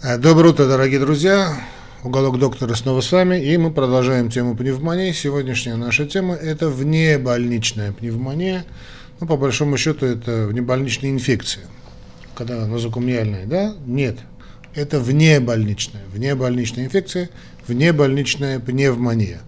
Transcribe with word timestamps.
Э, 0.00 0.16
доброе 0.16 0.50
утро, 0.50 0.66
дорогие 0.66 1.00
друзья. 1.00 1.60
Уголок 2.04 2.38
доктора 2.38 2.72
снова 2.76 3.00
с 3.00 3.10
вами, 3.10 3.42
и 3.42 3.56
мы 3.56 3.72
продолжаем 3.72 4.30
тему 4.30 4.54
пневмонии. 4.56 5.10
Сегодняшняя 5.10 5.74
наша 5.74 6.06
тема– 6.06 6.34
это 6.36 6.68
внебольничная 6.68 7.90
пневмония. 7.90 8.64
Ну, 9.18 9.26
по 9.26 9.36
большому 9.36 9.76
счету, 9.76 10.06
это 10.06 10.46
внебольничная 10.46 11.10
инфекция. 11.10 11.64
Когда 12.36 12.64
нозокумиальная, 12.68 13.44
да? 13.46 13.74
Нет. 13.86 14.18
Это 14.76 15.00
внебольничная. 15.00 16.04
Внебольничная 16.12 16.84
инфекция, 16.84 17.28
внебольничная 17.66 18.60
пневмония. 18.60 19.40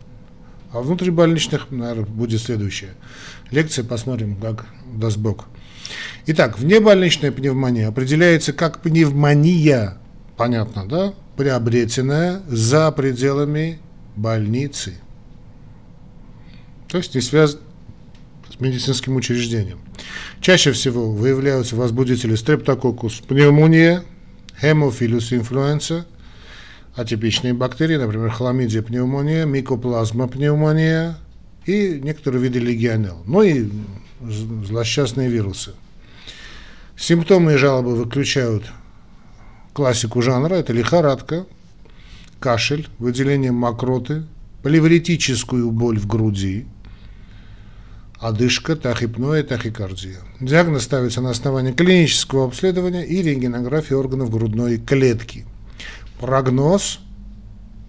А 0.73 0.81
внутрибольничных, 0.81 1.71
наверное, 1.71 2.07
будет 2.07 2.41
следующая 2.41 2.95
лекция. 3.53 3.85
Посмотрим, 3.85 4.35
как 4.35 4.67
даст 4.97 5.17
Бог. 5.17 5.47
Итак, 6.27 6.59
внебольничная 6.59 7.31
пневмония 7.31 7.87
определяется 7.87 8.53
как 8.53 8.81
пневмония 8.83 10.00
понятно, 10.41 10.89
да, 10.89 11.13
приобретенная 11.37 12.41
за 12.49 12.91
пределами 12.93 13.79
больницы. 14.17 14.95
То 16.89 16.97
есть 16.97 17.15
не 17.15 17.21
связано 17.21 17.61
с 18.49 18.59
медицинским 18.59 19.17
учреждением. 19.17 19.81
Чаще 20.41 20.73
всего 20.73 21.13
выявляются 21.13 21.77
возбудители 21.77 22.37
стрептококус 22.37 23.21
пневмония, 23.21 24.03
хемофилус 24.59 25.31
инфлюенса, 25.35 26.07
атипичные 26.97 27.53
бактерии, 27.53 27.97
например, 27.97 28.31
хламидия 28.31 28.81
пневмония, 28.81 29.45
микоплазма 29.45 30.27
пневмония 30.27 31.19
и 31.67 32.01
некоторые 32.03 32.43
виды 32.43 32.61
легионелл, 32.61 33.23
ну 33.27 33.43
и 33.43 33.69
злосчастные 34.23 35.29
вирусы. 35.29 35.75
Симптомы 36.97 37.53
и 37.53 37.57
жалобы 37.57 37.95
выключают 37.95 38.73
классику 39.73 40.23
жанра, 40.23 40.55
это 40.55 40.73
лихорадка, 40.73 41.47
кашель, 42.39 42.89
выделение 42.99 43.53
мокроты, 43.53 44.25
плевритическую 44.63 45.71
боль 45.71 45.99
в 45.99 46.07
груди, 46.07 46.67
одышка, 48.19 48.77
тахипноя, 48.77 49.43
тахикардия. 49.43 50.19
Диагноз 50.41 50.85
ставится 50.85 51.21
на 51.21 51.31
основании 51.31 51.73
клинического 51.73 52.47
обследования 52.47 53.05
и 53.05 53.23
рентгенографии 53.23 53.95
органов 53.95 54.31
грудной 54.31 54.79
клетки. 54.79 55.47
Прогноз 56.19 57.01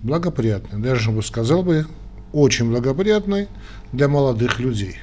благоприятный, 0.01 0.81
даже 0.81 1.11
бы 1.11 1.21
сказал 1.21 1.63
бы, 1.63 1.85
очень 2.33 2.69
благоприятный 2.69 3.47
для 3.91 4.07
молодых 4.07 4.59
людей 4.59 4.97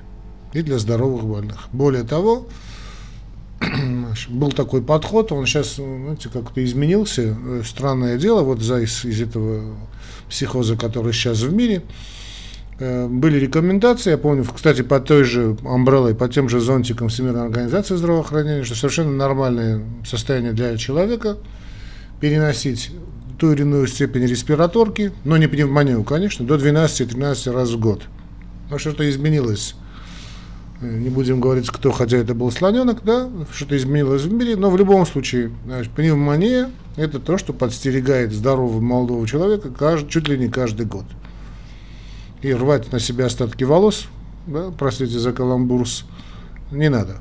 и 0.53 0.63
для 0.63 0.79
здоровых 0.79 1.25
больных. 1.25 1.69
Более 1.73 2.05
того, 2.05 2.49
был 4.29 4.53
такой 4.53 4.83
подход, 4.83 5.33
он 5.33 5.47
сейчас, 5.47 5.77
знаете, 5.77 6.29
как-то 6.29 6.65
изменился. 6.65 7.37
Странное 7.65 8.17
дело, 8.17 8.43
вот 8.43 8.61
за 8.61 8.81
из, 8.81 9.05
из 9.05 9.21
этого 9.21 9.77
психоза, 10.29 10.77
который 10.77 11.13
сейчас 11.13 11.41
в 11.41 11.53
мире, 11.53 11.83
э, 12.79 13.09
были 13.09 13.39
рекомендации, 13.39 14.11
я 14.11 14.19
помню, 14.19 14.45
кстати, 14.45 14.83
по 14.83 15.01
той 15.01 15.25
же 15.25 15.57
амбреллой, 15.65 16.15
по 16.15 16.29
тем 16.29 16.49
же 16.49 16.61
зонтикам 16.61 17.09
Всемирной 17.09 17.47
организации 17.47 17.97
здравоохранения, 17.97 18.65
что 18.65 18.75
совершенно 18.75 19.13
нормальное 19.13 19.83
состояние 20.07 20.53
для 20.53 20.77
человека 20.77 21.39
переносить 22.21 22.91
ту 23.39 23.53
или 23.53 23.63
иную 23.63 23.87
степень 23.87 24.27
респираторки, 24.27 25.13
но 25.25 25.37
не 25.37 25.47
пневмонию, 25.47 26.05
конечно, 26.05 26.45
до 26.45 26.57
12-13 26.57 27.53
раз 27.53 27.71
в 27.71 27.79
год. 27.79 28.03
Но 28.71 28.79
что-то 28.79 29.09
изменилось 29.09 29.75
не 30.81 31.09
будем 31.09 31.41
говорить, 31.41 31.69
кто, 31.69 31.91
хотя 31.91 32.19
это 32.19 32.35
был 32.35 32.51
слоненок, 32.53 33.03
да, 33.05 33.29
что-то 33.53 33.77
изменилось 33.77 34.23
в 34.23 34.33
мире, 34.33 34.57
но 34.57 34.71
в 34.71 34.77
любом 34.77 35.07
случае, 35.07 35.51
значит, 35.67 35.93
пневмония– 35.93 36.71
это 36.97 37.19
то, 37.19 37.37
что 37.37 37.53
подстерегает 37.53 38.33
здорового 38.33 38.81
молодого 38.81 39.27
человека 39.27 39.71
каждый, 39.71 40.09
чуть 40.09 40.29
ли 40.29 40.39
не 40.39 40.49
каждый 40.49 40.87
год. 40.87 41.05
И 42.43 42.53
рвать 42.53 42.93
на 42.93 43.01
себя 43.01 43.27
остатки 43.27 43.65
волос, 43.65 44.07
да, 44.47 44.71
простите 44.77 45.19
за 45.19 45.33
каламбурс, 45.33 46.05
не 46.71 46.89
надо. 46.89 47.17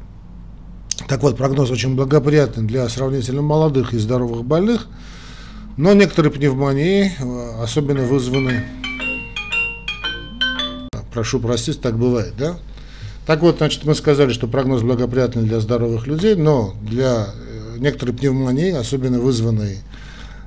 Так 1.07 1.23
вот, 1.23 1.37
прогноз 1.37 1.71
очень 1.71 1.95
благоприятный 1.95 2.63
для 2.63 2.87
сравнительно 2.89 3.41
молодых 3.41 3.93
и 3.93 3.97
здоровых 3.97 4.45
больных, 4.45 4.87
но 5.77 5.93
некоторые 5.93 6.31
пневмонии 6.31 7.11
э, 7.17 7.63
особенно 7.63 8.01
вызваны, 8.01 8.65
прошу 11.11 11.39
простить, 11.39 11.81
так 11.81 11.97
бывает, 11.97 12.33
да, 12.37 12.57
так 13.27 13.41
вот, 13.41 13.57
значит, 13.57 13.83
мы 13.83 13.93
сказали, 13.93 14.31
что 14.31 14.47
прогноз 14.47 14.83
благоприятный 14.83 15.43
для 15.43 15.59
здоровых 15.59 16.07
людей, 16.07 16.35
но 16.35 16.73
для 16.81 17.27
э, 17.27 17.77
некоторой 17.77 18.15
пневмонии, 18.15 18.71
особенно 18.71 19.19
вызванной 19.19 19.79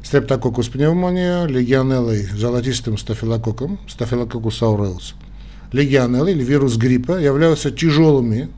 стрептококус 0.03 0.69
пневмония, 0.69 1.45
легионеллой, 1.45 2.23
золотистым 2.23 2.97
стафилококком, 2.97 3.79
стафилококус 3.87 4.63
ауреус, 4.63 5.15
легионеллы 5.73 6.33
или 6.33 6.43
вирус 6.43 6.79
гриппа 6.79 7.21
являются 7.21 7.71
тяжелыми, 7.71 8.49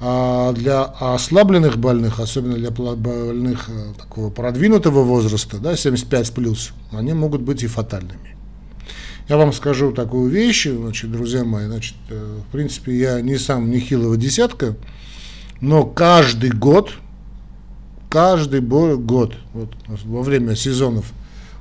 а 0.00 0.52
для 0.52 0.82
ослабленных 0.84 1.78
больных, 1.78 2.20
особенно 2.20 2.56
для 2.56 2.70
больных 2.70 3.70
э, 3.70 3.94
такого 3.98 4.28
продвинутого 4.28 5.02
возраста, 5.02 5.56
да, 5.56 5.76
75 5.76 6.32
плюс, 6.32 6.72
они 6.92 7.14
могут 7.14 7.40
быть 7.40 7.62
и 7.62 7.68
фатальными. 7.68 8.37
Я 9.28 9.36
вам 9.36 9.52
скажу 9.52 9.92
такую 9.92 10.30
вещь, 10.30 10.66
значит, 10.66 11.12
друзья 11.12 11.44
мои, 11.44 11.66
значит, 11.66 11.96
э, 12.08 12.38
в 12.48 12.50
принципе, 12.50 12.96
я 12.98 13.20
не 13.20 13.36
сам 13.36 13.70
нехилого 13.70 14.16
десятка, 14.16 14.74
но 15.60 15.84
каждый 15.84 16.48
год, 16.50 16.92
каждый 18.08 18.62
год, 18.62 19.34
вот, 19.52 19.74
во 20.04 20.22
время 20.22 20.56
сезонов 20.56 21.12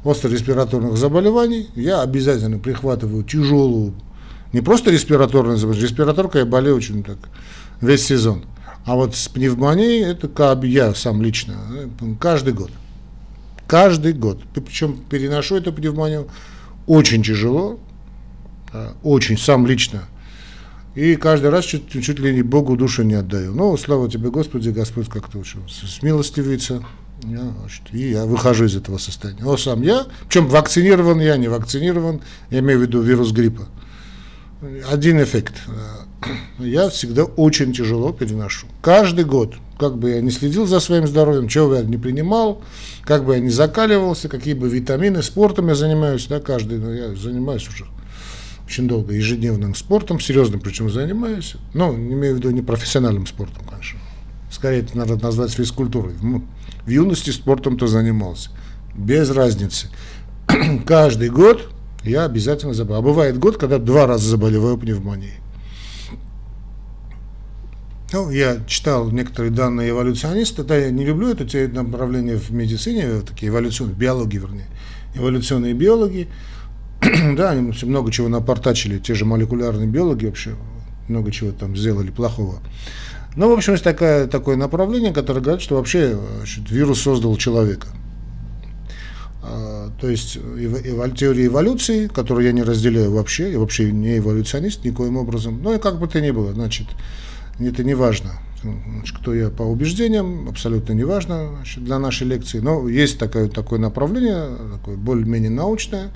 остро-респираторных 0.06 0.96
заболеваний, 0.96 1.68
я 1.76 2.02
обязательно 2.02 2.58
прихватываю 2.58 3.24
тяжелую, 3.24 3.94
не 4.54 4.62
просто 4.62 4.90
респираторную 4.90 5.58
заболевание, 5.58 5.90
респираторка 5.90 6.40
я 6.40 6.46
болею 6.46 6.78
очень 6.78 7.04
так 7.04 7.18
весь 7.82 8.06
сезон, 8.06 8.46
а 8.86 8.96
вот 8.96 9.14
с 9.14 9.28
пневмонией, 9.28 10.06
это 10.06 10.30
как 10.30 10.64
я 10.64 10.96
сам 10.96 11.22
лично, 11.22 11.56
э, 11.74 11.88
каждый 12.18 12.54
год. 12.54 12.72
Каждый 13.68 14.14
год. 14.14 14.42
Причем 14.54 14.98
переношу 15.10 15.58
эту 15.58 15.74
пневмонию 15.74 16.30
очень 16.88 17.22
тяжело, 17.22 17.80
очень, 19.04 19.38
сам 19.38 19.68
лично. 19.68 20.06
И 20.96 21.16
каждый 21.16 21.52
раз 21.52 21.66
чуть, 21.66 21.92
чуть 21.92 22.18
ли 22.18 22.34
не 22.34 22.42
Богу 22.42 22.76
душу 22.76 23.04
не 23.04 23.14
отдаю. 23.14 23.54
Но 23.54 23.78
слава 23.78 24.10
тебе, 24.10 24.32
Господи, 24.32 24.70
Господь 24.70 25.10
как-то 25.10 25.38
очень 25.38 25.60
смилостивится. 25.70 26.84
Я, 27.24 27.42
значит, 27.60 27.84
и 27.92 28.10
я 28.10 28.26
выхожу 28.26 28.66
из 28.66 28.76
этого 28.76 28.98
состояния. 28.98 29.44
Но 29.44 29.58
сам 29.58 29.84
я, 29.84 30.08
причем 30.28 30.48
вакцинирован 30.48 31.20
я, 31.20 31.38
не 31.38 31.50
вакцинирован, 31.50 32.22
я 32.50 32.60
имею 32.60 32.80
в 32.80 32.82
виду 32.82 33.02
вирус 33.02 33.32
гриппа. 33.32 33.68
Один 34.90 35.22
эффект. 35.22 35.54
Я 36.58 36.90
всегда 36.90 37.26
очень 37.26 37.74
тяжело 37.74 38.12
переношу. 38.12 38.66
Каждый 38.82 39.26
год, 39.26 39.56
как 39.78 39.98
бы 39.98 40.12
я 40.12 40.22
не 40.22 40.32
следил 40.32 40.66
за 40.66 40.80
своим 40.80 41.08
здоровьем, 41.08 41.48
чего 41.48 41.76
я 41.76 41.82
не 41.82 41.98
принимал, 41.98 42.62
как 43.04 43.26
бы 43.26 43.36
я 43.36 43.40
не 43.40 43.50
закаливался, 43.50 44.30
какие 44.30 44.54
бы 44.54 44.70
витамины, 44.70 45.22
спортом 45.24 45.68
я 45.68 45.76
занимаюсь, 45.76 46.28
да, 46.28 46.40
каждый, 46.40 46.80
но 46.80 46.92
я 46.92 47.16
занимаюсь 47.16 47.68
уже 47.68 47.86
очень 48.66 48.88
долго 48.88 49.14
ежедневным 49.14 49.76
спортом, 49.76 50.20
серьезным 50.20 50.60
причем 50.60 50.90
занимаюсь, 50.90 51.56
но 51.74 51.94
не 51.94 52.14
имею 52.14 52.36
в 52.36 52.38
виду 52.40 52.50
не 52.52 52.62
профессиональным 52.62 53.26
спортом, 53.26 53.64
конечно. 53.70 54.00
Скорее 54.52 54.80
это 54.82 54.98
надо 54.98 55.18
назвать 55.18 55.52
физкультурой. 55.52 56.16
Ну, 56.22 56.44
в 56.86 56.90
юности 56.90 57.30
спортом-то 57.30 57.88
занимался. 57.88 58.50
Без 58.96 59.30
разницы. 59.30 59.88
Каждый 60.86 61.30
год 61.30 61.70
я 62.04 62.26
обязательно 62.26 62.74
заболеваю. 62.74 63.00
А 63.00 63.06
бывает 63.06 63.38
год, 63.38 63.58
когда 63.58 63.78
два 63.78 64.08
раза 64.08 64.28
заболеваю 64.28 64.78
пневмонией. 64.78 65.36
Ну, 68.14 68.32
я 68.32 68.64
читал 68.68 69.12
некоторые 69.12 69.52
данные 69.52 69.90
эволюциониста, 69.90 70.64
да, 70.64 70.78
я 70.78 70.92
не 70.92 71.04
люблю 71.04 71.30
это 71.30 71.46
те 71.46 71.68
направления 71.68 72.38
в 72.38 72.52
медицине, 72.52 73.22
такие 73.22 73.50
эволюционные, 73.50 73.98
биологии, 73.98 74.38
вернее, 74.38 74.68
эволюционные 75.14 75.74
биологи, 75.74 76.30
да, 77.02 77.52
они 77.52 77.74
много 77.84 78.12
чего 78.12 78.30
напортачили, 78.30 78.98
те 78.98 79.14
же 79.14 79.26
молекулярные 79.26 79.88
биологи 79.88 80.26
вообще 80.26 80.56
много 81.10 81.32
чего 81.32 81.52
там 81.52 81.76
сделали 81.76 82.10
плохого. 82.10 82.60
Ну, 83.36 83.50
в 83.50 83.54
общем, 83.54 83.74
есть 83.74 83.84
такое, 83.84 84.28
такое 84.28 84.56
направление, 84.56 85.14
которое 85.14 85.42
говорит, 85.42 85.62
что 85.62 85.76
вообще 85.76 86.18
значит, 86.38 86.72
вирус 86.72 87.02
создал 87.02 87.36
человека. 87.36 87.88
А, 89.44 89.92
то 90.00 90.10
есть 90.10 90.38
эв, 90.38 91.16
теория 91.16 91.46
эволюции, 91.46 92.08
которую 92.08 92.46
я 92.46 92.52
не 92.52 92.64
разделяю 92.64 93.12
вообще, 93.12 93.52
я 93.52 93.60
вообще 93.60 93.92
не 93.92 94.18
эволюционист 94.18 94.84
никоим 94.86 95.18
образом, 95.18 95.62
ну 95.62 95.76
и 95.76 95.80
как 95.80 96.00
бы 96.00 96.08
то 96.08 96.20
ни 96.20 96.32
было, 96.32 96.54
значит, 96.54 96.88
это 97.60 97.84
не 97.84 97.94
важно, 97.94 98.32
кто 99.20 99.34
я 99.34 99.50
по 99.50 99.64
убеждениям, 99.64 100.48
абсолютно 100.50 100.94
не 100.94 101.04
важно 101.04 101.50
значит, 101.56 101.84
для 101.84 102.00
нашей 102.00 102.28
лекции, 102.28 102.60
но 102.60 102.88
есть 102.88 103.20
такое, 103.20 103.50
такое 103.50 103.80
направление, 103.80 104.50
такое 104.78 104.96
более-менее 104.96 105.50
научное, 105.50 106.12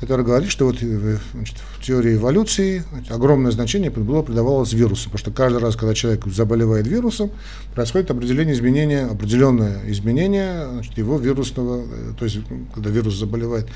который 0.00 0.24
говорит, 0.24 0.50
что 0.50 0.64
вот 0.64 0.78
э, 0.80 1.18
значит, 1.32 1.56
в 1.78 1.84
теории 1.84 2.16
эволюции 2.16 2.82
огромное 3.10 3.50
значение 3.50 3.90
было 3.90 4.22
придавалось 4.22 4.72
вирусу, 4.72 5.04
потому 5.04 5.18
что 5.18 5.30
каждый 5.30 5.58
раз, 5.58 5.76
когда 5.76 5.94
человек 5.94 6.26
заболевает 6.26 6.86
вирусом, 6.86 7.30
происходит 7.74 8.10
определенное 8.10 8.54
изменение, 8.54 9.04
определенное 9.04 9.80
изменение 9.90 10.66
значит, 10.72 10.96
его 10.96 11.18
вирусного, 11.18 11.82
э, 11.82 12.12
то 12.18 12.24
есть 12.24 12.38
когда 12.74 12.88
вирус 12.88 13.14
заболевает, 13.14 13.68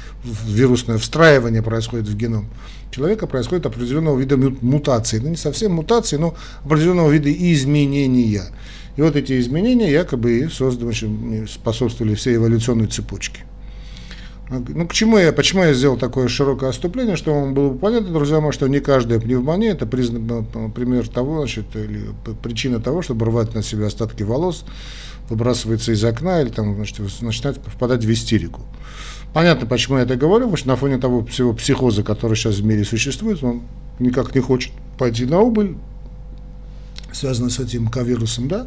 вирусное 0.47 0.97
встраивание 0.97 1.63
происходит 1.63 2.09
в 2.09 2.17
геном 2.17 2.49
человека, 2.91 3.27
происходит 3.27 3.67
определенного 3.67 4.19
вида 4.19 4.39
мутации, 4.39 5.19
ну 5.19 5.29
не 5.29 5.37
совсем 5.37 5.73
мутации, 5.73 6.17
но 6.17 6.35
определенного 6.65 7.11
вида 7.11 7.31
изменения. 7.31 8.45
И 8.97 9.03
вот 9.03 9.17
эти 9.17 9.39
изменения 9.41 9.91
якобы 9.91 10.39
и 10.39 10.49
создали, 10.49 11.47
способствовали 11.47 12.15
всей 12.15 12.37
эволюционной 12.37 12.87
цепочке. 12.87 13.45
Ну, 14.51 14.87
к 14.87 14.93
чему 14.93 15.17
я, 15.17 15.33
почему 15.33 15.65
я 15.65 15.73
сделал 15.73 15.97
такое 15.97 16.29
широкое 16.29 16.69
отступление, 16.71 17.17
что 17.17 17.33
вам 17.33 17.55
было 17.55 17.73
понятно, 17.73 18.13
друзья 18.13 18.41
мои, 18.41 18.53
что 18.53 18.67
не 18.69 18.81
каждая 18.81 19.19
пневмония 19.19 19.73
это 19.73 19.87
признак, 19.87 20.45
ну, 20.53 20.71
пример 20.71 21.09
того, 21.09 21.39
значит, 21.39 21.75
или 21.75 22.11
причина 22.43 22.79
того, 22.79 23.01
чтобы 23.01 23.25
рвать 23.27 23.55
на 23.55 23.63
себя 23.63 23.87
остатки 23.87 24.23
волос, 24.23 24.65
выбрасывается 25.31 25.93
из 25.93 26.05
окна 26.05 26.43
или 26.43 26.51
там, 26.51 26.75
значит, 26.75 27.01
начинает 27.23 27.59
впадать 27.67 28.05
в 28.05 28.13
истерику. 28.13 28.61
Понятно, 29.33 29.67
почему 29.67 29.97
я 29.97 30.05
это 30.05 30.17
говорю, 30.17 30.45
потому 30.45 30.57
что 30.59 30.69
на 30.69 30.77
фоне 30.77 30.99
того 30.99 31.25
всего 31.25 31.55
психоза, 31.55 32.03
который 32.03 32.37
сейчас 32.37 32.57
в 32.57 32.65
мире 32.65 32.85
существует, 32.85 33.43
он 33.43 33.63
никак 33.99 34.35
не 34.35 34.43
хочет 34.43 34.73
пойти 34.99 35.25
на 35.25 35.41
убыль, 35.41 35.77
связанный 37.13 37.51
с 37.51 37.59
этим 37.59 37.89
ковирусом, 37.89 38.49
да, 38.49 38.67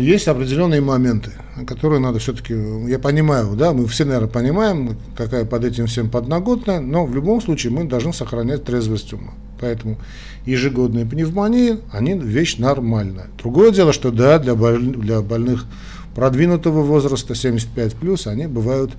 есть 0.00 0.28
определенные 0.28 0.80
моменты, 0.80 1.32
которые 1.66 2.00
надо 2.00 2.18
все-таки, 2.18 2.54
я 2.88 2.98
понимаю, 2.98 3.54
да, 3.54 3.72
мы 3.72 3.86
все, 3.86 4.04
наверное, 4.06 4.28
понимаем, 4.28 4.96
какая 5.14 5.44
под 5.44 5.64
этим 5.64 5.86
всем 5.86 6.08
подноготная, 6.08 6.80
но 6.80 7.04
в 7.04 7.14
любом 7.14 7.42
случае 7.42 7.72
мы 7.72 7.84
должны 7.84 8.14
сохранять 8.14 8.64
трезвость 8.64 9.12
ума. 9.12 9.32
Поэтому 9.60 9.98
ежегодные 10.46 11.04
пневмонии, 11.04 11.78
они 11.92 12.14
вещь 12.14 12.56
нормальная. 12.56 13.26
Другое 13.38 13.72
дело, 13.72 13.92
что 13.92 14.10
да, 14.10 14.38
для, 14.38 14.54
боль, 14.54 14.80
для 14.80 15.20
больных 15.20 15.66
продвинутого 16.14 16.82
возраста, 16.82 17.34
75+, 17.34 17.94
плюс, 18.00 18.26
они 18.26 18.46
бывают 18.46 18.92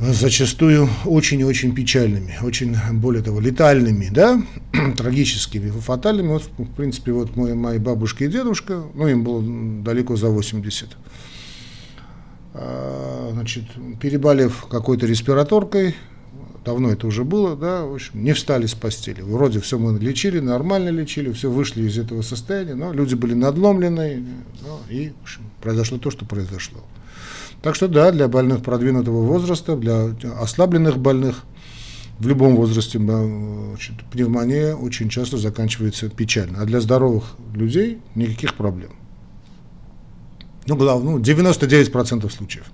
зачастую 0.00 0.88
очень-очень 1.04 1.74
печальными, 1.74 2.38
очень, 2.42 2.74
более 2.94 3.22
того, 3.22 3.38
летальными, 3.40 4.08
да, 4.10 4.42
трагическими, 4.96 5.70
фатальными. 5.70 6.28
Вот, 6.28 6.44
в 6.56 6.74
принципе, 6.74 7.12
вот 7.12 7.36
мой, 7.36 7.54
мои 7.54 7.78
бабушка 7.78 8.24
и 8.24 8.28
дедушка, 8.28 8.82
ну, 8.94 9.08
им 9.08 9.22
было 9.22 9.42
далеко 9.82 10.16
за 10.16 10.28
80. 10.28 10.96
А, 12.54 13.30
значит, 13.32 13.64
переболев 14.00 14.66
какой-то 14.70 15.06
респираторкой, 15.06 15.94
давно 16.64 16.90
это 16.90 17.06
уже 17.06 17.24
было, 17.24 17.54
да, 17.54 17.84
в 17.84 17.94
общем, 17.94 18.24
не 18.24 18.32
встали 18.32 18.66
с 18.66 18.74
постели. 18.74 19.20
Вроде 19.20 19.60
все 19.60 19.78
мы 19.78 19.98
лечили, 19.98 20.40
нормально 20.40 20.88
лечили, 20.88 21.30
все 21.32 21.50
вышли 21.50 21.82
из 21.82 21.98
этого 21.98 22.22
состояния, 22.22 22.74
но 22.74 22.92
люди 22.92 23.14
были 23.14 23.34
надломлены, 23.34 24.24
ну, 24.62 24.78
и, 24.88 25.10
в 25.10 25.22
общем, 25.22 25.42
произошло 25.60 25.98
то, 25.98 26.10
что 26.10 26.24
произошло. 26.24 26.80
Так 27.62 27.74
что 27.74 27.88
да, 27.88 28.10
для 28.10 28.26
больных 28.28 28.62
продвинутого 28.62 29.22
возраста, 29.22 29.76
для 29.76 30.14
ослабленных 30.40 30.98
больных 30.98 31.44
в 32.18 32.26
любом 32.26 32.56
возрасте 32.56 32.98
значит, 32.98 33.94
пневмония 34.10 34.74
очень 34.74 35.08
часто 35.08 35.38
заканчивается 35.38 36.08
печально. 36.08 36.60
А 36.60 36.64
для 36.64 36.80
здоровых 36.80 37.36
людей 37.54 37.98
никаких 38.14 38.54
проблем. 38.54 38.90
Ну, 40.66 40.76
главное, 40.76 41.14
ну, 41.14 41.18
99% 41.18 42.30
случаев. 42.30 42.66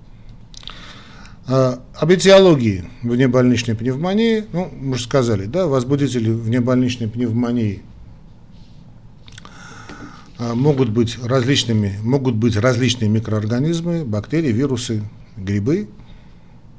А, 1.47 1.81
об 1.95 2.11
этиологии 2.11 2.89
внебольничной 3.01 3.75
пневмонии, 3.75 4.43
ну, 4.51 4.69
мы 4.77 4.91
уже 4.91 5.03
сказали, 5.03 5.45
да, 5.45 5.67
возбудители 5.67 6.29
внебольничной 6.29 7.07
пневмонии 7.07 7.83
могут 10.39 10.89
быть 10.89 11.17
различными, 11.23 11.97
могут 12.01 12.35
быть 12.35 12.55
различные 12.57 13.09
микроорганизмы, 13.09 14.05
бактерии, 14.05 14.51
вирусы, 14.51 15.03
грибы, 15.35 15.87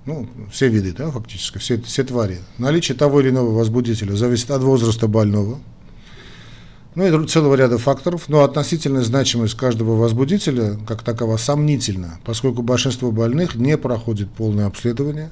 ну, 0.06 0.26
все 0.50 0.68
виды, 0.68 0.94
да, 0.96 1.10
фактически, 1.10 1.58
все, 1.58 1.80
все 1.82 2.04
твари. 2.04 2.38
Наличие 2.56 2.96
того 2.96 3.20
или 3.20 3.30
иного 3.30 3.50
возбудителя 3.50 4.14
зависит 4.14 4.50
от 4.50 4.62
возраста 4.62 5.06
больного, 5.06 5.58
ну 6.94 7.06
и 7.06 7.28
целого 7.28 7.54
ряда 7.54 7.78
факторов, 7.78 8.28
но 8.28 8.42
относительная 8.42 9.02
значимость 9.02 9.54
каждого 9.54 9.96
возбудителя, 9.96 10.78
как 10.86 11.02
такова, 11.02 11.36
сомнительна, 11.36 12.18
поскольку 12.24 12.62
большинство 12.62 13.12
больных 13.12 13.54
не 13.54 13.76
проходит 13.76 14.30
полное 14.30 14.66
обследование, 14.66 15.30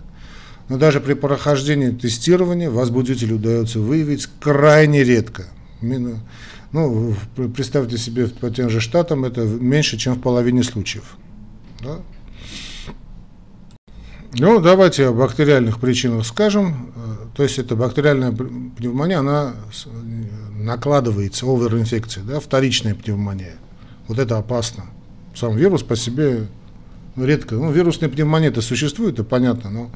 но 0.68 0.78
даже 0.78 1.00
при 1.00 1.14
прохождении 1.14 1.90
тестирования 1.90 2.70
возбудителю 2.70 3.36
удается 3.36 3.80
выявить 3.80 4.28
крайне 4.40 5.02
редко. 5.04 5.46
Ну, 6.72 7.14
представьте 7.54 7.96
себе, 7.96 8.26
по 8.26 8.50
тем 8.50 8.70
же 8.70 8.80
штатам 8.80 9.24
это 9.24 9.42
меньше, 9.42 9.96
чем 9.96 10.14
в 10.14 10.20
половине 10.20 10.62
случаев. 10.62 11.16
Да? 11.80 11.98
Ну, 14.38 14.60
давайте 14.60 15.08
о 15.08 15.12
бактериальных 15.12 15.80
причинах 15.80 16.26
скажем. 16.26 16.92
То 17.34 17.42
есть 17.42 17.58
это 17.58 17.76
бактериальная 17.76 18.32
пневмония, 18.32 19.20
она 19.20 19.54
накладывается, 20.54 21.46
оверинфекция, 21.46 22.24
да, 22.24 22.40
вторичная 22.40 22.94
пневмония. 22.94 23.54
Вот 24.08 24.18
это 24.18 24.38
опасно. 24.38 24.84
Сам 25.34 25.56
вирус 25.56 25.82
по 25.82 25.96
себе 25.96 26.46
редко, 27.16 27.54
ну, 27.54 27.70
вирусная 27.72 28.08
пневмония 28.08 28.48
это 28.48 28.62
существует, 28.62 29.14
это 29.14 29.24
понятно, 29.24 29.70
но 29.70 29.90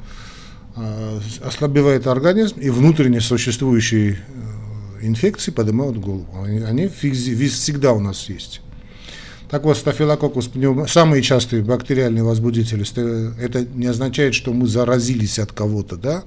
э, 0.75 1.19
ослабевает 1.43 2.07
организм, 2.07 2.59
и 2.59 2.69
внутренне 2.69 3.21
существующие 3.21 4.19
инфекции 5.01 5.51
поднимают 5.51 5.97
голову. 5.97 6.27
Они, 6.43 6.59
они 6.59 6.87
всегда 6.87 7.93
у 7.93 7.99
нас 7.99 8.29
есть. 8.29 8.61
Так 9.49 9.63
вот, 9.63 9.77
стафилококус 9.77 10.49
самые 10.87 11.21
частые 11.21 11.61
бактериальные 11.61 12.23
возбудители, 12.23 12.85
это 13.43 13.65
не 13.65 13.87
означает, 13.87 14.33
что 14.33 14.53
мы 14.53 14.67
заразились 14.67 15.39
от 15.39 15.51
кого-то, 15.51 15.97
да? 15.97 16.23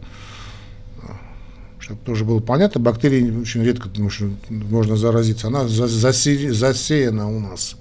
Чтобы 1.78 2.00
тоже 2.04 2.24
было 2.24 2.40
понятно, 2.40 2.80
бактерии 2.80 3.30
очень 3.30 3.62
редко 3.62 3.88
потому 3.88 4.10
что 4.10 4.30
можно 4.48 4.96
заразиться, 4.96 5.48
она 5.48 5.66
засе... 5.68 6.52
засеяна 6.52 7.30
у 7.30 7.40
нас. 7.40 7.76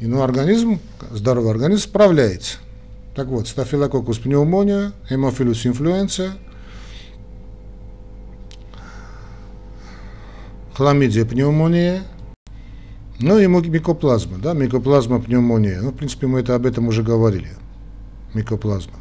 И 0.00 0.06
ну, 0.06 0.22
организм, 0.22 0.80
здоровый 1.10 1.50
организм 1.50 1.82
справляется. 1.82 2.58
Так 3.14 3.28
вот, 3.28 3.46
стафилококус 3.46 4.18
пневмония, 4.18 4.92
хемофилус 5.08 5.66
инфлюенция– 5.66 6.32
хламидия 10.74 11.24
пневмония, 11.24 12.02
ну 13.20 13.38
и 13.38 13.46
микоплазма, 13.46 14.38
да, 14.38 14.52
микоплазма 14.52 15.20
пневмония. 15.20 15.80
Ну, 15.80 15.90
в 15.90 15.94
принципе, 15.94 16.26
мы 16.26 16.40
это 16.40 16.54
об 16.54 16.66
этом 16.66 16.88
уже 16.88 17.02
говорили. 17.02 17.50
Микоплазма. 18.34 18.94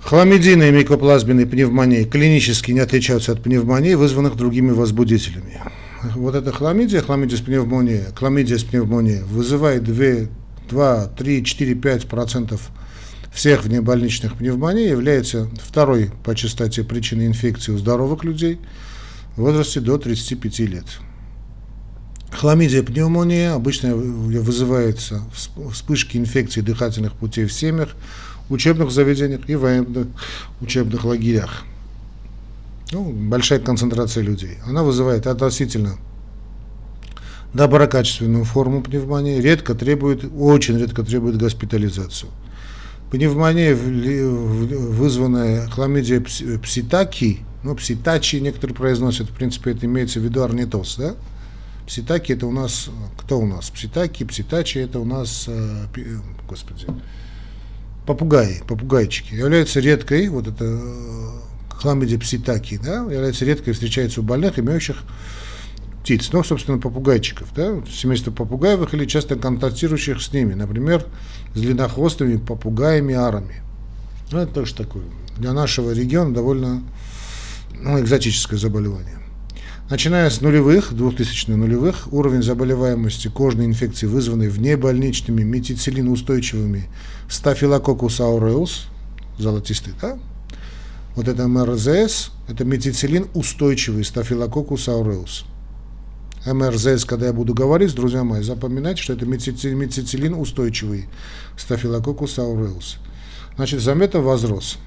Хламидийные 0.00 0.70
микоплазменные 0.70 1.46
пневмонии 1.46 2.04
клинически 2.04 2.72
не 2.72 2.80
отличаются 2.80 3.32
от 3.32 3.42
пневмонии, 3.42 3.94
вызванных 3.94 4.36
другими 4.36 4.70
возбудителями. 4.72 5.62
Вот 6.14 6.34
эта 6.34 6.52
хламидия, 6.52 7.00
хламидия 7.00 7.38
с 7.38 7.40
пневмония, 7.40 8.08
хламидия 8.14 8.58
с 8.58 8.64
пневмония 8.64 9.24
вызывает 9.24 9.84
2, 9.84 10.28
2 10.68 11.06
3, 11.06 11.44
4, 11.44 11.74
5 11.76 12.08
процентов 12.08 12.68
всех 13.32 13.64
внебольничных 13.64 14.34
пневмоний, 14.34 14.86
является 14.86 15.48
второй 15.62 16.10
по 16.22 16.34
частоте 16.34 16.84
причиной 16.84 17.26
инфекции 17.26 17.72
у 17.72 17.78
здоровых 17.78 18.24
людей– 18.24 18.60
в 19.36 19.40
возрасте 19.40 19.80
до 19.80 19.98
35 19.98 20.58
лет. 20.60 20.86
Хламидия 22.30 22.82
пневмония 22.82 23.54
обычно 23.54 23.94
вызывается 23.94 25.22
вспышки 25.72 26.16
инфекций 26.16 26.62
дыхательных 26.62 27.12
путей 27.12 27.44
в 27.46 27.52
семьях, 27.52 27.90
учебных 28.50 28.90
заведениях 28.90 29.48
и 29.48 29.54
военных 29.54 30.08
учебных 30.60 31.04
лагерях. 31.04 31.64
Ну, 32.92 33.10
большая 33.12 33.60
концентрация 33.60 34.22
людей. 34.22 34.58
Она 34.66 34.82
вызывает 34.82 35.26
относительно 35.26 35.96
доброкачественную 37.54 38.44
форму 38.44 38.82
пневмонии, 38.82 39.40
редко 39.40 39.74
требует, 39.74 40.24
очень 40.36 40.78
редко 40.78 41.02
требует 41.04 41.38
госпитализацию. 41.38 42.30
Пневмония, 43.10 43.74
вызванная 43.76 45.68
хламидией 45.68 46.20
пситаки, 46.58 47.40
ну, 47.64 47.74
пситачи 47.74 48.36
некоторые 48.36 48.76
произносят, 48.76 49.30
в 49.30 49.32
принципе, 49.32 49.72
это 49.72 49.86
имеется 49.86 50.20
в 50.20 50.22
виду 50.22 50.42
орнитоз, 50.42 50.96
да? 50.96 51.14
Пситаки 51.86 52.32
это 52.32 52.46
у 52.46 52.52
нас, 52.52 52.90
кто 53.16 53.40
у 53.40 53.46
нас? 53.46 53.70
Пситаки, 53.70 54.24
пситачи 54.24 54.78
это 54.78 55.00
у 55.00 55.04
нас, 55.04 55.46
э, 55.48 55.86
господи, 56.48 56.86
попугаи, 58.06 58.62
попугайчики. 58.66 59.34
Являются 59.34 59.80
редкой, 59.80 60.28
вот 60.28 60.46
это 60.46 60.64
э, 60.64 61.28
хламидия 61.70 62.18
пситаки, 62.18 62.78
да, 62.82 62.96
является 62.96 63.44
редкой, 63.44 63.72
встречается 63.72 64.20
у 64.20 64.24
больных, 64.24 64.58
имеющих 64.58 65.02
птиц, 66.02 66.30
ну, 66.32 66.44
собственно, 66.44 66.78
попугайчиков, 66.78 67.48
да, 67.54 67.82
семейство 67.90 68.30
попугаевых 68.30 68.92
или 68.92 69.06
часто 69.06 69.36
контактирующих 69.36 70.20
с 70.20 70.32
ними, 70.34 70.52
например, 70.52 71.06
с 71.54 71.60
длиннохвостыми 71.60 72.36
попугаями 72.36 73.14
арами. 73.14 73.62
Ну, 74.30 74.38
это 74.38 74.52
тоже 74.52 74.74
такое 74.74 75.04
для 75.38 75.52
нашего 75.52 75.92
региона 75.92 76.32
довольно 76.32 76.82
ну, 77.80 78.00
экзотическое 78.00 78.58
заболевание. 78.58 79.18
Начиная 79.90 80.30
с 80.30 80.40
нулевых, 80.40 80.94
2000 80.94 81.50
нулевых, 81.50 82.12
уровень 82.12 82.42
заболеваемости 82.42 83.28
кожной 83.28 83.66
инфекции, 83.66 84.06
вызванной 84.06 84.48
внебольничными 84.48 85.42
метицилиноустойчивыми 85.42 86.88
стафилококус 87.28 88.20
ауреус, 88.20 88.86
золотистый, 89.38 89.92
да? 90.00 90.18
Вот 91.16 91.28
это 91.28 91.46
МРЗС, 91.46 92.30
это 92.48 92.64
метицилин 92.64 93.28
устойчивый 93.34 94.04
стафилококус 94.04 94.88
ауреус. 94.88 95.44
МРЗС, 96.46 97.04
когда 97.04 97.26
я 97.26 97.32
буду 97.32 97.54
говорить, 97.54 97.94
друзья 97.94 98.24
мои, 98.24 98.42
запоминайте, 98.42 99.02
что 99.02 99.12
это 99.12 99.24
метицилин 99.24 100.34
устойчивый 100.34 101.06
стафилококус 101.56 102.38
ауреус. 102.38 102.98
Значит, 103.56 103.80
заметно 103.80 104.20
возрос. 104.20 104.78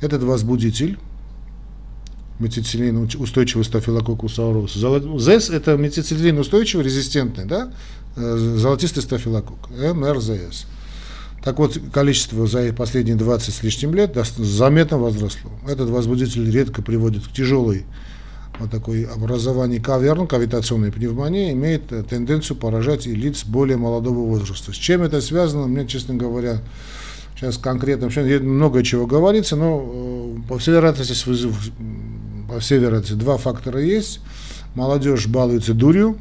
Этот 0.00 0.22
возбудитель, 0.22 0.98
метицилин 2.38 3.08
устойчивый 3.18 3.64
стафилококус 3.64 4.38
аурус. 4.38 4.74
ЗЭС 4.74 5.50
это 5.50 5.76
метицилин 5.76 6.38
устойчивый, 6.38 6.84
резистентный, 6.84 7.44
да? 7.44 7.72
Э, 8.16 8.36
золотистый 8.36 9.02
стафилококк, 9.02 9.70
МРЗС. 9.70 10.66
Так 11.42 11.58
вот, 11.58 11.78
количество 11.92 12.46
за 12.46 12.72
последние 12.72 13.16
20 13.16 13.54
с 13.54 13.62
лишним 13.62 13.94
лет 13.94 14.16
заметно 14.36 14.98
возросло. 14.98 15.50
Этот 15.66 15.88
возбудитель 15.88 16.50
редко 16.50 16.82
приводит 16.82 17.26
к 17.26 17.32
тяжелой 17.32 17.84
вот 18.58 18.70
такой 18.70 19.04
образованию 19.04 19.82
каверн, 19.82 20.26
кавитационной 20.26 20.90
пневмонии, 20.90 21.52
имеет 21.52 21.92
э, 21.92 22.02
тенденцию 22.02 22.56
поражать 22.56 23.06
и 23.06 23.14
лиц 23.14 23.44
более 23.44 23.76
молодого 23.76 24.26
возраста. 24.26 24.72
С 24.72 24.76
чем 24.76 25.02
это 25.02 25.20
связано, 25.20 25.66
мне, 25.66 25.86
честно 25.86 26.14
говоря, 26.14 26.60
сейчас 27.36 27.56
конкретно, 27.56 28.06
вообще 28.06 28.38
много 28.40 28.82
чего 28.82 29.06
говорится, 29.06 29.56
но 29.56 29.80
э, 29.80 30.48
по 30.48 30.58
всей 30.58 30.72
вероятности, 30.72 31.14
по 32.48 32.60
всей 32.60 32.78
вероятности 32.78 33.12
два 33.12 33.36
фактора 33.36 33.80
есть. 33.80 34.20
Молодежь 34.74 35.26
балуется 35.26 35.74
дурью. 35.74 36.18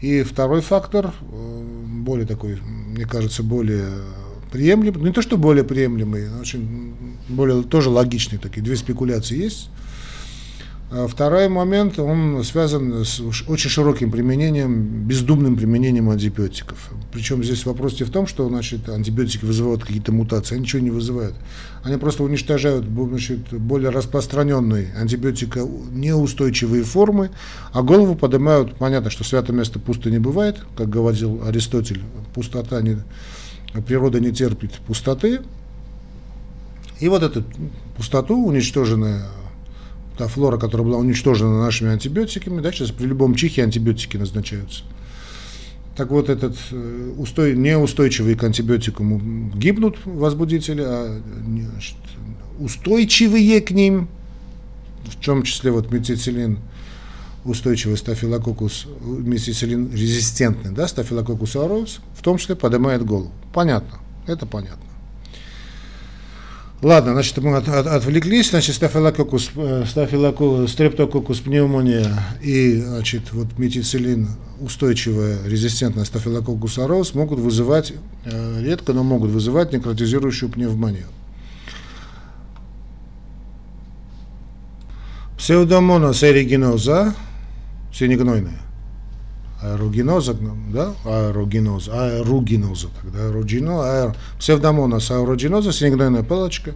И 0.00 0.22
второй 0.22 0.60
фактор, 0.60 1.14
э, 1.32 1.62
более 2.02 2.26
такой, 2.26 2.58
мне 2.60 3.04
кажется, 3.06 3.42
более 3.42 3.88
приемлемый, 4.50 5.00
ну 5.00 5.06
не 5.06 5.12
то, 5.12 5.22
что 5.22 5.36
более 5.36 5.64
приемлемый, 5.64 6.28
очень 6.40 6.94
более 7.28 7.62
тоже 7.62 7.90
логичный, 7.90 8.38
такие 8.38 8.62
две 8.62 8.76
спекуляции 8.76 9.36
есть. 9.36 9.70
А 10.96 11.08
второй 11.08 11.48
момент, 11.48 11.98
он 11.98 12.44
связан 12.44 13.04
с 13.04 13.20
очень 13.48 13.68
широким 13.68 14.12
применением, 14.12 15.08
бездумным 15.08 15.56
применением 15.56 16.08
антибиотиков. 16.08 16.92
Причем 17.12 17.42
здесь 17.42 17.66
вопрос 17.66 17.98
не 17.98 18.06
в 18.06 18.12
том, 18.12 18.28
что 18.28 18.48
значит, 18.48 18.88
антибиотики 18.88 19.44
вызывают 19.44 19.82
какие-то 19.82 20.12
мутации, 20.12 20.54
они 20.54 20.62
ничего 20.62 20.82
не 20.82 20.92
вызывают. 20.92 21.34
Они 21.82 21.96
просто 21.96 22.22
уничтожают 22.22 22.86
значит, 22.86 23.40
более 23.54 23.90
распространенные 23.90 24.94
антибиотика 24.96 25.66
неустойчивые 25.90 26.84
формы, 26.84 27.30
а 27.72 27.82
голову 27.82 28.14
поднимают, 28.14 28.76
понятно, 28.76 29.10
что 29.10 29.24
святое 29.24 29.56
место 29.56 29.80
пусто 29.80 30.12
не 30.12 30.20
бывает, 30.20 30.60
как 30.76 30.90
говорил 30.90 31.42
Аристотель, 31.44 32.02
пустота 32.34 32.80
не, 32.82 32.98
природа 33.84 34.20
не 34.20 34.30
терпит 34.30 34.74
пустоты. 34.86 35.40
И 37.00 37.08
вот 37.08 37.24
эту 37.24 37.42
пустоту, 37.96 38.46
уничтоженная 38.46 39.24
та 40.16 40.28
флора, 40.28 40.58
которая 40.58 40.86
была 40.86 40.98
уничтожена 40.98 41.58
нашими 41.64 41.90
антибиотиками, 41.90 42.60
да, 42.60 42.72
сейчас 42.72 42.90
при 42.90 43.06
любом 43.06 43.34
чихе 43.34 43.64
антибиотики 43.64 44.16
назначаются. 44.16 44.84
Так 45.96 46.10
вот, 46.10 46.28
этот 46.28 46.56
э, 46.72 47.12
устой, 47.16 47.56
неустойчивый 47.56 48.34
к 48.34 48.42
антибиотикам 48.42 49.50
гибнут 49.56 49.96
возбудители, 50.04 50.82
а 50.84 51.20
значит, 51.46 51.96
устойчивые 52.58 53.60
к 53.60 53.70
ним, 53.70 54.08
в 55.04 55.24
том 55.24 55.42
числе 55.44 55.70
вот 55.70 55.92
метицилин, 55.92 56.58
устойчивый 57.44 57.96
стафилококус, 57.96 58.86
метицилин 59.02 59.92
резистентный, 59.92 60.72
да, 60.72 60.88
стафилококус 60.88 61.54
ауреус, 61.54 62.00
в 62.16 62.22
том 62.22 62.38
числе 62.38 62.56
поднимает 62.56 63.04
голову. 63.04 63.30
Понятно, 63.52 63.98
это 64.26 64.46
понятно. 64.46 64.93
Ладно, 66.84 67.14
значит, 67.14 67.38
мы 67.38 67.56
от, 67.56 67.66
от, 67.66 67.86
отвлеклись, 67.86 68.50
значит, 68.50 68.74
стафилококус, 68.74 69.52
э, 69.56 69.84
стафилококус, 69.88 70.70
стрептококус 70.70 71.40
пневмония 71.40 72.06
и, 72.42 72.78
значит, 72.78 73.32
вот 73.32 73.58
метицилин, 73.58 74.28
устойчивая, 74.60 75.38
резистентная 75.46 76.04
стафилококус 76.04 76.78
ароус 76.78 77.14
могут 77.14 77.38
вызывать, 77.38 77.94
э, 78.26 78.60
редко, 78.62 78.92
но 78.92 79.02
могут 79.02 79.30
вызывать 79.30 79.72
некротизирующую 79.72 80.50
пневмонию. 80.50 81.06
Псевдомонос 85.38 86.22
эригиноза, 86.22 87.14
синегнойная, 87.94 88.60
аэрогеноза, 89.64 90.36
да, 90.72 90.94
аэрогеноза, 91.04 91.90
аэругеноза, 91.92 92.88
тогда 93.02 93.26
аэрогено, 93.26 93.80
аэр, 93.80 94.16
псевдомонос 94.38 95.10
аэрогеноза, 95.10 95.72
синегнойная 95.72 96.22
палочка, 96.22 96.74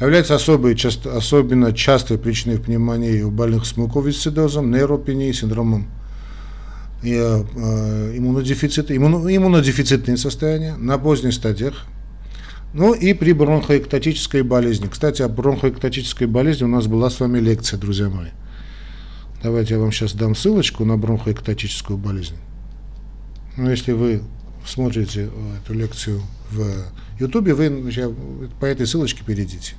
является 0.00 0.34
особой, 0.34 0.74
часто, 0.74 1.16
особенно 1.16 1.72
частой 1.72 2.18
причиной 2.18 2.58
пневмонии 2.58 3.22
у 3.22 3.30
больных 3.30 3.66
с 3.66 3.76
муковисцидозом, 3.76 4.70
нейропенией, 4.70 5.34
синдромом 5.34 5.86
и, 7.02 7.14
э, 7.14 8.16
иммунодефицита, 8.16 8.96
иммуно, 8.96 9.34
иммунодефицитные 9.34 10.16
состояния 10.16 10.74
на 10.76 10.98
поздних 10.98 11.34
стадиях, 11.34 11.84
ну 12.72 12.94
и 12.94 13.12
при 13.12 13.32
бронхоэктатической 13.32 14.42
болезни. 14.42 14.88
Кстати, 14.90 15.20
о 15.22 15.28
бронхоэктатической 15.28 16.26
болезни 16.26 16.64
у 16.64 16.68
нас 16.68 16.86
была 16.86 17.10
с 17.10 17.20
вами 17.20 17.38
лекция, 17.38 17.78
друзья 17.78 18.08
мои. 18.08 18.28
Давайте 19.42 19.74
я 19.74 19.80
вам 19.80 19.90
сейчас 19.90 20.12
дам 20.14 20.34
ссылочку 20.34 20.84
на 20.84 20.96
бронхоэктатическую 20.96 21.98
болезнь. 21.98 22.36
Но 23.56 23.70
если 23.70 23.92
вы 23.92 24.22
смотрите 24.64 25.30
э, 25.32 25.56
эту 25.62 25.74
лекцию 25.74 26.22
в 26.50 26.64
Ютубе, 27.18 27.54
вы 27.54 28.48
по 28.60 28.66
этой 28.66 28.86
ссылочке 28.86 29.24
перейдите. 29.24 29.74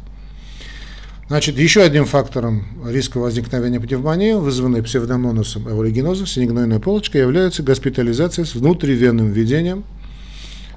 Значит, 1.29 1.58
еще 1.58 1.82
одним 1.82 2.05
фактором 2.05 2.65
риска 2.86 3.17
возникновения 3.17 3.79
пневмонии, 3.79 4.34
вызванной 4.34 4.84
псевдомонусом 4.84 5.70
эврогеноза, 5.70 6.27
синегнойной 6.27 6.82
полочкой, 6.82 7.22
является 7.22 7.63
госпитализация 7.63 8.43
с 8.43 8.55
внутривенным 8.55 9.32
введением 9.32 9.86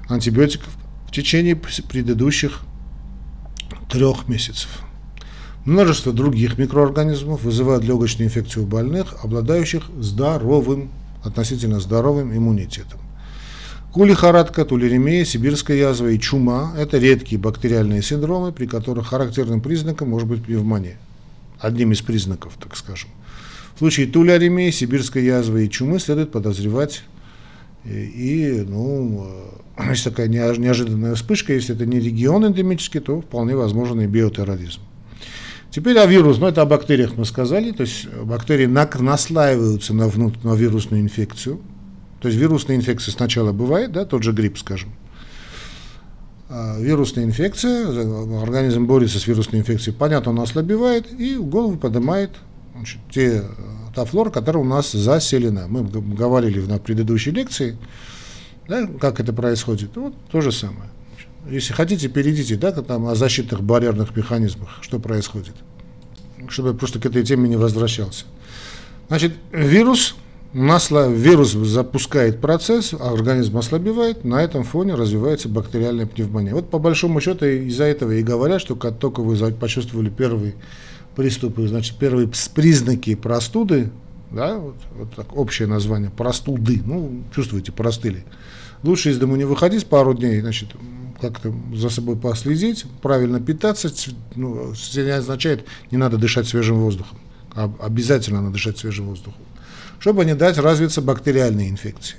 антибиотиков 0.07 0.69
в 1.07 1.11
течение 1.11 1.55
предыдущих 1.55 2.61
трех 3.89 4.29
месяцев. 4.29 4.86
Множество 5.67 6.13
других 6.13 6.57
микроорганизмов 6.57 7.43
вызывают 7.43 7.83
легочную 7.83 8.29
инфекцию 8.29 8.63
у 8.63 8.67
больных, 8.67 9.17
обладающих 9.21 9.83
здоровым, 9.99 10.89
относительно 11.25 11.81
здоровым 11.81 12.31
иммунитетом. 12.31 13.01
Кулихорадка, 13.91 14.63
тулеремия, 14.63 15.25
сибирская 15.25 15.75
язва 15.75 16.07
и 16.07 16.19
чума– 16.21 16.73
это 16.77 16.99
редкие 16.99 17.41
бактериальные 17.41 18.01
синдромы, 18.01 18.53
при 18.53 18.65
которых 18.65 19.07
характерным 19.07 19.59
признаком 19.59 20.07
может 20.11 20.29
быть 20.29 20.41
пневмония. 20.41 20.95
Одним 21.59 21.91
из 21.91 21.99
признаков, 21.99 22.53
так 22.57 22.77
скажем. 22.77 23.09
В 23.75 23.79
случае 23.79 24.07
туляремии, 24.07 24.71
сибирской 24.71 25.25
язвы 25.25 25.65
и 25.65 25.69
чумы 25.69 25.99
следует 25.99 26.31
подозревать 26.31 27.03
и, 27.83 28.63
ну, 28.65 29.27
э, 29.77 29.83
если 29.89 30.11
такая 30.11 30.29
неожиданная 30.29 31.15
вспышка, 31.15 31.51
если 31.51 31.75
это 31.75 31.85
не 31.85 31.99
регион 31.99 32.47
эндемический, 32.47 33.01
то 33.01 33.19
вполне 33.19 33.57
возможен 33.57 33.99
и 33.99 34.07
биотерроризм. 34.07 34.79
Теперь 35.71 35.97
о 35.99 36.05
вирус, 36.05 36.37
ну 36.39 36.47
это 36.47 36.61
о 36.61 36.65
бактериях 36.65 37.17
мы 37.17 37.25
сказали, 37.25 37.71
то 37.71 37.81
есть 37.81 38.07
бактерии 38.07 38.65
наслаиваются 38.65 39.93
на, 39.93 40.07
внут, 40.07 40.43
на 40.43 40.55
вирусную 40.55 41.01
инфекцию. 41.01 41.59
То 42.21 42.29
есть 42.29 42.39
вирусная 42.39 42.77
инфекция 42.77 43.11
сначала 43.11 43.51
бывает, 43.51 43.91
да, 43.91 44.05
тот 44.05 44.23
же 44.23 44.31
грипп, 44.31 44.57
скажем. 44.57 44.89
А 46.49 46.79
вирусная 46.79 47.25
инфекция, 47.25 47.85
организм 48.41 48.85
борется 48.85 49.19
с 49.19 49.27
вирусной 49.27 49.61
инфекцией, 49.61 49.95
понятно, 49.95 50.31
он 50.31 50.39
ослабевает 50.39 51.11
и 51.11 51.35
голову 51.35 51.77
поднимает 51.77 52.31
значит, 52.73 52.99
те, 53.11 53.43
та 53.93 54.05
флора, 54.05 54.29
которая 54.29 54.63
у 54.63 54.67
нас 54.67 54.91
заселена. 54.93 55.67
Мы 55.67 55.83
говорили 55.83 56.61
на 56.61 56.79
предыдущей 56.79 57.31
лекции, 57.31 57.77
да, 58.67 58.87
как 58.99 59.19
это 59.19 59.33
происходит. 59.33 59.95
Вот 59.95 60.13
то 60.31 60.41
же 60.41 60.51
самое. 60.51 60.89
Если 61.49 61.73
хотите, 61.73 62.09
перейдите, 62.09 62.55
да, 62.55 62.71
там 62.71 63.07
о 63.07 63.15
защитных 63.15 63.63
барьерных 63.63 64.15
механизмах, 64.15 64.79
что 64.81 64.99
происходит, 64.99 65.53
чтобы 66.49 66.69
я 66.69 66.75
просто 66.75 66.99
к 66.99 67.05
этой 67.05 67.23
теме 67.23 67.47
не 67.47 67.55
возвращался. 67.55 68.25
Значит, 69.07 69.33
вирус, 69.51 70.15
насло, 70.53 71.09
вирус 71.09 71.51
запускает 71.51 72.41
процесс, 72.41 72.93
а 72.93 73.13
организм 73.13 73.57
ослабевает, 73.57 74.25
на 74.25 74.41
этом 74.41 74.63
фоне 74.63 74.95
развивается 74.95 75.47
бактериальная 75.47 76.05
пневмония. 76.05 76.53
Вот 76.53 76.69
по 76.69 76.79
большому 76.79 77.21
счету 77.21 77.45
из-за 77.45 77.85
этого 77.85 78.11
и 78.11 78.23
говорят, 78.23 78.61
что 78.61 78.75
как 78.75 78.97
только 78.97 79.21
вы 79.21 79.37
почувствовали 79.53 80.09
первые 80.09 80.55
приступы, 81.15 81.67
значит, 81.67 81.97
первые 81.97 82.29
признаки 82.53 83.15
простуды, 83.15 83.89
да, 84.31 84.57
вот, 84.57 84.75
вот 84.97 85.13
так 85.15 85.37
общее 85.37 85.67
название, 85.67 86.11
простуды, 86.11 86.81
ну, 86.85 87.23
чувствуете, 87.33 87.71
простыли. 87.71 88.25
Лучше 88.83 89.09
из 89.09 89.17
дому 89.17 89.35
не 89.37 89.45
выходить 89.45 89.87
пару 89.87 90.13
дней, 90.13 90.41
значит, 90.41 90.69
как-то 91.19 91.53
за 91.73 91.89
собой 91.89 92.15
последить, 92.15 92.85
правильно 93.01 93.39
питаться, 93.39 93.89
ну, 94.35 94.73
не 94.93 95.09
означает, 95.09 95.65
не 95.91 95.97
надо 95.97 96.17
дышать 96.17 96.47
свежим 96.47 96.77
воздухом, 96.77 97.17
а 97.53 97.71
обязательно 97.81 98.41
надо 98.41 98.53
дышать 98.53 98.77
свежим 98.77 99.07
воздухом, 99.07 99.41
чтобы 99.99 100.25
не 100.25 100.35
дать 100.35 100.57
развиться 100.57 101.01
бактериальной 101.01 101.69
инфекции. 101.69 102.17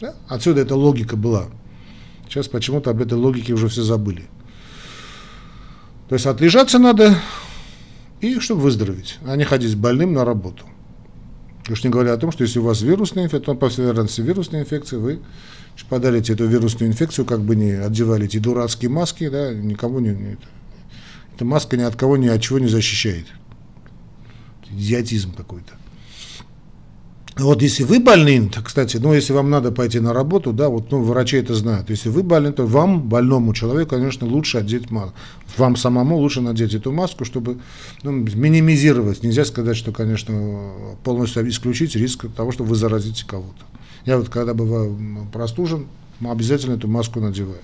Да? 0.00 0.14
Отсюда 0.28 0.60
эта 0.60 0.76
логика 0.76 1.16
была. 1.16 1.46
Сейчас 2.28 2.48
почему-то 2.48 2.90
об 2.90 3.02
этой 3.02 3.14
логике 3.14 3.54
уже 3.54 3.68
все 3.68 3.82
забыли. 3.82 4.26
То 6.08 6.14
есть 6.14 6.26
отлежаться 6.26 6.78
надо, 6.78 7.18
и 8.20 8.38
чтобы 8.40 8.62
выздороветь, 8.62 9.18
а 9.26 9.36
не 9.36 9.44
ходить 9.44 9.76
больным 9.76 10.12
на 10.12 10.24
работу. 10.24 10.64
Уж 11.68 11.84
не 11.84 11.90
говоря 11.90 12.14
о 12.14 12.16
том, 12.16 12.32
что 12.32 12.44
если 12.44 12.60
у 12.60 12.62
вас 12.62 12.80
вирусная 12.80 13.24
инфекция, 13.24 13.54
то 13.54 13.54
по 13.54 13.66
вероятности 13.66 14.22
вирусная 14.22 14.62
инфекция, 14.62 14.98
вы 14.98 15.20
подарите 15.84 16.32
эту 16.32 16.46
вирусную 16.46 16.90
инфекцию, 16.90 17.24
как 17.24 17.40
бы 17.40 17.56
не 17.56 17.72
одевали 17.72 18.26
эти 18.26 18.38
дурацкие 18.38 18.90
маски, 18.90 19.28
да, 19.28 19.52
никому 19.52 20.00
не, 20.00 20.10
не 20.10 20.36
эта 21.38 21.44
маска 21.44 21.76
ни 21.76 21.82
от 21.82 21.94
кого 21.94 22.16
ни 22.16 22.26
от 22.26 22.42
чего 22.42 22.58
не 22.58 22.66
защищает. 22.66 23.26
Идиотизм 24.70 25.34
какой-то. 25.34 25.77
Вот 27.38 27.62
если 27.62 27.84
вы 27.84 28.00
больны, 28.00 28.48
то, 28.48 28.62
кстати, 28.62 28.96
ну, 28.96 29.14
если 29.14 29.32
вам 29.32 29.48
надо 29.48 29.70
пойти 29.70 30.00
на 30.00 30.12
работу, 30.12 30.52
да, 30.52 30.68
вот, 30.68 30.90
ну, 30.90 31.02
врачи 31.02 31.36
это 31.36 31.54
знают. 31.54 31.88
Если 31.88 32.08
вы 32.08 32.24
больны, 32.24 32.52
то 32.52 32.66
вам, 32.66 33.02
больному 33.08 33.54
человеку, 33.54 33.90
конечно, 33.90 34.26
лучше 34.26 34.58
одеть 34.58 34.90
маску. 34.90 35.14
Вам 35.56 35.76
самому 35.76 36.16
лучше 36.16 36.40
надеть 36.40 36.74
эту 36.74 36.90
маску, 36.90 37.24
чтобы 37.24 37.58
ну, 38.02 38.10
минимизировать. 38.10 39.22
Нельзя 39.22 39.44
сказать, 39.44 39.76
что, 39.76 39.92
конечно, 39.92 40.72
полностью 41.04 41.48
исключить 41.48 41.94
риск 41.94 42.26
того, 42.34 42.50
что 42.50 42.64
вы 42.64 42.74
заразите 42.74 43.24
кого-то. 43.24 43.64
Я 44.04 44.18
вот, 44.18 44.28
когда 44.28 44.52
бываю 44.52 44.98
простужен, 45.32 45.86
обязательно 46.20 46.74
эту 46.74 46.88
маску 46.88 47.20
надеваю. 47.20 47.60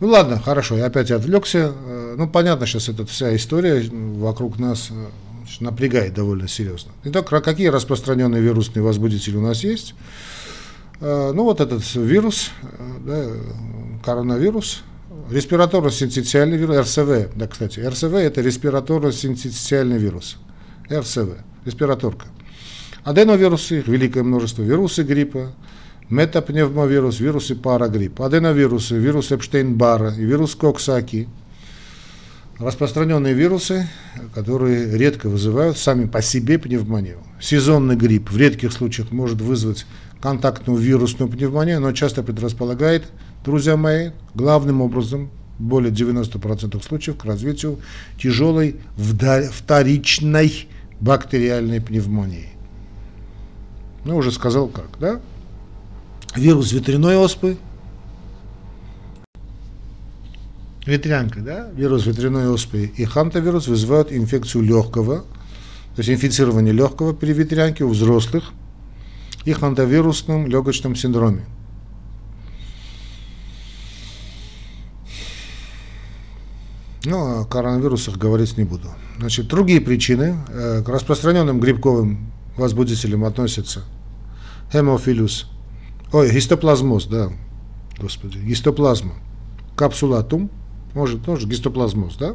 Ну 0.00 0.08
ладно, 0.08 0.40
хорошо, 0.40 0.76
я 0.76 0.86
опять 0.86 1.10
отвлекся. 1.10 1.72
Э, 1.74 2.14
ну, 2.16 2.28
понятно, 2.28 2.66
сейчас 2.66 2.88
эта 2.88 3.04
вся 3.04 3.34
история 3.34 3.88
вокруг 3.90 4.58
нас 4.58 4.90
э, 5.60 5.64
напрягает 5.64 6.14
довольно 6.14 6.48
серьезно. 6.48 6.92
Итак, 7.04 7.28
какие 7.42 7.68
распространенные 7.68 8.42
вирусные 8.42 8.82
возбудители 8.82 9.36
у 9.36 9.40
нас 9.40 9.64
есть? 9.64 9.94
Э, 11.00 11.32
ну, 11.34 11.44
вот 11.44 11.60
этот 11.60 11.82
вирус, 11.94 12.50
э, 12.62 12.66
да, 13.06 13.26
коронавирус, 14.04 14.82
респираторно-синтетиальный 15.30 16.56
вирус, 16.56 16.76
РСВ, 16.76 17.34
да, 17.34 17.46
кстати, 17.46 17.80
РСВ 17.80 18.14
это 18.14 18.40
респираторно-синтетиальный 18.40 19.98
вирус, 19.98 20.36
РСВ, 20.90 21.36
респираторка. 21.64 22.26
Аденовирусы, 23.04 23.82
великое 23.86 24.22
множество, 24.22 24.62
вирусы 24.62 25.02
гриппа, 25.02 25.52
метапневмовирус, 26.10 27.20
вирусы 27.20 27.54
парагриппа, 27.54 28.26
аденовирусы, 28.26 28.96
вирус 28.96 29.30
Эпштейн-Бара 29.30 30.10
вирус 30.10 30.54
Коксаки– 30.54 31.28
распространенные 32.58 33.34
вирусы, 33.34 33.88
которые 34.34 34.96
редко 34.96 35.28
вызывают 35.28 35.78
сами 35.78 36.06
по 36.06 36.22
себе 36.22 36.58
пневмонию. 36.58 37.18
Сезонный 37.40 37.96
грипп 37.96 38.30
в 38.30 38.36
редких 38.36 38.72
случаях 38.72 39.12
может 39.12 39.40
вызвать 39.40 39.86
контактную 40.20 40.78
вирусную 40.78 41.30
пневмонию, 41.30 41.80
но 41.80 41.92
часто 41.92 42.22
предрасполагает, 42.22 43.04
друзья 43.44 43.76
мои, 43.76 44.10
главным 44.34 44.80
образом, 44.80 45.30
более 45.58 45.92
90% 45.92 46.82
случаев, 46.82 47.16
к 47.16 47.24
развитию 47.24 47.78
тяжелой 48.20 48.76
вторичной 48.96 50.68
бактериальной 51.00 51.80
пневмонии. 51.80 52.48
Ну, 54.04 54.16
уже 54.16 54.32
сказал 54.32 54.68
как, 54.68 54.98
да? 55.00 55.20
Вирус 56.34 56.72
ветряной 56.72 57.16
оспы 57.16 57.56
ветрянка, 60.88 61.40
да, 61.40 61.68
вирус 61.74 62.06
ветряной 62.06 62.48
оспы 62.48 62.90
и 62.96 63.04
хантавирус 63.04 63.68
вызывают 63.68 64.10
инфекцию 64.10 64.64
легкого, 64.64 65.18
то 65.94 65.98
есть 65.98 66.08
инфицирование 66.08 66.72
легкого 66.72 67.12
при 67.12 67.32
ветрянке 67.32 67.84
у 67.84 67.90
взрослых 67.90 68.52
и 69.44 69.52
хантавирусном 69.52 70.46
легочном 70.46 70.96
синдроме. 70.96 71.44
Ну, 77.04 77.42
о 77.42 77.44
коронавирусах 77.44 78.16
говорить 78.16 78.56
не 78.56 78.64
буду. 78.64 78.88
Значит, 79.18 79.46
другие 79.46 79.80
причины 79.80 80.36
э, 80.48 80.82
к 80.82 80.88
распространенным 80.88 81.60
грибковым 81.60 82.32
возбудителям 82.56 83.24
относятся 83.24 83.84
хемофилус, 84.72 85.50
ой, 86.12 86.30
гистоплазмоз, 86.32 87.06
да, 87.06 87.30
господи, 87.98 88.38
гистоплазма, 88.38 89.14
капсулатум, 89.76 90.50
может 90.98 91.24
тоже 91.24 91.46
гистоплазмоз, 91.46 92.16
да? 92.16 92.34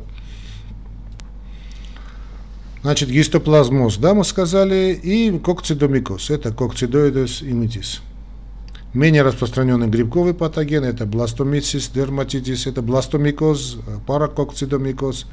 Значит, 2.82 3.10
гистоплазмоз, 3.10 3.98
да, 3.98 4.14
мы 4.14 4.24
сказали, 4.24 5.00
и 5.04 5.38
кокцидомикоз, 5.38 6.30
это 6.30 6.54
кокцидоидес 6.54 7.44
имитис. 7.44 8.02
Менее 8.94 9.24
распространенный 9.24 9.88
грибковый 9.88 10.34
патоген– 10.34 10.84
это 10.86 11.06
бластомицис, 11.06 11.90
дерматитис, 11.90 12.68
это 12.68 12.82
бластомикоз, 12.82 13.78
паракокцидомикоз. 14.08 15.26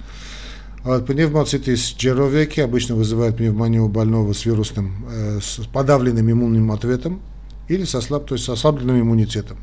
А 0.82 0.96
вот 0.96 1.06
пневмоцитис 1.06 1.94
джеровеки 1.96 2.60
обычно 2.60 2.94
вызывает 2.94 3.36
пневмонию 3.36 3.88
больного 3.88 4.32
с 4.32 4.46
вирусным, 4.46 5.04
э, 5.10 5.40
с 5.42 5.58
подавленным 5.72 6.30
иммунным 6.30 6.72
ответом 6.72 7.20
или 7.68 7.84
со, 7.84 8.00
слаб, 8.00 8.26
то 8.26 8.34
есть 8.34 8.46
с 8.46 8.48
ослабленным 8.48 8.98
иммунитетом 8.98 9.58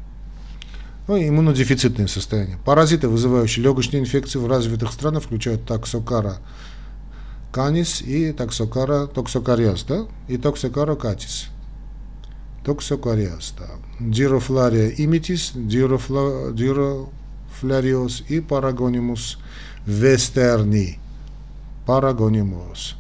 ну, 1.08 1.18
иммунодефицитное 1.18 2.08
состояние. 2.08 2.58
Паразиты, 2.66 3.08
вызывающие 3.08 3.64
легочные 3.64 4.02
инфекции 4.02 4.40
в 4.40 4.48
развитых 4.48 4.92
странах, 4.92 5.24
включают 5.24 5.66
таксокара 5.66 6.38
канис 7.52 8.02
и 8.02 8.34
таксокара 8.34 9.08
токсокариаз, 9.08 9.84
да, 9.84 10.06
и 10.28 10.38
токсокара 10.38 10.96
катис. 10.96 11.48
Токсокариаз, 12.66 13.54
да. 13.58 13.68
Дирофлария 14.00 14.90
имитис, 14.90 15.54
дирофла, 15.56 16.52
дирофлариоз 16.52 18.24
и 18.28 18.42
парагонимус 18.42 19.38
вестерни. 19.86 21.00
Парагонимус. 21.86 22.96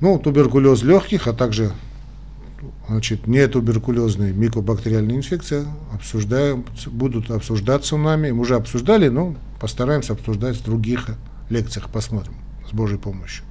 Ну, 0.00 0.18
туберкулез 0.18 0.82
легких, 0.82 1.28
а 1.28 1.34
также 1.34 1.72
значит, 2.88 3.26
не 3.26 3.46
туберкулезная 3.46 4.32
микобактериальная 4.32 5.16
инфекция, 5.16 5.66
обсуждаем, 5.92 6.64
будут 6.86 7.30
обсуждаться 7.30 7.96
нами, 7.96 8.30
мы 8.30 8.40
уже 8.40 8.56
обсуждали, 8.56 9.08
но 9.08 9.36
постараемся 9.60 10.12
обсуждать 10.12 10.56
в 10.56 10.64
других 10.64 11.06
лекциях, 11.50 11.90
посмотрим, 11.90 12.34
с 12.68 12.72
Божьей 12.72 12.98
помощью. 12.98 13.44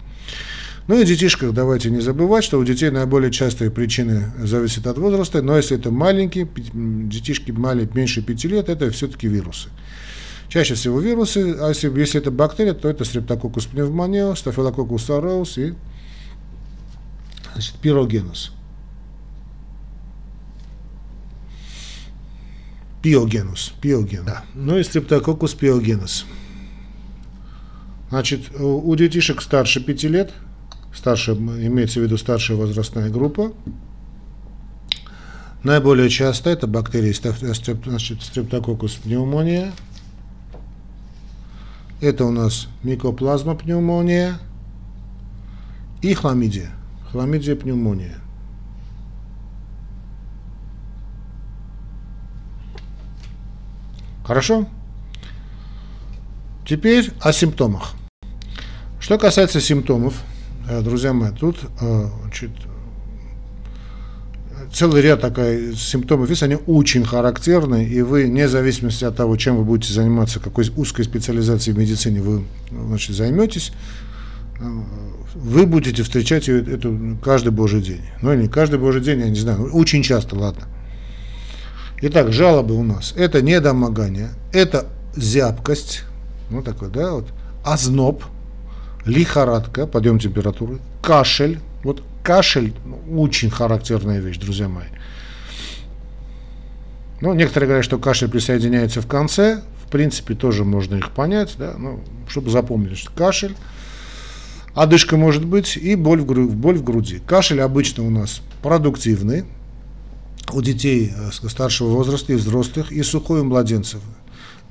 Ну 0.88 1.00
и 1.00 1.06
детишках 1.06 1.54
давайте 1.54 1.91
не 1.91 2.02
забывать, 2.02 2.43
что 2.43 2.60
у 2.60 2.63
детей 2.63 2.89
наиболее 2.89 3.32
частые 3.32 3.69
причины 3.69 4.32
зависят 4.39 4.88
от 4.88 4.97
возраста, 4.97 5.41
но 5.41 5.56
если 5.56 5.78
это 5.78 5.91
маленькие, 5.91 6.50
детишки 6.74 7.52
маленькие, 7.52 7.95
меньше 7.95 8.21
5 8.21 8.45
лет, 8.45 8.69
это 8.69 8.89
все-таки 8.89 9.28
вирусы. 9.28 9.69
Чаще 10.50 10.74
всего 10.74 11.00
вирусы, 11.00 11.56
а 11.62 11.69
если, 11.69 11.88
если 11.97 12.19
это 12.19 12.30
бактерия, 12.30 12.74
то 12.74 12.89
это 12.89 13.06
стрептококус 13.06 13.67
пневмонио, 13.67 14.36
стафилококус 14.36 15.10
ауреус 15.10 15.58
и 15.58 15.76
значит, 17.54 17.76
пирогенус. 17.76 18.52
Пиогенус. 23.02 23.74
Пиоген. 23.82 24.26
Да. 24.26 24.44
Ну 24.54 24.78
и 24.78 24.84
стрептококус 24.84 25.54
пиогенус. 25.54 26.26
Значит, 28.10 28.52
у 28.60 28.94
детишек 28.96 29.42
старше 29.42 29.80
5 29.82 30.04
лет, 30.04 30.34
старше, 30.94 31.32
имеется 31.32 32.02
в 32.02 32.04
виду 32.04 32.18
старшая 32.18 32.58
возрастная 32.58 33.10
группа, 33.10 33.54
наиболее 35.64 36.10
часто 36.10 36.50
это 36.50 36.68
бактерии 36.68 37.14
значит, 37.14 38.22
стрептококус 38.22 38.96
пневмония, 38.96 39.72
это 42.02 42.26
у 42.26 42.32
нас 42.32 42.68
микоплазма 42.84 43.56
пневмония 43.56 44.40
и 46.02 46.14
хламидия, 46.14 46.72
хламидия 47.12 47.56
пневмония. 47.56 48.18
Хорошо? 54.24 54.68
Теперь 56.66 57.12
о 57.20 57.34
симптомах. 57.34 57.94
Что 59.00 59.18
касается 59.18 59.60
симптомов, 59.60 60.14
э, 60.70 60.82
друзья 60.82 61.12
мои, 61.12 61.32
тут 61.32 61.58
э, 61.82 62.06
значит, 62.22 62.52
целый 64.72 65.02
ряд 65.02 65.22
такая 65.22 65.74
симптомов 65.74 66.30
есть, 66.30 66.44
они 66.44 66.58
очень 66.68 67.04
характерны, 67.04 67.84
и 67.84 68.02
вы, 68.02 68.26
вне 68.26 68.48
зависимости 68.48 69.04
от 69.04 69.16
того, 69.16 69.36
чем 69.38 69.58
вы 69.58 69.64
будете 69.64 69.94
заниматься, 69.94 70.40
какой 70.40 70.70
узкой 70.76 71.04
специализацией 71.04 71.76
в 71.76 71.80
медицине 71.80 72.22
вы 72.22 72.46
значит, 72.70 73.16
займетесь, 73.16 73.74
э, 74.60 74.64
вы 75.34 75.66
будете 75.66 76.04
встречать 76.04 76.48
эту 76.48 77.18
каждый 77.24 77.52
божий 77.52 77.82
день. 77.82 78.02
Ну, 78.22 78.32
или 78.34 78.44
не 78.44 78.48
каждый 78.48 78.80
божий 78.80 79.02
день, 79.02 79.20
я 79.20 79.30
не 79.30 79.40
знаю, 79.40 79.72
очень 79.74 80.04
часто, 80.04 80.36
ладно. 80.38 80.68
Итак, 82.04 82.32
жалобы 82.34 82.74
у 82.76 82.84
нас. 82.84 83.14
Это 83.16 83.44
недомогание, 83.44 84.30
это 84.52 84.88
зябкость, 85.16 86.04
ну 86.50 86.64
такой, 86.64 86.90
да, 86.90 87.12
вот, 87.12 87.28
озноб, 87.64 88.24
лихорадка, 89.06 89.86
подъем 89.86 90.18
температуры, 90.18 90.80
кашель. 91.04 91.60
Вот 91.84 92.04
кашель 92.24 92.74
очень 93.12 93.52
характерная 93.52 94.20
вещь, 94.20 94.38
друзья 94.38 94.68
мои. 94.68 94.88
Ну, 97.22 97.34
некоторые 97.34 97.68
говорят, 97.68 97.86
что 97.86 98.00
кашель 98.00 98.30
присоединяется 98.30 99.02
в 99.02 99.08
конце. 99.08 99.62
В 99.86 99.92
принципе, 99.92 100.34
тоже 100.34 100.66
можно 100.66 100.96
их 100.96 101.12
понять, 101.12 101.54
да, 101.60 101.76
ну, 101.78 102.00
чтобы 102.28 102.50
запомнить, 102.50 102.98
что 102.98 103.12
кашель, 103.12 103.56
одышка 104.74 105.18
может 105.18 105.46
быть 105.46 105.78
и 105.78 105.94
боль 105.96 106.22
в, 106.22 106.26
гру- 106.26 106.50
боль 106.50 106.78
в 106.78 106.84
груди. 106.84 107.20
Кашель 107.28 107.62
обычно 107.62 108.06
у 108.06 108.10
нас 108.10 108.42
продуктивный, 108.64 109.44
у 110.54 110.62
детей 110.62 111.14
э, 111.16 111.32
старшего 111.32 111.90
возраста 111.90 112.34
и 112.34 112.36
взрослых, 112.36 112.92
и 112.92 113.04
сухой 113.04 113.42
у 113.42 113.44
младенцев 113.44 114.02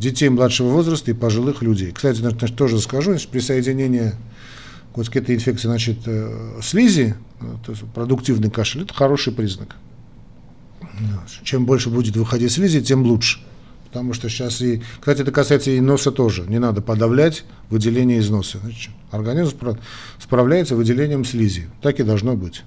детей 0.00 0.30
младшего 0.30 0.70
возраста 0.70 1.10
и 1.10 1.14
пожилых 1.14 1.62
людей. 1.62 1.92
Кстати, 1.92 2.18
значит, 2.18 2.56
тоже 2.56 2.80
скажу, 2.80 3.12
если 3.12 3.28
присоединение 3.28 4.14
вот 4.94 5.08
к 5.08 5.16
этой 5.16 5.36
инфекции 5.36 5.68
значит, 5.68 5.98
э, 6.06 6.60
слизи, 6.62 7.14
э, 7.40 7.44
то 7.64 7.72
есть 7.72 7.84
продуктивный 7.94 8.50
кашель, 8.50 8.82
это 8.82 8.94
хороший 8.94 9.32
признак. 9.32 9.76
Чем 11.44 11.66
больше 11.66 11.90
будет 11.90 12.16
выходить 12.16 12.52
слизи, 12.52 12.80
тем 12.80 13.04
лучше. 13.04 13.40
Потому 13.86 14.12
что 14.12 14.28
сейчас 14.28 14.60
и, 14.62 14.82
кстати, 14.98 15.22
это 15.22 15.32
касается 15.32 15.70
и 15.70 15.80
носа 15.80 16.12
тоже. 16.12 16.42
Не 16.46 16.58
надо 16.58 16.80
подавлять 16.80 17.44
выделение 17.70 18.18
из 18.18 18.30
носа. 18.30 18.58
Значит, 18.62 18.90
организм 19.10 19.56
справляется 20.18 20.76
выделением 20.76 21.24
слизи. 21.24 21.68
Так 21.82 21.98
и 22.00 22.02
должно 22.02 22.36
быть. 22.36 22.62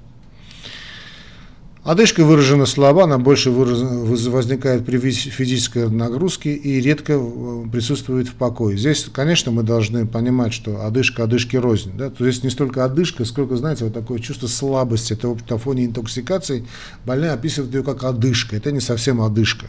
Одышка 1.83 2.23
выражена 2.23 2.65
слабо, 2.65 3.03
она 3.03 3.17
больше 3.17 3.51
возникает 3.51 4.85
при 4.85 4.97
физической 4.99 5.89
нагрузке 5.89 6.53
и 6.53 6.79
редко 6.79 7.13
э, 7.17 7.65
присутствует 7.69 8.29
в 8.29 8.35
покое. 8.35 8.77
Здесь, 8.77 9.05
конечно, 9.11 9.51
мы 9.51 9.63
должны 9.63 10.07
понимать, 10.07 10.53
что 10.53 10.85
одышка 10.85 11.25
одышки 11.25 11.57
рознь. 11.57 11.91
Да? 11.97 12.09
То 12.09 12.25
есть 12.25 12.41
не 12.41 12.49
столько 12.49 12.85
одышка, 12.85 13.25
сколько, 13.25 13.57
знаете, 13.57 13.83
вот 13.83 13.93
такое 13.93 14.19
чувство 14.19 14.47
слабости. 14.47 15.11
Это 15.11 15.35
на 15.49 15.57
фоне 15.57 15.85
интоксикации 15.85 16.65
больные 17.05 17.31
описывают 17.31 17.75
ее 17.75 17.83
как 17.83 18.05
одышка. 18.05 18.55
Это 18.55 18.71
не 18.71 18.79
совсем 18.79 19.21
одышка. 19.21 19.65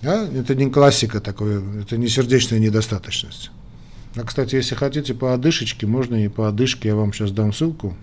Да? 0.00 0.26
Это 0.26 0.54
не 0.54 0.70
классика 0.70 1.20
такое, 1.20 1.62
это 1.82 1.98
не 1.98 2.08
сердечная 2.08 2.60
недостаточность. 2.60 3.50
А, 4.16 4.22
кстати, 4.22 4.54
если 4.54 4.74
хотите 4.74 5.12
по 5.12 5.34
одышечке, 5.34 5.86
можно 5.86 6.24
и 6.24 6.28
по 6.28 6.48
одышке, 6.48 6.88
я 6.88 6.96
вам 6.96 7.12
сейчас 7.12 7.30
дам 7.30 7.52
ссылку. 7.52 7.94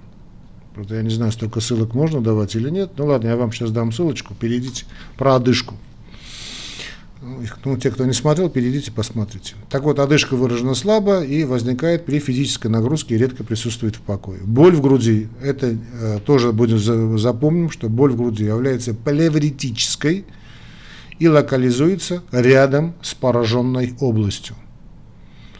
Правда, 0.73 0.95
я 0.95 1.01
не 1.01 1.09
знаю, 1.09 1.31
столько 1.31 1.59
ссылок 1.59 1.93
можно 1.93 2.21
давать 2.21 2.55
или 2.55 2.69
нет. 2.69 2.91
Ну 2.97 3.05
ладно, 3.05 3.27
я 3.27 3.35
вам 3.35 3.51
сейчас 3.51 3.71
дам 3.71 3.91
ссылочку, 3.91 4.33
перейдите 4.33 4.85
про 5.17 5.35
одышку. 5.35 5.75
Ну, 7.65 7.77
те, 7.77 7.91
кто 7.91 8.05
не 8.05 8.13
смотрел, 8.13 8.49
перейдите, 8.49 8.91
посмотрите. 8.91 9.53
Так 9.69 9.83
вот, 9.83 9.99
одышка 9.99 10.35
выражена 10.35 10.73
слабо 10.73 11.23
и 11.23 11.43
возникает 11.43 12.03
при 12.03 12.17
физической 12.17 12.67
нагрузке 12.67 13.13
и 13.13 13.17
редко 13.17 13.43
присутствует 13.43 13.95
в 13.95 14.01
покое. 14.01 14.39
Боль 14.43 14.75
в 14.75 14.81
груди, 14.81 15.27
это 15.39 15.77
э, 16.01 16.19
тоже 16.25 16.51
будем 16.51 16.79
за, 16.79 17.17
запомним, 17.19 17.69
что 17.69 17.89
боль 17.89 18.11
в 18.11 18.17
груди 18.17 18.45
является 18.45 18.95
плевритической 18.95 20.25
и 21.19 21.27
локализуется 21.27 22.23
рядом 22.31 22.95
с 23.03 23.13
пораженной 23.13 23.93
областью 23.99 24.55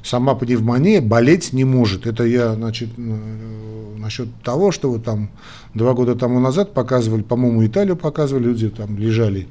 сама 0.04 0.36
пневмония 0.36 1.02
болеть 1.02 1.54
не 1.54 1.66
может. 1.66 2.06
Это 2.06 2.24
я, 2.24 2.56
значит, 2.56 2.90
э, 2.98 3.96
насчет 3.98 4.28
того, 4.44 4.72
что 4.72 4.92
вот 4.92 5.04
там 5.04 5.30
два 5.74 5.94
года 5.94 6.16
тому 6.16 6.40
назад 6.40 6.74
показывали, 6.74 7.22
по-моему, 7.22 7.66
Италию 7.66 7.96
показывали, 7.96 8.46
люди 8.46 8.70
там 8.70 8.98
лежали 8.98 9.48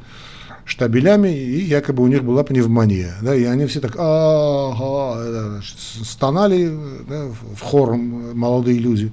штабелями, 0.65 1.29
и 1.29 1.61
якобы 1.65 2.03
у 2.03 2.07
них 2.07 2.25
была 2.25 2.45
пневмония. 2.45 3.15
Да, 3.23 3.35
и 3.35 3.45
они 3.45 3.67
все 3.67 3.81
так 3.81 3.97
ага, 3.97 5.61
стонали 5.63 6.73
да, 7.09 7.29
в 7.57 7.61
хор 7.61 7.97
молодые 7.97 8.79
люди. 8.79 9.13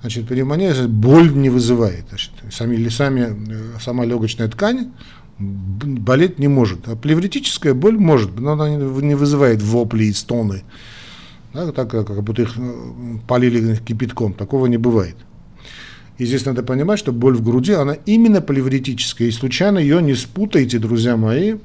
Значит, 0.00 0.28
пневмония 0.28 0.74
боль 0.86 1.34
не 1.34 1.50
вызывает. 1.50 2.04
Значит, 2.08 2.32
сами, 2.52 2.88
сами, 2.88 3.20
э, 3.20 3.80
сама 3.80 4.04
легочная 4.04 4.48
ткань 4.48 4.92
болеть 5.38 6.38
не 6.38 6.48
может. 6.48 6.88
А 6.88 6.96
плевритическая 6.96 7.74
боль 7.74 7.98
может, 7.98 8.38
но 8.38 8.52
она 8.52 8.68
не 8.70 9.14
вызывает 9.14 9.62
вопли 9.62 10.04
и 10.04 10.12
стоны. 10.12 10.62
Да, 11.52 11.70
так 11.70 11.90
как 11.90 12.22
будто 12.22 12.42
их 12.42 12.54
э, 12.56 13.18
полили 13.28 13.76
кипятком. 13.76 14.32
Такого 14.32 14.66
не 14.66 14.76
бывает. 14.76 15.16
И 16.18 16.26
здесь 16.26 16.44
надо 16.44 16.62
понимать, 16.62 16.98
что 16.98 17.12
боль 17.12 17.36
в 17.36 17.44
груди, 17.44 17.72
она 17.72 17.94
именно 18.06 18.40
плевритическая. 18.40 19.28
И 19.28 19.32
случайно 19.32 19.78
ее 19.78 20.02
не 20.02 20.14
спутайте, 20.14 20.78
друзья 20.78 21.16
мои. 21.16 21.56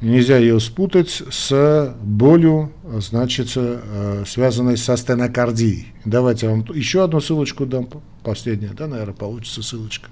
Нельзя 0.00 0.36
ее 0.36 0.60
спутать 0.60 1.22
с 1.30 1.96
болью, 2.02 2.70
значит, 2.98 3.52
э, 3.54 4.24
связанной 4.26 4.76
со 4.76 4.96
стенокардией. 4.96 5.86
Давайте 6.04 6.46
я 6.46 6.52
вам 6.52 6.66
еще 6.74 7.02
одну 7.02 7.20
ссылочку 7.20 7.64
дам, 7.64 7.88
последняя, 8.22 8.72
да, 8.76 8.88
наверное, 8.88 9.14
получится 9.14 9.62
ссылочка 9.62 10.10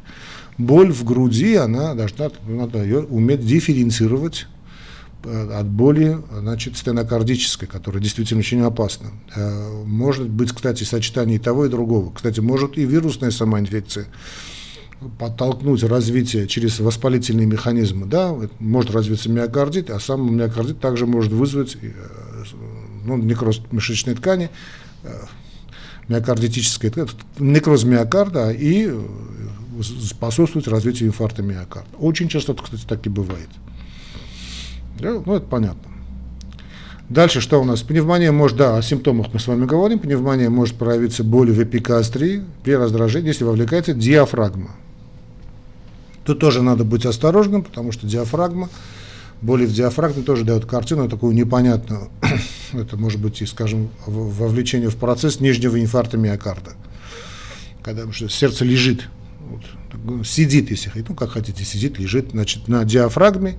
боль 0.59 0.93
в 0.93 1.05
груди, 1.05 1.55
она 1.55 1.95
должна 1.95 2.31
надо 2.47 2.83
ее 2.83 3.01
уметь 3.01 3.45
дифференцировать 3.45 4.47
э, 5.25 5.51
от 5.53 5.67
боли, 5.67 6.19
значит, 6.33 6.77
стенокардической, 6.77 7.67
которая 7.69 8.03
действительно 8.03 8.41
очень 8.41 8.61
опасна. 8.61 9.09
Э, 9.35 9.83
может 9.85 10.29
быть, 10.29 10.53
кстати, 10.53 10.85
сочетание 10.85 11.37
и 11.37 11.41
того, 11.41 11.67
и 11.67 11.69
другого. 11.69 12.13
Кстати, 12.13 12.41
может 12.41 12.79
и 12.79 12.85
вирусная 12.85 13.31
сама 13.31 13.61
инфекция 13.61 14.07
подтолкнуть 15.19 15.83
развитие 15.83 16.47
через 16.47 16.81
воспалительные 16.81 17.47
механизмы, 17.47 18.07
да, 18.07 18.35
может 18.59 18.91
развиться 18.91 19.29
миокардит, 19.29 19.91
а 19.91 20.01
сам 20.01 20.35
миокардит 20.35 20.81
также 20.81 21.07
может 21.07 21.33
вызвать 21.33 21.77
э, 21.83 21.91
ну, 23.05 23.17
некроз 23.19 23.61
мышечной 23.71 24.15
ткани, 24.15 24.51
миокардитической 26.09 26.93
некроз 27.39 27.85
миокарда 27.85 28.51
и 28.51 28.91
способствовать 29.83 30.69
развитию 30.69 31.09
инфаркта 31.09 31.43
миокарда. 31.43 31.89
Очень 31.99 32.29
часто 32.29 32.55
кстати, 32.55 32.85
так 32.87 33.07
и 33.07 33.09
бывает. 33.09 33.49
Да? 34.99 35.23
Ну, 35.25 35.35
это 35.35 35.47
понятно. 35.47 35.91
Дальше 37.09 37.41
что 37.41 37.61
у 37.61 37.65
нас? 37.65 37.83
Пневмония 37.83 38.33
может, 38.33 38.57
да, 38.57 38.79
о 38.79 38.83
симптомах 38.83 39.27
мы 39.33 39.39
с 39.39 39.47
вами 39.47 39.67
говорим. 39.67 39.99
Пневмония 39.99 40.49
может 40.49 40.77
проявиться 40.77 41.23
болью 41.23 41.55
в 41.55 41.63
эпикастрии 41.63 42.43
при 42.63 42.73
раздражении, 42.73 43.29
если 43.29 43.45
вовлекается 43.45 43.93
диафрагма. 43.93 44.71
Тут 46.25 46.41
тоже 46.41 46.63
надо 46.63 46.85
быть 46.85 47.05
осторожным, 47.05 47.63
потому 47.63 47.93
что 47.93 48.07
диафрагма, 48.07 48.71
боли 49.43 49.67
в 49.67 49.73
диафрагме 49.75 50.23
тоже 50.23 50.45
дают 50.45 50.65
картину 50.65 51.09
такую 51.11 51.35
непонятную. 51.35 52.09
Это 52.73 52.97
может 52.97 53.21
быть 53.21 53.43
и, 53.43 53.47
скажем, 53.47 53.91
вовлечение 54.07 54.89
в 54.89 54.97
процесс 54.97 55.41
нижнего 55.41 55.79
инфаркта 55.79 56.17
миокарда. 56.17 56.73
Когда 57.83 58.11
сердце 58.13 58.65
лежит 58.65 59.11
вот, 59.49 60.27
сидит, 60.27 60.71
если 60.71 60.89
хотите, 60.89 61.07
ну 61.11 61.15
как 61.15 61.31
хотите, 61.31 61.65
сидит, 61.65 61.99
лежит, 61.99 62.31
значит, 62.31 62.69
на 62.69 62.85
диафрагме, 62.85 63.57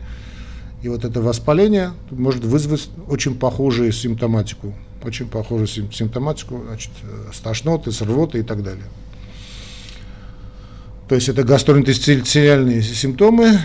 и 0.82 0.90
вот 0.90 1.04
это 1.04 1.22
воспаление 1.22 1.94
может 2.12 2.44
вызвать 2.44 2.90
очень 3.08 3.36
похожую 3.36 3.92
симптоматику, 3.92 4.74
очень 5.04 5.28
похожую 5.28 5.68
симптоматику, 5.68 6.64
значит, 6.68 6.92
с 7.34 7.40
тошнотой, 7.40 7.94
с 7.94 8.02
и 8.02 8.44
так 8.44 8.64
далее. 8.64 8.86
То 11.08 11.16
есть 11.16 11.30
это 11.30 11.44
гастроинтестинальные 11.44 12.82
симптомы 12.82 13.60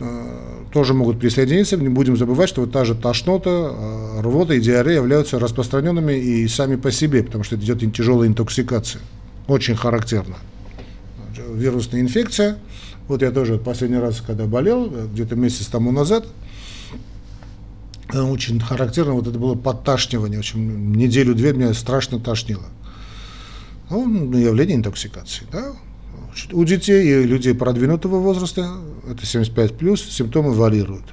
э, 0.00 0.64
тоже 0.72 0.92
могут 0.92 1.18
присоединиться. 1.18 1.78
Не 1.78 1.88
будем 1.88 2.18
забывать, 2.18 2.50
что 2.50 2.60
вот 2.60 2.72
та 2.72 2.84
же 2.84 2.94
тошнота, 2.94 3.50
э, 3.50 4.20
рвота 4.20 4.52
и 4.52 4.60
диарея 4.60 4.96
являются 4.96 5.38
распространенными 5.38 6.12
и 6.12 6.46
сами 6.48 6.76
по 6.76 6.92
себе, 6.92 7.22
потому 7.22 7.44
что 7.44 7.56
идет 7.56 7.80
тяжелая 7.94 8.28
интоксикация. 8.28 9.00
Очень 9.46 9.74
характерно 9.74 10.36
вирусная 11.54 12.00
инфекция. 12.00 12.58
Вот 13.08 13.22
я 13.22 13.30
тоже 13.30 13.58
последний 13.58 13.98
раз, 13.98 14.20
когда 14.20 14.46
болел, 14.46 14.88
где-то 14.88 15.36
месяц 15.36 15.66
тому 15.66 15.92
назад, 15.92 16.26
э, 18.12 18.20
очень 18.20 18.60
характерно, 18.60 19.14
вот 19.14 19.26
это 19.26 19.38
было 19.38 19.54
подташнивание, 19.54 20.38
очень 20.38 20.92
неделю-две 20.92 21.52
меня 21.52 21.74
страшно 21.74 22.20
тошнило. 22.20 22.64
Ну, 23.90 24.32
явление 24.36 24.76
интоксикации, 24.76 25.46
да. 25.50 25.72
У 26.52 26.64
детей 26.64 27.22
и 27.22 27.26
людей 27.26 27.54
продвинутого 27.54 28.18
возраста, 28.18 28.76
это 29.10 29.26
75 29.26 29.76
плюс, 29.76 30.02
симптомы 30.02 30.52
варьируют. 30.52 31.04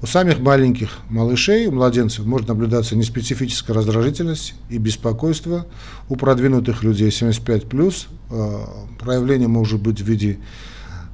У 0.00 0.06
самих 0.06 0.38
маленьких 0.38 0.90
малышей, 1.08 1.66
у 1.66 1.72
младенцев 1.72 2.24
может 2.24 2.46
наблюдаться 2.46 2.94
неспецифическая 2.94 3.74
раздражительность 3.74 4.54
и 4.70 4.78
беспокойство. 4.78 5.66
У 6.08 6.14
продвинутых 6.14 6.84
людей 6.84 7.10
75 7.10 7.68
плюс 7.68 8.06
э, 8.30 8.64
проявление 9.00 9.48
может 9.48 9.82
быть 9.82 10.00
в 10.00 10.04
виде, 10.04 10.38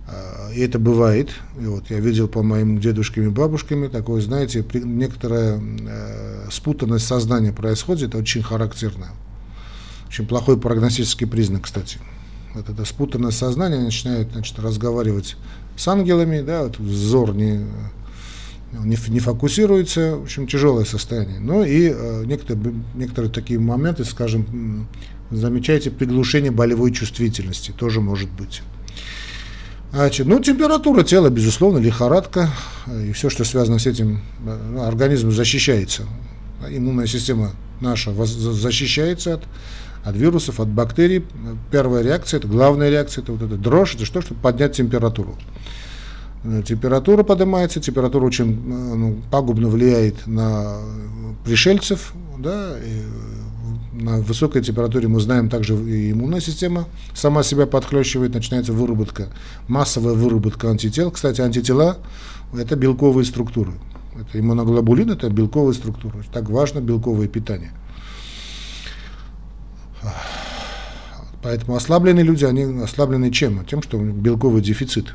э, 0.07 0.55
и 0.55 0.61
это 0.61 0.79
бывает, 0.79 1.31
и 1.59 1.65
вот 1.65 1.89
я 1.89 1.99
видел 1.99 2.29
по 2.29 2.43
моим 2.43 2.79
дедушкам 2.79 3.25
и 3.25 3.29
бабушкам, 3.29 3.89
такое, 3.89 4.21
знаете, 4.21 4.63
некоторая 4.75 5.59
э, 5.59 6.49
спутанность 6.53 7.07
сознания 7.07 7.53
происходит, 7.53 8.15
очень 8.15 8.43
характерно. 8.43 9.09
Очень 10.09 10.27
плохой 10.27 10.61
прогностический 10.61 11.27
признак, 11.27 11.63
кстати. 11.63 12.01
Вот 12.55 12.69
это 12.69 12.85
спутанное 12.85 13.31
сознание 13.31 13.81
начинает 13.81 14.31
значит, 14.33 14.59
разговаривать 14.59 15.37
с 15.75 15.89
ангелами, 15.89 16.43
да, 16.43 16.65
вот 16.65 16.79
взор 16.79 17.35
не, 17.35 17.65
не, 18.83 18.97
не 19.09 19.21
фокусируется, 19.21 20.17
в 20.17 20.23
общем, 20.25 20.47
тяжелое 20.47 20.85
состояние. 20.85 21.39
Ну 21.41 21.65
и 21.65 21.93
э, 21.95 22.25
некоторые, 22.27 22.75
некоторые 22.95 23.31
такие 23.31 23.61
моменты, 23.61 24.05
скажем, 24.05 24.89
замечаете 25.31 25.91
приглушение 25.91 26.51
болевой 26.51 26.93
чувствительности, 26.93 27.73
тоже 27.77 28.01
может 28.01 28.31
быть. 28.31 28.63
Значит, 29.93 30.27
ну, 30.27 30.41
температура 30.41 31.05
тела, 31.05 31.31
безусловно, 31.31 31.79
лихорадка, 31.79 32.51
и 32.89 33.13
все, 33.13 33.31
что 33.31 33.45
связано 33.45 33.79
с 33.79 33.87
этим, 33.87 34.23
ну, 34.45 34.83
организм 34.83 35.31
защищается. 35.31 36.03
Иммунная 36.69 37.07
система 37.07 37.53
наша 37.81 38.13
защищается 38.13 39.35
от, 39.35 39.45
от 40.03 40.17
вирусов, 40.17 40.59
от 40.59 40.69
бактерий. 40.69 41.25
Первая 41.71 42.03
реакция, 42.03 42.39
это 42.39 42.49
главная 42.49 42.91
реакция, 42.91 43.23
это 43.23 43.33
вот 43.33 43.43
эта 43.43 43.57
дрожь, 43.57 43.95
это 43.95 44.05
что, 44.05 44.21
чтобы 44.21 44.41
поднять 44.41 44.77
температуру. 44.77 45.37
Э, 46.45 46.63
температура 46.65 47.23
поднимается, 47.23 47.81
температура 47.81 48.27
очень 48.27 48.53
э, 48.53 48.95
ну, 48.95 49.17
пагубно 49.31 49.69
влияет 49.69 50.27
на 50.27 50.79
пришельцев, 51.45 52.13
да, 52.39 52.77
и 52.79 53.03
на 53.95 54.19
высокой 54.19 54.63
температуре 54.63 55.09
мы 55.09 55.21
знаем 55.21 55.49
также 55.49 55.75
и 55.75 56.13
иммунная 56.13 56.41
система 56.41 56.87
сама 57.15 57.43
себя 57.43 57.67
подхлещивает, 57.67 58.35
начинается 58.35 58.73
выработка, 58.73 59.29
массовая 59.69 60.15
выработка 60.15 60.69
антител. 60.69 61.11
Кстати, 61.11 61.41
антитела– 61.41 61.99
это 62.55 62.77
белковые 62.77 63.25
структуры. 63.25 63.73
Это 64.15 64.39
иммуноглобулин– 64.39 65.11
это 65.13 65.31
белковые 65.31 65.75
структуры. 65.75 66.25
Так 66.33 66.51
важно 66.51 66.81
белковое 66.81 67.29
питание. 67.29 67.73
Поэтому 71.43 71.77
ослабленные 71.77 72.25
люди, 72.25 72.45
они 72.45 72.83
ослаблены 72.83 73.31
чем? 73.31 73.65
Тем, 73.65 73.83
что 73.83 73.99
белковый 73.99 74.61
дефицит. 74.61 75.15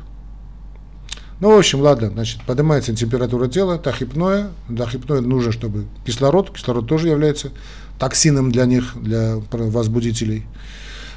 Ну, 1.40 1.54
в 1.54 1.58
общем, 1.58 1.80
ладно, 1.80 2.10
значит, 2.10 2.42
поднимается 2.42 2.94
температура 2.94 3.48
тела, 3.48 3.78
тахипноя. 3.78 4.50
Тахипноя 4.76 5.22
нужно, 5.22 5.52
чтобы 5.52 5.86
кислород, 6.04 6.50
кислород 6.50 6.86
тоже 6.86 7.08
является 7.08 7.50
токсином 7.98 8.52
для 8.52 8.66
них, 8.66 8.92
для 9.00 9.36
возбудителей. 9.50 10.44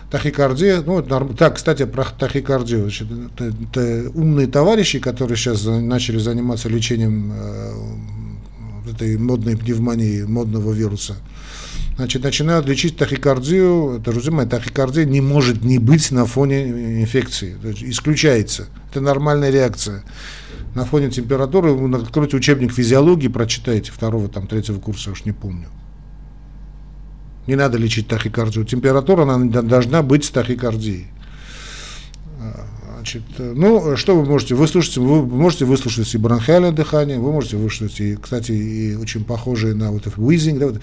Тахикардия, 0.10 0.82
ну, 0.82 1.02
так, 1.02 1.56
кстати, 1.56 1.86
про 1.86 2.06
тахикардию. 2.06 2.82
Значит, 2.84 3.08
это, 3.12 3.54
это 3.70 4.12
умные 4.14 4.48
товарищи, 4.48 5.00
которые 5.00 5.36
сейчас 5.36 5.66
начали 5.66 6.20
заниматься 6.20 6.70
лечением 6.70 7.34
э, 7.36 8.92
этой 8.92 9.18
модной 9.18 9.58
пневмонии, 9.58 10.22
модного 10.22 10.72
вируса. 10.72 11.16
Значит, 11.96 12.24
начинают 12.24 12.66
лечить 12.68 12.98
тахикардию. 12.98 14.02
Друзья 14.04 14.32
мои, 14.32 14.48
тахикардия 14.48 15.06
не 15.06 15.22
может 15.22 15.64
не 15.64 15.78
быть 15.78 16.10
на 16.12 16.26
фоне 16.26 17.02
инфекции. 17.02 17.56
Исключается. 17.82 18.68
Это 18.90 19.00
нормальная 19.00 19.52
реакция. 19.52 20.04
На 20.74 20.86
фоне 20.86 21.12
температуры, 21.12 21.72
вы 21.72 21.96
откройте 21.96 22.36
учебник 22.36 22.74
физиологии, 22.74 23.28
прочитайте 23.28 23.92
второго, 23.92 24.28
там, 24.28 24.48
третьего 24.48 24.80
курса, 24.80 25.12
уж 25.12 25.24
не 25.24 25.32
помню. 25.32 25.68
Не 27.46 27.56
надо 27.56 27.78
лечить 27.78 28.08
тахикардию. 28.08 28.66
Температура 28.66 29.24
она 29.24 29.62
должна 29.62 30.02
быть 30.02 30.26
с 30.26 30.32
тахикардией. 30.32 31.08
А, 32.40 32.66
значит, 32.96 33.22
ну, 33.38 33.96
что 33.98 34.16
вы 34.16 34.26
можете 34.26 34.56
выслушать? 34.56 34.98
Вы 34.98 35.24
можете 35.26 35.66
выслушать 35.66 36.12
и 36.16 36.18
бронхиальное 36.18 36.72
дыхание, 36.72 37.20
вы 37.20 37.32
можете 37.32 37.58
выслушать, 37.58 38.00
и, 38.00 38.16
кстати, 38.16 38.52
и 38.52 38.96
очень 38.96 39.24
похожие 39.26 39.76
на 39.76 39.92
вот 39.92 40.08
wheezing, 40.08 40.58
да, 40.58 40.68
вот, 40.68 40.82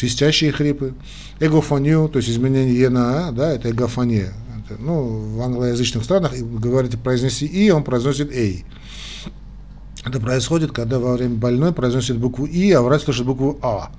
свистящие 0.00 0.50
хрипы, 0.50 0.94
эгофонию, 1.40 2.08
то 2.08 2.18
есть 2.18 2.30
изменение 2.30 2.78
Е 2.78 2.88
на 2.88 3.28
А, 3.28 3.32
да, 3.32 3.52
это 3.52 3.70
эгофония. 3.70 4.32
Это, 4.58 4.80
ну, 4.80 5.36
в 5.36 5.42
англоязычных 5.42 6.04
странах 6.04 6.32
говорите 6.38 6.96
произнеси 6.96 7.46
И, 7.46 7.70
он 7.70 7.84
произносит 7.84 8.32
Эй. 8.32 8.64
Это 10.04 10.18
происходит, 10.18 10.72
когда 10.72 10.98
во 10.98 11.14
время 11.14 11.36
больной 11.36 11.72
произносит 11.72 12.16
букву 12.16 12.46
И, 12.46 12.72
а 12.72 12.80
врач 12.80 13.02
слышит 13.02 13.26
букву 13.26 13.58
А. 13.62 13.90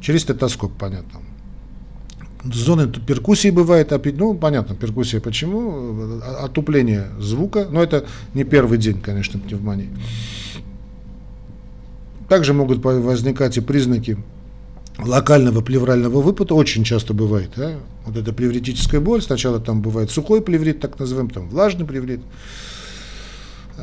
Через 0.00 0.22
стетоскоп, 0.22 0.72
понятно. 0.76 1.20
Зоны 2.42 2.88
перкуссии 2.88 3.50
бывает, 3.50 3.92
ну, 4.16 4.34
понятно, 4.34 4.74
перкуссия 4.74 5.20
почему, 5.20 6.20
отупление 6.40 7.08
звука, 7.20 7.68
но 7.70 7.82
это 7.82 8.06
не 8.34 8.44
первый 8.44 8.78
день, 8.78 9.00
конечно, 9.00 9.38
пневмонии. 9.38 9.90
Также 12.28 12.52
могут 12.54 12.82
возникать 12.82 13.58
и 13.58 13.60
признаки 13.60 14.16
локального 15.04 15.60
плеврального 15.60 16.20
выпада, 16.20 16.54
очень 16.54 16.84
часто 16.84 17.14
бывает, 17.14 17.50
да? 17.56 17.76
вот 18.06 18.16
эта 18.16 18.32
плевритическая 18.32 19.00
боль, 19.00 19.22
сначала 19.22 19.60
там 19.60 19.82
бывает 19.82 20.10
сухой 20.10 20.42
плеврит, 20.42 20.80
так 20.80 20.98
называемый, 20.98 21.32
там 21.32 21.48
влажный 21.48 21.86
плеврит, 21.86 22.20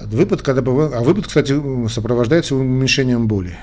выпад, 0.06 0.41
когда 0.41 0.62
бывает, 0.62 0.93
а 0.93 1.01
выпад, 1.01 1.27
кстати, 1.27 1.56
сопровождается 1.89 2.56
уменьшением 2.56 3.27
боли. 3.27 3.58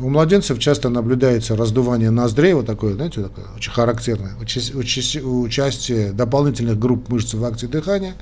У 0.00 0.08
младенцев 0.08 0.58
часто 0.58 0.88
наблюдается 0.88 1.54
раздувание 1.54 2.10
ноздрей, 2.10 2.52
вот 2.54 2.66
такое, 2.66 2.94
знаете, 2.94 3.22
такое, 3.22 3.44
очень 3.56 3.70
характерное, 3.70 4.34
участие 4.36 6.12
дополнительных 6.12 6.78
групп 6.78 7.08
мышц 7.08 7.34
в 7.34 7.44
акте 7.44 7.68
дыхания 7.68 8.14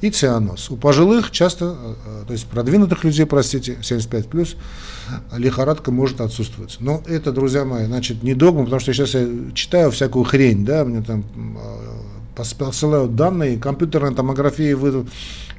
и 0.00 0.10
цианоз. 0.10 0.70
У 0.70 0.76
пожилых 0.76 1.32
часто, 1.32 1.76
э, 2.06 2.24
то 2.28 2.32
есть 2.32 2.46
продвинутых 2.46 3.02
людей, 3.02 3.26
простите, 3.26 3.76
75 3.82 4.28
плюс, 4.28 4.56
лихорадка 5.36 5.90
может 5.90 6.20
отсутствовать. 6.20 6.76
Но 6.78 7.02
это, 7.06 7.32
друзья 7.32 7.64
мои, 7.64 7.86
значит, 7.86 8.22
не 8.22 8.34
догма, 8.34 8.62
потому 8.62 8.80
что 8.80 8.92
сейчас 8.92 9.14
я 9.14 9.26
читаю 9.52 9.90
всякую 9.90 10.24
хрень, 10.24 10.64
да, 10.64 10.84
мне 10.84 11.02
там 11.02 11.24
э, 11.34 12.42
посылают 12.56 13.16
данные, 13.16 13.58
компьютерная 13.58 14.12
томография 14.12 14.76
выйдут, 14.76 15.08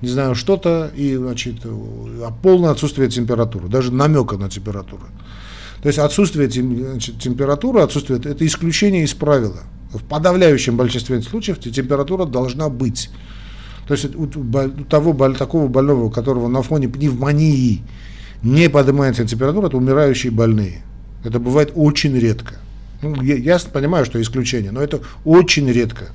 не 0.02 0.08
знаю, 0.08 0.34
что-то, 0.36 0.92
и, 0.96 1.16
значит, 1.16 1.66
а 1.66 2.32
полное 2.42 2.72
отсутствие 2.72 3.10
температуры, 3.10 3.68
даже 3.68 3.92
намека 3.92 4.38
на 4.38 4.50
температуру. 4.50 5.04
То 5.82 5.88
есть 5.88 6.00
отсутствие 6.00 6.48
температуры, 6.50 7.82
отсутствие 7.82 8.20
это 8.20 8.46
исключение 8.46 9.04
из 9.04 9.14
правила. 9.14 9.64
В 9.94 10.04
подавляющем 10.04 10.76
большинстве 10.76 11.22
случаев 11.22 11.60
температура 11.60 12.26
должна 12.26 12.70
быть. 12.70 13.10
То 13.88 13.94
есть 13.94 14.14
у 14.16 14.28
того 14.90 15.14
такого 15.34 15.68
больного, 15.68 16.06
у 16.06 16.10
которого 16.10 16.48
на 16.48 16.62
фоне 16.62 16.90
пневмонии 16.90 17.82
не 18.44 18.70
поднимается 18.70 19.26
температура, 19.26 19.68
это 19.68 19.78
умирающие 19.78 20.32
больные. 20.32 20.82
Это 21.24 21.40
бывает 21.40 21.72
очень 21.76 22.18
редко. 22.18 22.56
Ну, 23.02 23.22
я, 23.22 23.36
я 23.36 23.60
понимаю, 23.72 24.06
что 24.06 24.22
исключение, 24.22 24.72
но 24.72 24.82
это 24.82 25.02
очень 25.24 25.70
редко. 25.72 26.10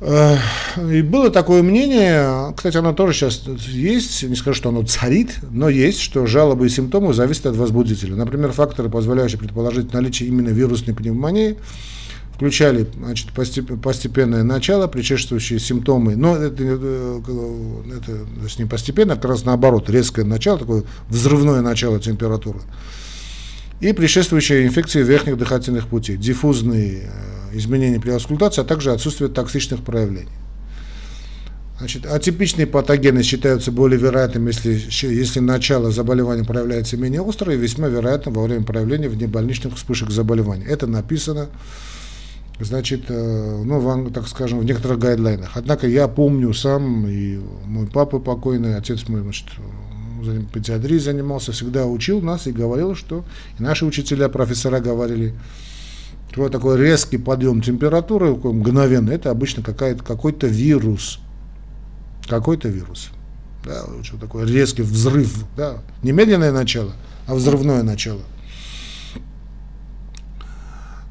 И 0.00 1.02
было 1.02 1.28
такое 1.28 1.62
мнение, 1.62 2.54
кстати, 2.56 2.78
оно 2.78 2.94
тоже 2.94 3.12
сейчас 3.12 3.42
есть, 3.66 4.22
не 4.22 4.34
скажу, 4.34 4.56
что 4.56 4.68
оно 4.70 4.82
царит, 4.82 5.36
но 5.50 5.68
есть, 5.68 6.00
что 6.00 6.24
жалобы 6.24 6.66
и 6.66 6.68
симптомы 6.70 7.12
зависят 7.12 7.46
от 7.46 7.56
возбудителя. 7.56 8.16
Например, 8.16 8.50
факторы, 8.50 8.88
позволяющие 8.88 9.38
предположить 9.38 9.92
наличие 9.92 10.30
именно 10.30 10.48
вирусной 10.48 10.94
пневмонии, 10.94 11.58
включали 12.34 12.86
значит, 12.96 13.28
постепенное 13.32 14.42
начало, 14.42 14.86
предшествующие 14.86 15.58
симптомы, 15.58 16.16
но 16.16 16.34
это, 16.34 16.64
это, 16.64 17.22
это 17.98 18.58
не 18.58 18.64
постепенно, 18.64 19.12
а 19.12 19.16
как 19.16 19.26
раз 19.26 19.44
наоборот, 19.44 19.90
резкое 19.90 20.24
начало, 20.24 20.58
такое 20.58 20.84
взрывное 21.10 21.60
начало 21.60 22.00
температуры, 22.00 22.60
и 23.82 23.92
предшествующие 23.92 24.64
инфекции 24.66 25.02
верхних 25.02 25.36
дыхательных 25.36 25.88
путей, 25.88 26.16
диффузные 26.16 27.10
изменения 27.52 28.00
при 28.00 28.10
аускультации, 28.10 28.62
а 28.62 28.64
также 28.64 28.92
отсутствие 28.92 29.30
токсичных 29.30 29.82
проявлений. 29.82 30.28
Значит, 31.80 32.04
атипичные 32.04 32.66
патогены 32.66 33.22
считаются 33.22 33.72
более 33.72 33.98
вероятными, 33.98 34.48
если, 34.48 35.08
если 35.08 35.40
начало 35.40 35.90
заболевания 35.90 36.44
проявляется 36.44 36.98
менее 36.98 37.22
остро 37.22 37.54
и 37.54 37.56
весьма 37.56 37.88
вероятно 37.88 38.32
во 38.32 38.42
время 38.42 38.64
проявления 38.64 39.08
внебольничных 39.08 39.76
вспышек 39.76 40.10
заболевания. 40.10 40.66
Это 40.66 40.86
написано, 40.86 41.48
значит, 42.60 43.04
э, 43.08 43.62
ну, 43.64 43.78
в, 43.78 44.12
так 44.12 44.28
скажем, 44.28 44.58
в 44.60 44.64
некоторых 44.66 44.98
гайдлайнах. 44.98 45.52
Однако 45.54 45.88
я 45.88 46.06
помню 46.06 46.52
сам, 46.52 47.06
и 47.06 47.40
мой 47.64 47.86
папа 47.86 48.18
покойный, 48.18 48.76
отец 48.76 49.08
мой, 49.08 49.22
значит, 49.22 49.46
педиатрией 50.52 51.00
занимался, 51.00 51.52
всегда 51.52 51.86
учил 51.86 52.20
нас 52.20 52.46
и 52.46 52.52
говорил, 52.52 52.94
что 52.94 53.24
и 53.58 53.62
наши 53.62 53.86
учителя, 53.86 54.28
профессора 54.28 54.80
говорили, 54.80 55.34
вот 56.36 56.52
такой 56.52 56.78
резкий 56.78 57.18
подъем 57.18 57.60
температуры, 57.62 58.30
мгновенный, 58.30 59.14
это 59.14 59.30
обычно 59.30 59.62
какой-то 59.62 60.46
вирус. 60.46 61.20
Какой-то 62.28 62.68
вирус. 62.68 63.10
Да, 63.64 63.84
что 64.02 64.16
такое 64.16 64.46
резкий 64.46 64.82
взрыв. 64.82 65.44
Да. 65.56 65.82
Не 66.02 66.12
медленное 66.12 66.52
начало, 66.52 66.92
а 67.26 67.34
взрывное 67.34 67.82
начало. 67.82 68.22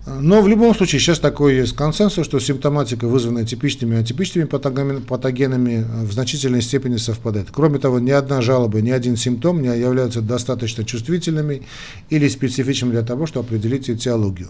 Но 0.07 0.41
в 0.41 0.47
любом 0.47 0.73
случае 0.73 0.99
сейчас 0.99 1.19
такой 1.19 1.57
есть 1.57 1.75
консенсус, 1.75 2.25
что 2.25 2.39
симптоматика, 2.39 3.07
вызванная 3.07 3.45
типичными 3.45 3.95
и 3.95 3.99
атипичными 3.99 4.45
патогенами, 4.45 5.85
в 6.03 6.11
значительной 6.11 6.63
степени 6.63 6.97
совпадает. 6.97 7.49
Кроме 7.51 7.77
того, 7.77 7.99
ни 7.99 8.09
одна 8.09 8.41
жалоба, 8.41 8.81
ни 8.81 8.89
один 8.89 9.17
симптом 9.17 9.61
не 9.61 9.67
являются 9.67 10.21
достаточно 10.21 10.83
чувствительными 10.83 11.61
или 12.09 12.27
специфичными 12.27 12.91
для 12.91 13.03
того, 13.03 13.27
чтобы 13.27 13.45
определить 13.45 13.87
этиологию. 13.87 14.49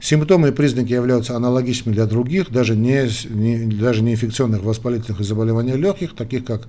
Симптомы 0.00 0.48
и 0.48 0.52
признаки 0.52 0.92
являются 0.92 1.36
аналогичными 1.36 1.94
для 1.94 2.06
других, 2.06 2.50
даже 2.50 2.74
не, 2.74 3.06
не, 3.28 3.66
даже 3.66 4.02
не 4.02 4.12
инфекционных 4.12 4.62
воспалительных 4.62 5.20
заболеваний 5.20 5.74
легких, 5.74 6.16
таких 6.16 6.46
как 6.46 6.68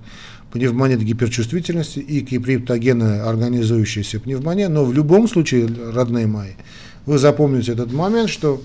пневмония 0.52 0.98
гиперчувствительности 0.98 1.98
и 1.98 2.20
киприптогенная 2.20 3.26
организующаяся 3.26 4.20
пневмония. 4.20 4.68
Но 4.68 4.84
в 4.84 4.92
любом 4.92 5.28
случае, 5.28 5.66
родные 5.66 6.26
мои, 6.26 6.52
вы 7.06 7.18
запомните 7.18 7.72
этот 7.72 7.90
момент, 7.90 8.28
что 8.28 8.62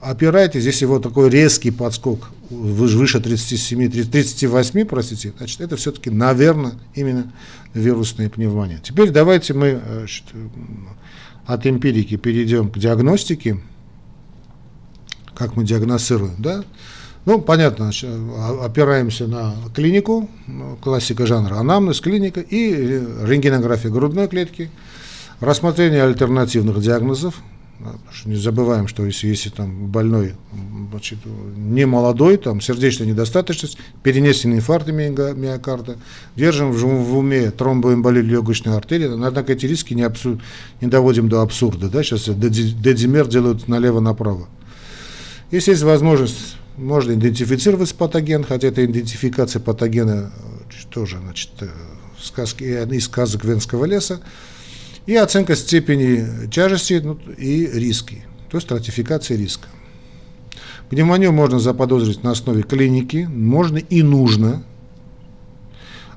опирайтесь, 0.00 0.64
если 0.64 0.84
вот 0.84 1.02
такой 1.02 1.28
резкий 1.28 1.72
подскок 1.72 2.30
выше 2.50 3.20
37, 3.20 3.90
38, 3.90 4.84
простите, 4.84 5.32
значит, 5.36 5.60
это 5.60 5.76
все-таки, 5.76 6.10
наверное, 6.10 6.74
именно 6.94 7.32
вирусная 7.74 8.30
пневмония. 8.30 8.78
Теперь 8.82 9.10
давайте 9.10 9.54
мы 9.54 9.80
значит, 9.98 10.24
от 11.46 11.66
эмпирики 11.66 12.16
перейдем 12.16 12.70
к 12.70 12.78
диагностике 12.78 13.58
как 15.38 15.56
мы 15.56 15.64
диагностируем, 15.64 16.34
да? 16.38 16.64
Ну, 17.24 17.40
понятно, 17.40 17.90
опираемся 18.62 19.26
на 19.26 19.54
клинику, 19.74 20.28
классика 20.80 21.26
жанра, 21.26 21.56
анамнез, 21.56 22.00
клиника 22.00 22.40
и 22.40 22.72
рентгенография 23.24 23.90
грудной 23.90 24.28
клетки, 24.28 24.70
рассмотрение 25.40 26.02
альтернативных 26.02 26.80
диагнозов, 26.80 27.42
не 28.24 28.34
забываем, 28.36 28.88
что 28.88 29.04
если, 29.04 29.28
если 29.28 29.50
там 29.50 29.86
больной 29.86 30.34
значит, 30.90 31.18
не 31.56 31.86
молодой, 31.86 32.36
там 32.36 32.60
сердечная 32.60 33.06
недостаточность, 33.06 33.78
перенесенный 34.02 34.56
инфаркт 34.56 34.88
миокарда, 34.88 35.96
держим 36.34 36.72
в, 36.72 37.16
уме 37.16 37.50
тромбоэмболию 37.52 38.24
легочной 38.24 38.76
артерии, 38.76 39.06
однако 39.06 39.52
эти 39.52 39.66
риски 39.66 39.94
не, 39.94 40.02
абсур, 40.02 40.38
не 40.80 40.88
доводим 40.88 41.28
до 41.28 41.42
абсурда. 41.42 41.88
Да? 41.88 42.02
Сейчас 42.02 42.24
дедимер 42.24 43.28
делают 43.28 43.68
налево-направо. 43.68 44.48
Если 45.50 45.70
есть 45.70 45.82
возможность, 45.82 46.56
можно 46.76 47.12
идентифицировать 47.12 47.94
патоген, 47.94 48.44
хотя 48.44 48.68
эта 48.68 48.84
идентификация 48.84 49.60
патогена 49.60 50.30
э, 50.30 50.84
тоже 50.90 51.18
значит, 51.18 51.50
э, 51.60 51.68
сказки, 52.20 52.64
из 52.64 53.04
сказок 53.04 53.44
Венского 53.44 53.86
леса, 53.86 54.20
и 55.06 55.16
оценка 55.16 55.56
степени 55.56 56.48
тяжести 56.50 57.00
ну, 57.02 57.18
и 57.38 57.66
риски, 57.66 58.24
то 58.50 58.58
есть 58.58 58.66
стратификация 58.66 59.38
риска. 59.38 59.68
Пневмонию 60.90 61.32
можно 61.32 61.58
заподозрить 61.58 62.22
на 62.22 62.32
основе 62.32 62.62
клиники, 62.62 63.26
можно 63.30 63.78
и 63.78 64.02
нужно 64.02 64.62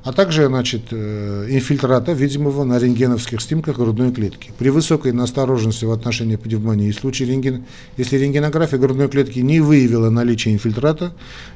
а 0.03 0.13
также 0.13 0.47
значит, 0.47 0.87
э, 0.91 1.45
инфильтрата, 1.49 2.13
видимого 2.13 2.63
на 2.63 2.79
рентгеновских 2.79 3.39
снимках 3.39 3.77
грудной 3.77 4.11
клетки. 4.11 4.51
При 4.57 4.69
высокой 4.69 5.11
настороженности 5.11 5.85
в 5.85 5.91
отношении 5.91 6.37
пневмонии, 6.37 6.91
в 6.91 6.99
случае 6.99 7.29
рентген, 7.29 7.65
если 7.97 8.17
рентгенография 8.17 8.79
грудной 8.79 9.09
клетки 9.09 9.39
не 9.39 9.59
выявила 9.59 10.09
наличие 10.09 10.55
инфильтрата, 10.55 11.13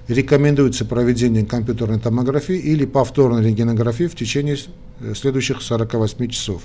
рекомендуется 0.08 0.86
проведение 0.86 1.44
компьютерной 1.44 2.00
томографии 2.00 2.58
или 2.58 2.86
повторной 2.86 3.44
рентгенографии 3.44 4.06
в 4.06 4.16
течение 4.16 4.58
э, 5.00 5.14
следующих 5.16 5.64
48 5.64 6.28
часов. 6.28 6.62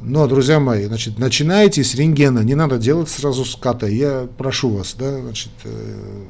Но, 0.00 0.26
друзья 0.26 0.58
мои, 0.58 0.86
значит, 0.86 1.20
начинайте 1.20 1.84
с 1.84 1.94
рентгена, 1.94 2.40
не 2.40 2.56
надо 2.56 2.78
делать 2.78 3.08
сразу 3.08 3.44
с 3.44 3.54
КАТа. 3.54 3.86
Я 3.86 4.26
прошу 4.36 4.70
вас, 4.70 4.96
да, 4.98 5.20
значит, 5.20 5.52
э, 5.62 6.24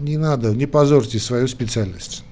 не 0.00 0.16
надо, 0.16 0.50
не 0.50 0.66
позорьте 0.66 1.20
свою 1.20 1.46
специальность. 1.46 2.24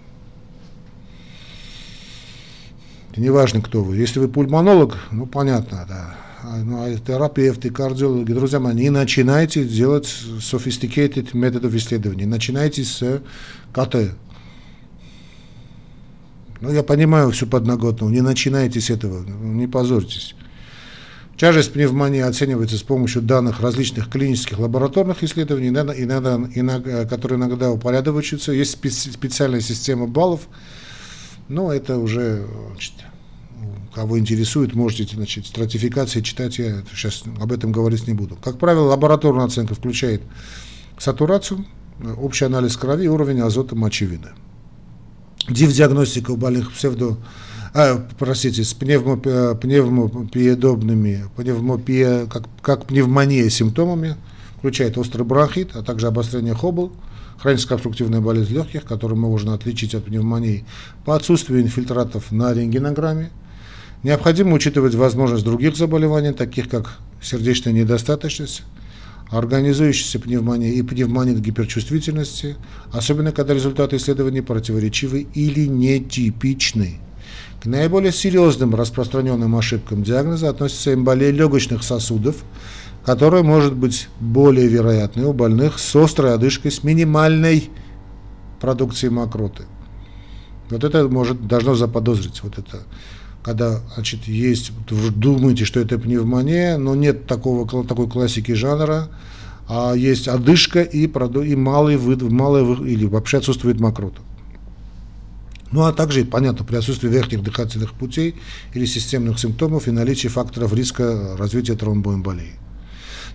Неважно, 3.17 3.61
кто 3.63 3.83
вы. 3.83 3.97
Если 3.97 4.19
вы 4.19 4.29
пульмонолог, 4.29 4.97
ну, 5.11 5.27
понятно, 5.27 5.85
да. 5.89 6.17
А, 6.43 6.57
ну, 6.57 6.83
а 6.83 6.95
терапевты, 6.95 7.71
кардиологи, 7.71 8.33
друзья 8.33 8.61
мои, 8.61 8.75
не 8.75 8.91
начинайте 8.91 9.65
делать 9.65 10.07
sophisticated 10.39 11.37
методов 11.37 11.75
исследований. 11.75 12.27
Начинайте 12.27 12.85
с 12.85 13.23
КТ. 13.73 14.15
Ну, 16.61 16.73
я 16.73 16.83
понимаю 16.83 17.31
всю 17.31 17.47
подноготную. 17.47 18.13
Не 18.13 18.21
начинайте 18.21 18.81
с 18.81 18.91
этого, 18.91 19.25
не 19.25 19.67
позорьтесь. 19.67 20.35
Тяжесть 21.41 21.73
пневмонии 21.73 22.21
оценивается 22.21 22.77
с 22.77 22.83
помощью 22.83 23.23
данных 23.23 23.61
различных 23.61 24.11
клинических 24.11 24.59
лабораторных 24.59 25.23
исследований, 25.23 25.69
иногда, 25.69 25.95
иногда, 25.99 26.39
иногда, 26.55 27.07
которые 27.07 27.39
иногда 27.39 27.71
упорядочиваются. 27.71 28.53
Есть 28.53 28.73
специальная 29.13 29.63
система 29.63 30.07
баллов, 30.07 30.49
но 31.51 31.73
это 31.73 31.99
уже, 31.99 32.47
значит, 32.71 32.93
кого 33.93 34.19
интересует, 34.19 34.75
можете 34.75 35.17
значит, 35.17 35.47
стратификации 35.47 36.21
читать, 36.21 36.59
я 36.59 36.83
сейчас 36.95 37.25
об 37.41 37.53
этом 37.53 37.73
говорить 37.73 38.07
не 38.07 38.15
буду. 38.15 38.39
Как 38.43 38.59
правило, 38.59 38.85
лабораторная 38.85 39.47
оценка 39.47 39.75
включает 39.75 40.23
сатурацию, 40.97 41.67
общий 42.19 42.45
анализ 42.45 42.77
крови 42.77 43.09
уровень 43.09 43.41
азота 43.41 43.75
мочевины. 43.75 44.29
Див-диагностика 45.49 46.31
у 46.31 46.37
больных 46.37 46.73
псевдо, 46.73 47.17
а, 47.75 48.07
простите, 48.17 48.63
с 48.63 48.73
пневмо, 48.73 49.17
пневмопиедобными, 49.17 51.25
пневмопия, 51.37 52.27
как, 52.27 52.45
как 52.63 52.87
пневмония 52.87 53.51
симптомами, 53.51 54.15
включает 54.59 54.97
острый 54.99 55.23
бронхит, 55.23 55.75
а 55.75 55.83
также 55.83 56.07
обострение 56.07 56.55
хоббл, 56.55 56.93
хроническая 57.41 57.77
обструктивная 57.77 58.21
болезнь 58.21 58.53
легких, 58.53 58.85
которую 58.85 59.19
можно 59.19 59.55
отличить 59.55 59.95
от 59.95 60.05
пневмонии 60.05 60.65
по 61.05 61.17
отсутствию 61.17 61.63
инфильтратов 61.63 62.31
на 62.33 62.53
рентгенограмме. 62.53 63.31
Необходимо 64.03 64.55
учитывать 64.55 64.95
возможность 64.95 65.45
других 65.45 65.77
заболеваний, 65.77 66.33
таких 66.33 66.69
как 66.69 66.99
сердечная 67.23 67.73
недостаточность, 67.73 68.63
организующаяся 69.31 70.19
пневмония 70.19 70.73
и 70.73 70.83
пневмония 70.83 71.35
гиперчувствительности, 71.35 72.57
особенно 72.93 73.33
когда 73.33 73.55
результаты 73.55 73.97
исследований 73.97 74.41
противоречивы 74.41 75.27
или 75.35 75.67
нетипичны. 75.67 76.99
К 77.63 77.67
наиболее 77.67 78.13
серьезным 78.13 78.75
распространенным 78.75 79.55
ошибкам 79.55 80.03
диагноза 80.03 80.49
относятся 80.49 80.95
эмболия 80.95 81.31
легочных 81.31 81.83
сосудов, 81.83 82.37
которая 83.11 83.43
может 83.43 83.75
быть 83.75 84.07
более 84.21 84.69
вероятной 84.69 85.25
у 85.25 85.33
больных 85.33 85.81
с 85.81 85.97
острой 85.97 86.33
одышкой 86.33 86.71
с 86.71 86.85
минимальной 86.85 87.69
продукцией 88.61 89.13
мокроты. 89.13 89.65
Вот 90.71 90.85
это 90.85 91.09
может, 91.09 91.45
должно 91.49 91.75
заподозрить, 91.75 92.41
вот 92.45 92.57
это, 92.57 92.85
когда, 93.43 93.81
значит, 93.97 94.29
есть, 94.29 94.71
вы 94.89 95.11
думаете, 95.11 95.65
что 95.65 95.81
это 95.81 95.99
пневмония, 95.99 96.79
но 96.79 96.95
нет 96.95 97.27
такого, 97.27 97.67
такой 97.85 98.09
классики 98.09 98.53
жанра, 98.53 99.09
а 99.67 99.95
есть 99.95 100.29
одышка 100.29 100.81
и, 100.81 101.07
и 101.09 101.57
малый, 101.57 101.97
вид, 101.97 102.23
малый 102.23 102.63
или 102.89 103.07
вообще 103.07 103.39
отсутствует 103.39 103.81
мокрота. 103.81 104.23
Ну 105.73 105.83
а 105.83 105.93
также, 105.93 106.25
понятно, 106.25 106.65
при 106.65 106.77
отсутствии 106.77 107.09
верхних 107.09 107.43
дыхательных 107.43 107.93
путей 107.95 108.37
или 108.73 108.85
системных 108.85 109.41
симптомов 109.41 109.89
и 109.89 109.91
наличии 109.91 110.29
факторов 110.29 110.73
риска 110.73 111.37
развития 111.37 111.75
тромбоэмболии. 111.75 112.70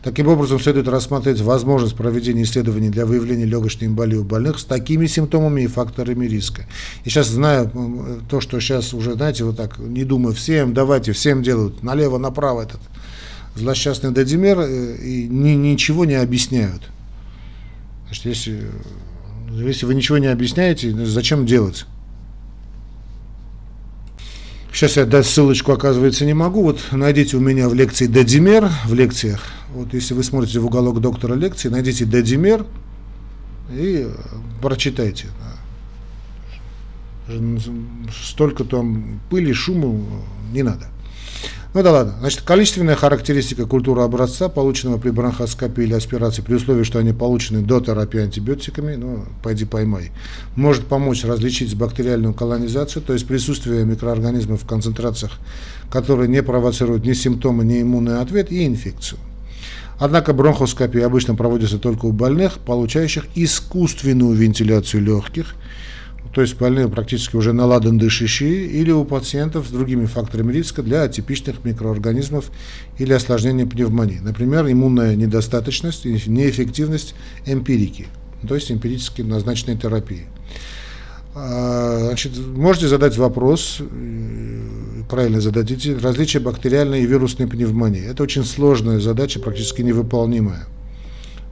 Таким 0.05 0.27
образом, 0.27 0.59
следует 0.59 0.87
рассмотреть 0.87 1.41
возможность 1.41 1.95
проведения 1.95 2.43
исследований 2.43 2.89
для 2.89 3.07
выявления 3.07 3.45
легочной 3.45 3.87
эмболии 3.87 4.17
у 4.17 4.23
больных 4.23 4.59
с 4.59 4.63
такими 4.63 5.07
симптомами 5.07 5.61
и 5.61 5.67
факторами 5.67 6.27
риска. 6.27 6.67
И 7.05 7.09
сейчас 7.09 7.29
знаю 7.29 7.71
то, 8.29 8.39
что 8.39 8.59
сейчас 8.59 8.93
уже, 8.93 9.13
знаете, 9.15 9.45
вот 9.45 9.57
так, 9.57 9.79
не 9.79 10.03
думаю, 10.03 10.35
всем, 10.35 10.75
давайте, 10.75 11.11
всем 11.11 11.41
делают 11.41 11.81
налево, 11.81 12.19
направо 12.19 12.61
этот 12.61 12.81
злосчастный 13.55 14.13
дедимер 14.13 14.59
э, 14.59 14.95
и 14.97 15.27
ни, 15.27 15.53
ничего 15.53 16.05
не 16.05 16.13
объясняют. 16.13 16.83
Значит, 18.05 18.25
если, 18.25 18.61
если 19.53 19.87
вы 19.87 19.95
ничего 19.95 20.19
не 20.19 20.27
объясняете, 20.27 20.91
зачем 21.03 21.47
делать? 21.47 21.87
Сейчас 24.75 24.97
я 24.97 25.05
дать 25.05 25.25
ссылочку, 25.25 25.71
оказывается, 25.71 26.25
не 26.25 26.33
могу. 26.33 26.61
Вот 26.61 26.81
найдите 26.91 27.37
у 27.37 27.39
меня 27.39 27.69
в 27.69 27.73
лекции 27.73 28.07
Дедимер, 28.07 28.69
в 28.83 28.93
лекциях. 28.93 29.41
Вот 29.73 29.93
если 29.93 30.13
вы 30.13 30.21
смотрите 30.21 30.59
в 30.59 30.65
уголок 30.65 30.99
доктора 30.99 31.33
лекции, 31.33 31.69
найдите 31.69 32.03
Дедимер 32.03 32.65
и 33.71 34.05
прочитайте. 34.61 35.27
Столько 38.21 38.65
там 38.65 39.21
пыли, 39.29 39.53
шума 39.53 39.97
не 40.51 40.61
надо. 40.61 40.87
Ну 41.75 41.83
да 41.83 41.91
ладно. 41.91 42.13
Значит, 42.21 42.43
количественная 42.43 42.95
характеристика 42.95 43.65
культуры 43.65 44.01
образца, 44.01 44.47
полученного 44.47 44.97
при 44.97 45.09
бронхоскопии 45.09 45.83
или 45.83 45.93
аспирации, 45.93 46.41
при 46.41 46.53
условии, 46.53 46.83
что 46.83 46.99
они 46.99 47.11
получены 47.11 47.63
до 47.63 47.81
терапии 47.81 48.21
антибиотиками, 48.21 48.95
ну, 48.95 49.25
пойди 49.43 49.65
поймай, 49.65 50.11
может 50.55 50.85
помочь 50.85 51.25
различить 51.25 51.75
бактериальную 51.75 52.33
колонизацию, 52.33 53.03
то 53.03 53.11
есть 53.11 53.27
присутствие 53.27 53.83
микроорганизмов 53.83 54.63
в 54.63 54.65
концентрациях, 54.65 55.33
которые 55.91 56.29
не 56.29 56.41
провоцируют 56.41 57.05
ни 57.05 57.11
симптомы, 57.11 57.65
ни 57.65 57.81
иммунный 57.81 58.21
ответ 58.21 58.53
и 58.53 58.65
инфекцию. 58.65 59.19
Однако 59.99 60.31
бронхоскопия 60.31 61.05
обычно 61.05 61.35
проводится 61.35 61.77
только 61.77 62.05
у 62.05 62.13
больных, 62.13 62.59
получающих 62.59 63.25
искусственную 63.35 64.31
вентиляцию 64.31 65.03
легких, 65.03 65.55
то 66.35 66.41
есть 66.41 66.57
больные 66.57 66.89
практически 66.89 67.37
уже 67.37 67.53
наладан 67.53 67.97
дышащие, 67.97 68.65
или 68.65 68.91
у 68.91 69.05
пациентов 69.05 69.67
с 69.67 69.71
другими 69.71 70.05
факторами 70.05 70.51
риска 70.51 70.83
для 70.83 71.03
атипичных 71.03 71.63
микроорганизмов 71.63 72.51
или 72.97 73.13
осложнения 73.13 73.65
пневмонии. 73.65 74.19
Например, 74.21 74.69
иммунная 74.69 75.15
недостаточность 75.15 76.05
и 76.05 76.21
неэффективность 76.27 77.15
эмпирики, 77.45 78.07
то 78.45 78.53
есть 78.53 78.69
эмпирически 78.69 79.21
назначенной 79.21 79.77
терапии. 79.77 80.25
А, 81.35 81.99
значит, 82.07 82.37
можете 82.37 82.89
задать 82.89 83.15
вопрос, 83.17 83.77
э, 83.79 85.03
правильно 85.09 85.39
зададите, 85.39 85.95
различия 85.95 86.39
бактериальной 86.39 87.03
и 87.03 87.05
вирусной 87.05 87.47
пневмонии. 87.47 88.05
Это 88.05 88.23
очень 88.23 88.43
сложная 88.43 88.99
задача, 88.99 89.39
практически 89.39 89.83
невыполнимая. 89.83 90.65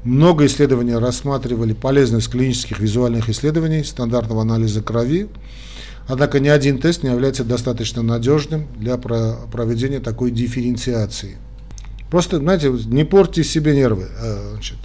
Много 0.04 0.46
исследований 0.48 0.96
рассматривали 0.96 1.74
полезность 1.74 2.30
клинических 2.30 2.80
визуальных 2.80 3.30
исследований, 3.30 3.84
стандартного 3.84 4.42
анализа 4.42 4.82
крови, 4.82 5.30
однако 6.08 6.42
ни 6.42 6.50
один 6.50 6.80
тест 6.80 7.04
не 7.04 7.10
является 7.10 7.46
достаточно 7.46 8.02
надежным 8.02 8.68
для 8.78 8.98
проведения 8.98 10.00
такой 10.00 10.32
дифференциации. 10.32 11.38
Просто, 12.12 12.40
знаете, 12.40 12.70
не 12.70 13.06
портите 13.06 13.48
себе 13.48 13.76
нервы. 13.76 14.08
А, 14.20 14.52
значит, 14.54 14.78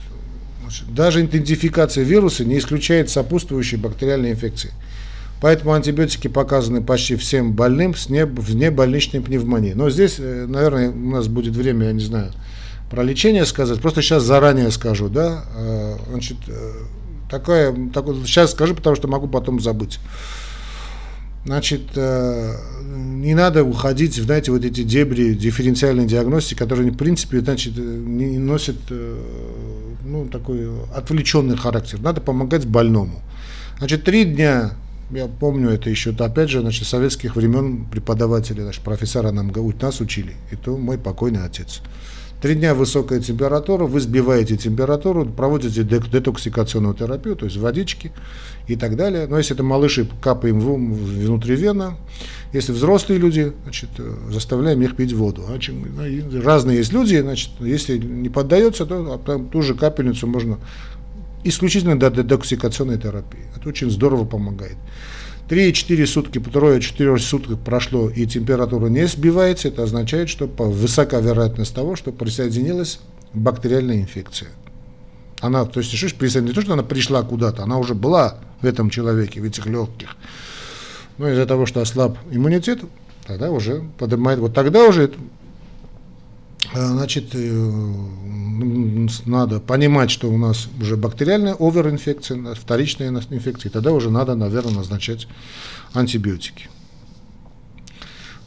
значит, 0.62 0.94
даже 0.94 1.24
идентификация 1.24 2.04
вируса 2.04 2.44
не 2.44 2.58
исключает 2.58 3.10
сопутствующие 3.10 3.80
бактериальные 3.80 4.32
инфекции. 4.32 4.70
Поэтому 5.40 5.72
антибиотики 5.72 6.28
показаны 6.28 6.82
почти 6.82 7.16
всем 7.16 7.52
больным 7.52 7.94
с 7.94 8.06
внебольничной 8.06 9.20
пневмонией. 9.20 9.74
Но 9.74 9.90
здесь, 9.90 10.16
э, 10.18 10.46
наверное, 10.48 10.90
у 10.90 11.10
нас 11.10 11.28
будет 11.28 11.54
время, 11.54 11.86
я 11.86 11.92
не 11.92 12.04
знаю, 12.04 12.32
про 12.91 13.03
лечение 13.03 13.45
сказать, 13.45 13.80
просто 13.80 14.03
сейчас 14.03 14.22
заранее 14.22 14.70
скажу, 14.70 15.09
да, 15.09 15.45
э, 15.57 15.97
значит, 16.11 16.36
э, 16.47 16.72
такая, 17.30 17.74
такой, 17.93 18.16
сейчас 18.24 18.53
скажу, 18.53 18.74
потому 18.74 18.97
что 18.97 19.09
могу 19.09 19.28
потом 19.28 19.61
забыть. 19.61 19.99
Значит, 21.45 21.82
э, 21.95 22.55
не 22.82 23.34
надо 23.34 23.64
уходить, 23.64 24.14
знаете, 24.14 24.51
вот 24.53 24.64
эти 24.64 24.82
дебри 24.82 25.34
дифференциальной 25.34 26.07
диагностики, 26.07 26.59
которые, 26.59 26.91
в 26.91 26.97
принципе, 26.97 27.41
значит, 27.41 27.76
не 27.76 28.39
носят 28.39 28.76
ну, 28.91 30.28
такой 30.30 30.68
отвлеченный 30.95 31.57
характер. 31.57 32.01
Надо 32.01 32.20
помогать 32.20 32.66
больному. 32.66 33.22
Значит, 33.78 34.05
три 34.05 34.24
дня, 34.24 34.72
я 35.11 35.26
помню 35.26 35.70
это 35.70 35.89
еще, 35.89 36.11
опять 36.11 36.51
же, 36.51 36.61
значит, 36.61 36.86
советских 36.86 37.36
времен 37.36 37.86
преподаватели, 37.86 38.61
значит, 38.61 38.82
профессора 38.82 39.30
нам 39.30 39.53
нас 39.80 40.01
учили, 40.01 40.34
и 40.51 40.57
то 40.57 40.76
мой 40.76 40.99
покойный 40.99 41.45
отец. 41.45 41.80
Три 42.41 42.55
дня 42.55 42.72
высокая 42.72 43.20
температура, 43.20 43.84
вы 43.84 43.99
сбиваете 43.99 44.57
температуру, 44.57 45.26
проводите 45.26 45.82
детоксикационную 45.82 46.95
терапию, 46.95 47.34
то 47.34 47.47
есть 47.47 47.57
водички 47.57 48.12
и 48.68 48.76
так 48.76 48.95
далее. 48.95 49.26
Но 49.26 49.39
если 49.39 49.55
это 49.55 49.64
малыши, 49.64 50.09
капаем 50.20 50.61
внутривенно. 50.61 51.97
Если 52.53 52.70
взрослые 52.70 53.18
люди, 53.18 53.53
значит, 53.64 53.91
заставляем 54.30 54.80
их 54.82 54.95
пить 54.95 55.12
воду. 55.12 55.47
Ну, 55.49 56.41
разные 56.41 56.78
есть 56.78 56.93
люди, 56.93 57.20
значит, 57.20 57.51
если 57.59 57.99
не 57.99 58.28
поддается, 58.28 58.86
то 58.86 59.20
а 59.26 59.39
ту 59.51 59.62
же 59.62 59.74
капельницу 59.74 60.28
можно 60.28 60.59
исключительно 61.43 61.99
до 61.99 62.09
детоксикационной 62.09 62.99
терапии. 62.99 63.47
Это 63.57 63.68
очень 63.68 63.91
здорово 63.91 64.24
помогает. 64.24 64.76
3-4 65.49 66.07
сутки, 66.07 66.38
трое-четыре 66.38 67.18
суток 67.18 67.59
прошло 67.61 68.11
и 68.11 68.26
температура 68.26 68.88
не 68.88 69.07
сбивается, 69.07 69.68
это 69.68 69.82
означает, 69.82 70.28
что 70.28 70.46
высока 70.46 71.20
вероятность 71.20 71.74
того, 71.74 71.96
что 71.96 72.12
присоединилась 72.12 73.01
бактериальная 73.32 73.96
инфекция. 73.96 74.51
Она, 75.40 75.64
то 75.64 75.80
есть, 75.80 75.90
слышишь, 75.90 76.14
не 76.20 76.53
то, 76.53 76.61
что 76.61 76.74
она 76.74 76.82
пришла 76.82 77.22
куда-то, 77.22 77.62
она 77.62 77.78
уже 77.78 77.94
была 77.94 78.38
в 78.61 78.66
этом 78.66 78.90
человеке, 78.90 79.40
в 79.40 79.44
этих 79.44 79.66
легких. 79.66 80.16
Но 81.16 81.30
из-за 81.30 81.46
того, 81.46 81.64
что 81.64 81.80
ослаб 81.80 82.18
иммунитет, 82.30 82.80
тогда 83.26 83.51
уже 83.51 83.84
поднимает, 83.99 84.40
вот 84.40 84.53
тогда 84.55 84.84
уже 84.84 85.12
значит, 86.74 87.30
э, 87.34 87.92
надо 89.26 89.60
понимать, 89.60 90.10
что 90.10 90.30
у 90.30 90.36
нас 90.36 90.68
уже 90.80 90.96
бактериальная 90.96 91.54
оверинфекция, 91.54 92.54
вторичная 92.54 93.08
инфекция, 93.08 93.70
тогда 93.70 93.92
уже 93.92 94.10
надо, 94.10 94.34
наверное, 94.34 94.74
назначать 94.74 95.28
антибиотики. 95.94 96.68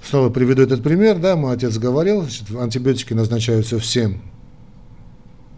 Снова 0.07 0.29
приведу 0.29 0.61
этот 0.61 0.83
пример, 0.83 1.19
да, 1.19 1.35
мой 1.35 1.53
отец 1.53 1.77
говорил, 1.77 2.21
значит, 2.21 2.51
антибиотики 2.55 3.13
назначаются 3.13 3.79
всем, 3.79 4.21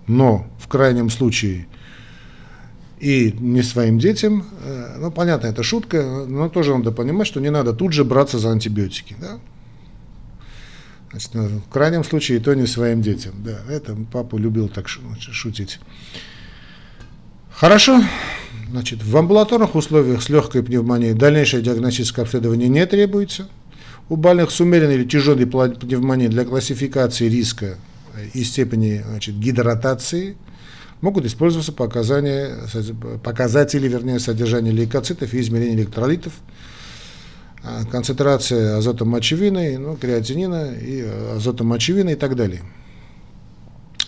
но 0.08 0.48
в 0.60 0.68
крайнем 0.68 1.10
случае 1.10 1.68
и 3.00 3.36
не 3.38 3.64
своим 3.64 4.00
детям. 4.00 4.46
Э, 4.62 4.96
ну, 5.00 5.12
понятно, 5.12 5.48
это 5.48 5.64
шутка, 5.64 6.26
но 6.28 6.50
тоже 6.50 6.76
надо 6.76 6.92
понимать, 6.92 7.28
что 7.28 7.42
не 7.42 7.52
надо 7.52 7.74
тут 7.74 7.92
же 7.92 8.06
браться 8.06 8.40
за 8.40 8.52
антибиотики. 8.52 9.16
Да? 9.20 9.40
Значит, 11.14 11.30
ну, 11.36 11.48
в 11.60 11.70
крайнем 11.72 12.04
случае 12.04 12.40
и 12.40 12.42
то 12.42 12.56
не 12.56 12.66
своим 12.66 13.04
детям. 13.04 13.36
Да, 13.46 13.60
это 13.70 13.96
папа 14.12 14.36
любил 14.36 14.68
так 14.68 14.88
шутить. 14.88 15.80
Хорошо. 17.52 18.02
Значит, 18.72 19.04
в 19.04 19.16
амбулаторных 19.16 19.76
условиях 19.76 20.24
с 20.24 20.30
легкой 20.30 20.64
пневмонией 20.64 21.14
дальнейшее 21.14 21.62
диагностическое 21.62 22.26
обследование 22.26 22.68
не 22.68 22.84
требуется. 22.88 23.48
У 24.10 24.16
больных 24.16 24.50
с 24.50 24.60
умеренной 24.60 24.96
или 24.96 25.06
тяжелой 25.06 25.46
пневмонией 25.46 26.30
для 26.30 26.46
классификации 26.46 27.30
риска 27.30 27.78
и 28.34 28.44
степени 28.44 29.04
значит, 29.08 29.38
гидратации 29.38 30.36
могут 31.02 31.26
использоваться 31.26 31.74
показания, 31.74 32.56
показатели, 33.24 33.88
вернее, 33.88 34.20
содержания 34.20 34.72
лейкоцитов 34.72 35.32
и 35.36 35.42
измерения 35.42 35.76
электролитов– 35.76 36.34
концентрация 37.92 38.78
азота 38.78 39.06
мочевины, 39.06 39.78
ну, 39.78 39.96
креатинина 39.96 40.74
и 40.74 41.02
э, 41.02 41.36
азота 41.38 41.64
мочевины 41.64 42.12
и 42.12 42.16
так 42.16 42.36
далее. 42.36 42.62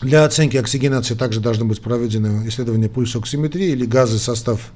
Для 0.01 0.26
оценки 0.26 0.58
оксигенации 0.58 1.16
также 1.16 1.39
должны 1.39 1.66
быть 1.66 1.82
проведены 1.82 2.47
исследования 2.47 2.89
пульсоксиметрии 2.89 3.68
или 3.68 3.86
газы 3.86 4.18
состав 4.18 4.72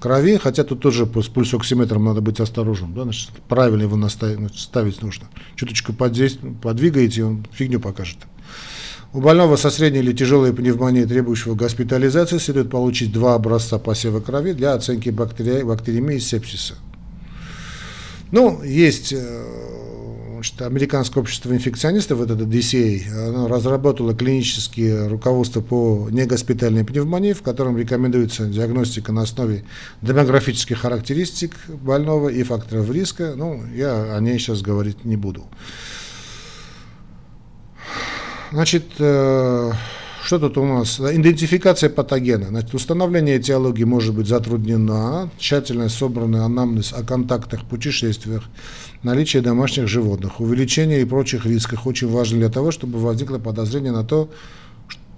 крови, 0.00 0.38
хотя 0.38 0.64
тут 0.64 0.80
тоже 0.80 1.06
с 1.06 1.28
пульсоксиметром 1.28 2.04
надо 2.04 2.20
быть 2.20 2.40
осторожным, 2.40 2.94
да, 2.94 3.04
значит, 3.04 3.30
правильно 3.48 3.82
его 3.82 3.96
наставить, 3.96 4.58
ставить 4.58 5.02
нужно. 5.02 5.28
Чуточку 5.54 5.92
подвигаете, 5.92 7.24
он 7.24 7.46
фигню 7.52 7.78
покажет. 7.78 8.18
У 9.12 9.20
больного 9.20 9.56
со 9.56 9.70
средней 9.70 10.00
или 10.00 10.12
тяжелой 10.12 10.52
пневмонией, 10.52 11.06
требующего 11.06 11.54
госпитализации, 11.54 12.38
следует 12.38 12.70
получить 12.70 13.12
два 13.12 13.34
образца 13.34 13.78
посева 13.78 14.20
крови 14.20 14.52
для 14.52 14.74
оценки 14.74 15.10
бактерии, 15.10 15.62
бактериемии 15.62 16.16
и 16.16 16.20
сепсиса. 16.20 16.74
Ну, 18.32 18.62
есть 18.62 19.12
э, 19.12 19.44
значит, 20.34 20.62
Американское 20.62 21.20
общество 21.20 21.52
инфекционистов, 21.52 22.20
это 22.20 22.34
DCA, 22.34 23.28
оно 23.28 23.48
разработало 23.48 24.14
клинические 24.14 25.08
руководства 25.08 25.60
по 25.60 26.08
негоспитальной 26.10 26.84
пневмонии, 26.84 27.32
в 27.32 27.42
котором 27.42 27.76
рекомендуется 27.76 28.46
диагностика 28.46 29.12
на 29.12 29.22
основе 29.22 29.64
демографических 30.00 30.78
характеристик 30.78 31.56
больного 31.68 32.28
и 32.28 32.42
факторов 32.42 32.90
риска. 32.90 33.34
Ну, 33.36 33.62
я 33.74 34.16
о 34.16 34.20
ней 34.20 34.38
сейчас 34.38 34.62
говорить 34.62 35.04
не 35.04 35.16
буду. 35.16 35.44
Значит, 38.52 38.84
э, 38.98 39.72
что 40.24 40.38
тут 40.38 40.58
у 40.58 40.64
нас? 40.64 41.00
Идентификация 41.00 41.90
патогена. 41.90 42.46
Значит, 42.48 42.74
установление 42.74 43.38
этиологии 43.38 43.84
может 43.84 44.14
быть 44.14 44.26
затруднено. 44.26 45.30
Тщательно 45.38 45.88
собранный 45.88 46.44
анамнез 46.44 46.92
о 46.92 47.02
контактах, 47.02 47.64
путешествиях, 47.64 48.44
наличие 49.02 49.42
домашних 49.42 49.88
животных, 49.88 50.40
увеличение 50.40 51.02
и 51.02 51.04
прочих 51.04 51.46
рисках 51.46 51.86
очень 51.86 52.08
важно 52.08 52.38
для 52.38 52.48
того, 52.48 52.70
чтобы 52.70 52.98
возникло 52.98 53.38
подозрение 53.38 53.92
на 53.92 54.04
то, 54.04 54.30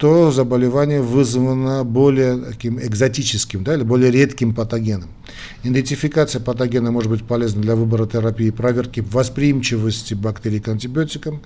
что 0.02 0.32
заболевание 0.32 1.00
вызвано 1.00 1.84
более 1.84 2.36
таким 2.36 2.80
экзотическим 2.80 3.62
да, 3.62 3.74
или 3.74 3.84
более 3.84 4.10
редким 4.10 4.52
патогеном. 4.52 5.08
Идентификация 5.62 6.40
патогена 6.40 6.90
может 6.90 7.08
быть 7.08 7.22
полезна 7.22 7.62
для 7.62 7.76
выбора 7.76 8.06
терапии, 8.06 8.50
проверки 8.50 8.98
восприимчивости 8.98 10.14
бактерий 10.14 10.58
к 10.58 10.66
антибиотикам, 10.66 11.40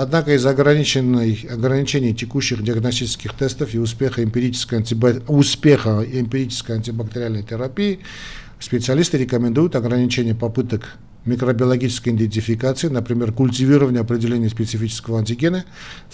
Однако 0.00 0.32
из-за 0.34 0.50
ограничений 0.50 2.14
текущих 2.14 2.62
диагностических 2.62 3.32
тестов 3.32 3.74
и 3.74 3.78
успеха 3.78 4.22
эмпирической, 4.22 4.78
антибак... 4.78 5.28
успеха 5.28 6.06
эмпирической 6.08 6.76
антибактериальной 6.76 7.42
терапии 7.42 7.98
специалисты 8.60 9.18
рекомендуют 9.18 9.74
ограничение 9.74 10.36
попыток 10.36 10.98
микробиологической 11.28 12.12
идентификации, 12.12 12.88
например, 12.88 13.32
культивирование 13.32 14.00
определения 14.00 14.48
специфического 14.48 15.18
антигена, 15.18 15.64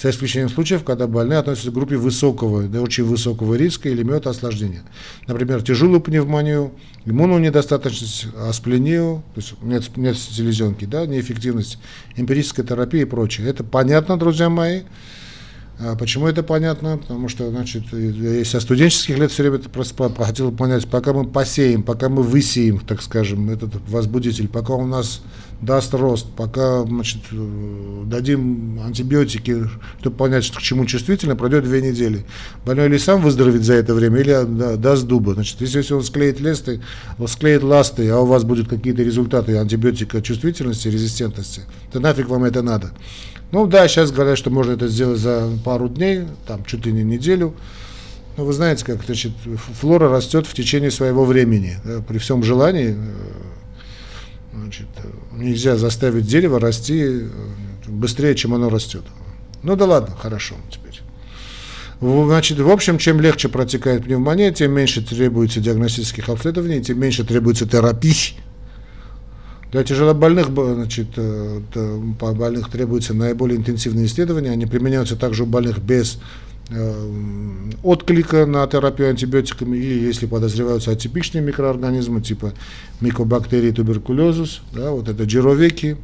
за 0.01 0.11
исключением 0.11 0.51
случаев, 0.51 0.85
когда 0.85 1.07
больные 1.07 1.39
относятся 1.39 1.71
к 1.71 1.75
группе 1.75 1.97
высокого, 1.97 2.65
до 2.65 2.83
очень 2.83 3.05
высокого 3.05 3.55
риска 3.55 3.89
или 3.89 4.03
имеют 4.03 4.27
осложнения. 4.27 4.83
Например, 5.27 5.63
тяжелую 5.63 6.01
пневмонию, 6.01 6.73
иммунную 7.05 7.41
недостаточность, 7.41 8.27
асплению, 8.37 9.23
то 9.35 9.41
есть 9.41 9.55
нет, 9.63 9.97
нет 9.97 10.17
селезенки, 10.17 10.85
да, 10.85 11.07
неэффективность 11.07 11.79
эмпирической 12.17 12.65
терапии 12.65 13.03
и 13.03 13.05
прочее. 13.05 13.49
Это 13.49 13.65
понятно, 13.65 14.19
друзья 14.19 14.49
мои. 14.49 14.83
А 15.81 15.97
почему 15.97 16.29
это 16.29 16.45
понятно? 16.45 16.99
Потому 16.99 17.29
что, 17.29 17.51
значит, 17.51 17.83
я 17.93 18.45
со 18.45 18.61
студенческих 18.61 19.19
лет 19.19 19.33
все 19.33 19.43
время 19.43 19.59
просто 19.59 20.09
хотел 20.17 20.53
понять, 20.53 20.87
пока 20.87 21.13
мы 21.13 21.25
посеем, 21.25 21.83
пока 21.83 22.09
мы 22.09 22.23
высеем, 22.23 22.79
так 22.79 23.03
скажем, 23.03 23.51
этот 23.51 23.73
возбудитель, 23.89 24.47
пока 24.47 24.75
у 24.75 24.87
нас 24.87 25.21
даст 25.61 25.93
рост, 25.95 26.27
пока, 26.37 26.85
значит, 26.85 27.23
дадим 28.05 28.81
антибиотики, 28.85 29.69
чтобы 30.01 30.17
понять, 30.17 30.45
что 30.45 30.59
к 30.59 30.63
чему 30.63 30.87
чувствительно, 30.87 31.35
пройдет 31.35 31.65
две 31.65 31.83
недели. 31.83 32.25
Больной 32.65 32.87
или 32.87 32.99
сам 32.99 33.21
выздоровеет 33.21 33.65
за 33.65 33.75
это 33.75 33.95
время, 33.95 34.21
или 34.21 34.45
да, 34.47 34.77
даст 34.77 35.07
дуба. 35.07 35.35
Значит, 35.35 35.61
если 35.61 35.95
он 35.95 36.05
склеит 36.05 36.39
листы, 36.39 36.83
он 37.19 37.27
склеит 37.27 37.65
ласты, 37.65 38.09
а 38.11 38.21
у 38.21 38.27
вас 38.27 38.45
будут 38.45 38.69
какие-то 38.69 39.03
результаты 39.03 39.57
антибиотика 39.57 40.23
чувствительности, 40.23 40.87
резистентности, 40.87 41.63
то 41.93 41.99
нафиг 41.99 42.29
вам 42.29 42.45
это 42.45 42.63
надо. 42.63 42.93
Ну 43.55 43.69
да, 43.69 43.87
сейчас 43.87 44.11
говорят, 44.11 44.37
что 44.37 44.51
можно 44.51 44.73
это 44.73 44.89
сделать 44.89 45.21
за 45.21 45.49
пару 45.65 45.89
дней, 45.89 46.23
там 46.45 46.65
чуть 46.65 46.85
ли 46.87 46.93
не 46.93 47.05
неделю. 47.05 47.55
Но 48.37 48.45
вы 48.45 48.53
знаете, 48.53 48.85
как 48.85 49.05
значит, 49.05 49.31
флора 49.81 50.09
растет 50.09 50.49
в 50.49 50.55
течение 50.55 50.91
своего 50.91 51.25
времени. 51.25 51.77
Да, 51.85 52.01
при 52.01 52.19
всем 52.19 52.43
желании 52.43 52.97
э, 52.97 53.15
значит, 54.55 54.89
нельзя 55.35 55.77
заставить 55.77 56.27
дерево 56.27 56.59
расти 56.59 57.01
э, 57.01 57.29
быстрее, 57.87 58.35
чем 58.35 58.55
оно 58.55 58.71
растет. 58.71 59.05
Ну 59.63 59.77
да 59.77 59.85
ладно, 59.85 60.17
хорошо 60.21 60.57
теперь. 60.69 61.01
Значит, 62.01 62.59
в 62.59 62.69
общем, 62.69 62.99
чем 62.99 63.21
легче 63.21 63.49
протекает 63.49 64.03
пневмония, 64.03 64.51
тем 64.51 64.73
меньше 64.73 65.01
требуется 65.01 65.61
диагностических 65.61 66.29
обследований, 66.29 66.83
тем 66.83 66.99
меньше 66.99 67.23
требуется 67.23 67.69
терапии, 67.69 68.35
для 69.75 69.83
тяжелобольных 69.83 70.51
значит, 70.55 71.09
э, 71.17 71.61
по 72.21 72.33
больных 72.33 72.71
требуются 72.71 73.13
наиболее 73.13 73.59
интенсивные 73.59 74.07
исследования. 74.07 74.53
Они 74.53 74.67
применяются 74.67 75.17
также 75.17 75.43
у 75.43 75.47
больных 75.47 75.81
без 75.81 76.21
э, 76.71 77.13
отклика 77.83 78.47
на 78.47 78.65
терапию 78.69 79.11
антибиотиками 79.11 79.77
или 79.77 80.07
если 80.07 80.27
подозреваются 80.27 80.93
атипичные 80.93 81.43
микроорганизмы 81.43 82.21
типа 82.21 82.53
микобактерии 83.01 83.73
туберкулезус, 83.73 84.63
да, 84.73 84.93
вот 84.93 85.09
это 85.09 85.25
джировеки, 85.25 85.97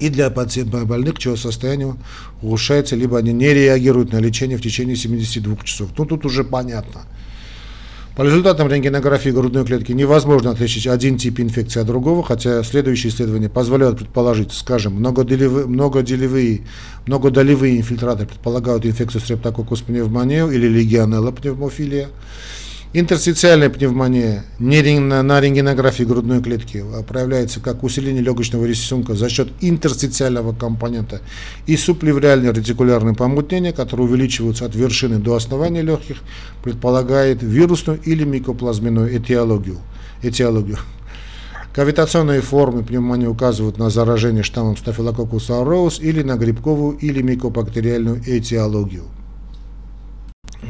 и 0.00 0.08
для 0.08 0.28
пациентов 0.28 0.84
больных, 0.84 1.20
чье 1.20 1.36
состояние 1.36 1.94
улучшается, 2.42 2.96
либо 2.96 3.18
они 3.18 3.32
не 3.32 3.54
реагируют 3.54 4.12
на 4.12 4.18
лечение 4.18 4.58
в 4.58 4.62
течение 4.62 4.96
72 4.96 5.58
часов. 5.62 5.90
Ну, 5.96 6.04
тут 6.06 6.26
уже 6.26 6.42
понятно– 6.42 7.02
по 8.18 8.22
результатам 8.22 8.66
рентгенографии 8.66 9.30
грудной 9.30 9.64
клетки 9.64 9.92
невозможно 9.92 10.50
отличить 10.50 10.88
один 10.88 11.18
тип 11.18 11.38
инфекции 11.38 11.78
от 11.78 11.86
другого, 11.86 12.24
хотя 12.24 12.64
следующие 12.64 13.12
исследования 13.12 13.48
позволяют 13.48 13.96
предположить, 13.96 14.50
скажем, 14.50 14.94
многоделевые, 14.94 15.66
многоделевые, 15.66 16.62
многодолевые 17.06 17.78
инфильтраты 17.78 18.26
предполагают 18.26 18.84
инфекцию 18.84 19.20
стрептококкус 19.20 19.82
пневмонию 19.82 20.50
или 20.50 20.66
легионелла 20.66 21.30
пневмофилия. 21.30 22.08
Интерстициальная 22.94 23.68
пневмония 23.68 24.46
на 24.58 25.40
рентгенографии 25.42 26.04
грудной 26.04 26.42
клетки 26.42 26.82
проявляется 27.06 27.60
как 27.60 27.84
усиление 27.84 28.22
легочного 28.22 28.64
рисунка 28.64 29.14
за 29.14 29.28
счет 29.28 29.48
интерстициального 29.60 30.54
компонента 30.54 31.20
и 31.66 31.76
субплевральное 31.76 32.50
ретикулярное 32.50 33.12
помутнение, 33.12 33.74
которые 33.74 34.06
увеличиваются 34.06 34.64
от 34.64 34.74
вершины 34.74 35.18
до 35.18 35.36
основания 35.36 35.82
легких, 35.82 36.16
предполагает 36.64 37.42
вирусную 37.42 38.00
или 38.02 38.24
микоплазменную 38.24 39.14
этиологию. 39.14 39.76
этиологию. 40.22 40.78
Кавитационные 41.74 42.40
формы 42.40 42.82
пневмонии 42.84 43.26
указывают 43.26 43.76
на 43.76 43.90
заражение 43.90 44.42
штаммом 44.42 44.74
Staphylococcus 44.74 45.50
aureus 45.50 46.00
или 46.00 46.22
на 46.22 46.36
грибковую 46.36 46.96
или 46.96 47.20
микобактериальную 47.20 48.22
этиологию. 48.26 49.04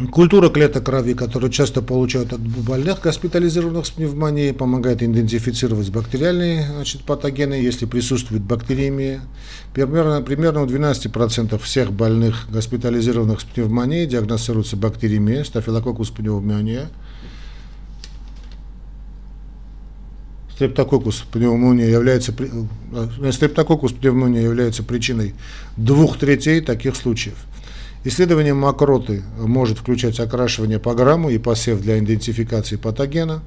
Культура 0.07 0.49
клеток 0.49 0.85
крови, 0.85 1.15
которую 1.15 1.51
часто 1.51 1.83
получают 1.83 2.33
от 2.33 2.41
больных, 2.41 3.01
госпитализированных 3.01 3.85
с 3.85 3.91
пневмонией, 3.91 4.53
помогает 4.53 5.03
идентифицировать 5.03 5.91
бактериальные 5.91 6.67
значит, 6.67 7.03
патогены, 7.03 7.55
если 7.55 7.85
присутствует 7.85 8.43
бактериемия. 8.43 9.23
Примерно, 9.75 10.23
примерно 10.23 10.63
у 10.63 10.67
12% 10.67 11.59
всех 11.59 11.93
больных, 11.93 12.47
госпитализированных 12.49 13.41
с 13.41 13.45
пневмонией, 13.45 14.07
диагностируется 14.07 14.77
бактериемия, 14.77 15.43
стафилококус 15.43 16.11
пневмония. 16.11 16.91
Стрептококус 20.55 21.25
пневмония 21.33 21.89
является, 21.89 22.33
э, 22.33 23.33
стрептококус 23.33 23.93
пневмония 23.93 24.43
является 24.43 24.85
причиной 24.85 25.35
двух 25.77 26.19
третей 26.19 26.61
таких 26.61 26.95
случаев. 26.95 27.37
Исследование 28.05 28.55
мокроты 28.55 29.23
может 29.39 29.79
включать 29.79 30.21
окрашивание 30.21 30.79
по 30.79 30.95
грамму 30.95 31.31
и 31.31 31.39
посев 31.39 31.81
для 31.81 31.99
идентификации 31.99 32.77
патогена, 32.77 33.43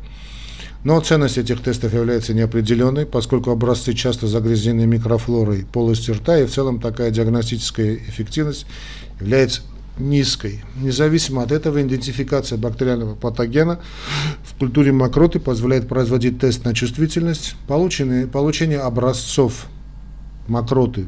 но 0.84 0.99
ценность 0.99 1.38
этих 1.38 1.62
тестов 1.62 1.93
является 1.93 2.34
неопределенной, 2.34 3.06
поскольку 3.06 3.52
образцы 3.52 3.93
часто 3.93 4.28
загрязнены 4.28 4.86
микрофлорой 4.88 5.66
полости 5.72 6.12
рта, 6.12 6.39
и 6.39 6.45
в 6.45 6.52
целом 6.52 6.82
такая 6.82 7.12
диагностическая 7.12 7.95
эффективность 7.95 8.66
является 9.20 9.62
низкой. 9.97 10.64
Независимо 10.76 11.43
от 11.43 11.52
этого, 11.52 11.82
идентификация 11.82 12.58
бактериального 12.58 13.16
патогена 13.16 13.80
в 14.43 14.58
культуре 14.58 14.91
мокроты 14.91 15.39
позволяет 15.39 15.88
производить 15.88 16.39
тест 16.39 16.66
на 16.66 16.74
чувствительность. 16.74 17.56
Полученные, 17.68 18.28
получение 18.28 18.80
образцов 18.80 19.68
мокроты 20.47 21.08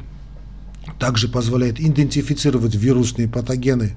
также 1.03 1.27
позволяет 1.27 1.81
идентифицировать 1.81 2.75
вирусные 2.75 3.27
патогены 3.27 3.91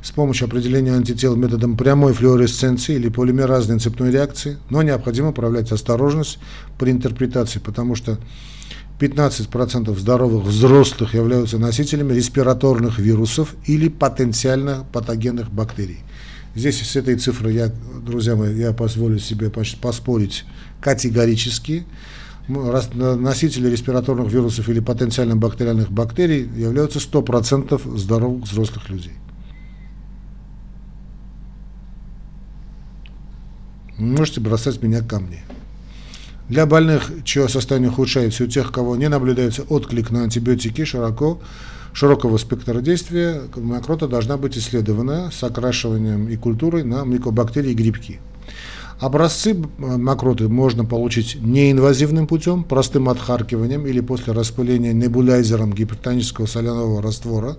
с 0.00 0.12
помощью 0.12 0.46
определения 0.46 0.92
антител 0.92 1.34
методом 1.34 1.76
прямой 1.76 2.12
флуоресценции 2.12 2.94
или 2.94 3.08
полимеразной 3.08 3.80
цепной 3.80 4.12
реакции, 4.12 4.56
но 4.70 4.80
необходимо 4.82 5.32
проявлять 5.32 5.72
осторожность 5.72 6.38
при 6.78 6.92
интерпретации, 6.92 7.58
потому 7.58 7.96
что 7.96 8.16
15% 9.00 9.98
здоровых 9.98 10.44
взрослых 10.44 11.14
являются 11.14 11.58
носителями 11.58 12.12
респираторных 12.12 13.00
вирусов 13.00 13.56
или 13.66 13.88
потенциально 13.88 14.86
патогенных 14.92 15.50
бактерий. 15.50 15.98
Здесь 16.54 16.80
с 16.80 16.94
этой 16.94 17.16
цифрой, 17.16 17.54
я, 17.54 17.72
друзья 18.06 18.36
мои, 18.36 18.56
я 18.56 18.72
позволю 18.72 19.18
себе 19.18 19.50
поспорить 19.50 20.44
категорически 20.80 21.86
носители 22.50 23.68
респираторных 23.68 24.32
вирусов 24.32 24.68
или 24.68 24.80
потенциально 24.80 25.36
бактериальных 25.36 25.90
бактерий 25.90 26.48
являются 26.56 26.98
100% 26.98 27.96
здоровых 27.96 28.44
взрослых 28.44 28.88
людей. 28.88 29.14
Можете 33.98 34.40
бросать 34.40 34.82
меня 34.82 35.02
камни. 35.02 35.42
Для 36.48 36.66
больных, 36.66 37.12
чье 37.24 37.48
состояние 37.48 37.90
ухудшается, 37.90 38.44
у 38.44 38.46
тех, 38.46 38.72
кого 38.72 38.96
не 38.96 39.08
наблюдается 39.08 39.62
отклик 39.62 40.10
на 40.10 40.24
антибиотики 40.24 40.84
широко, 40.84 41.40
широкого 41.92 42.38
спектра 42.38 42.80
действия, 42.80 43.42
микрота 43.54 44.08
должна 44.08 44.36
быть 44.36 44.56
исследована 44.58 45.30
с 45.30 45.44
окрашиванием 45.44 46.28
и 46.28 46.36
культурой 46.36 46.82
на 46.82 47.04
микобактерии 47.04 47.70
и 47.70 47.74
грибки. 47.74 48.20
Образцы 49.00 49.56
мокроты 49.78 50.48
можно 50.48 50.84
получить 50.84 51.38
неинвазивным 51.40 52.26
путем, 52.26 52.64
простым 52.64 53.08
отхаркиванием 53.08 53.86
или 53.86 54.00
после 54.00 54.34
распыления 54.34 54.92
небуляйзером 54.92 55.72
гипертонического 55.72 56.44
соляного 56.44 57.00
раствора. 57.00 57.56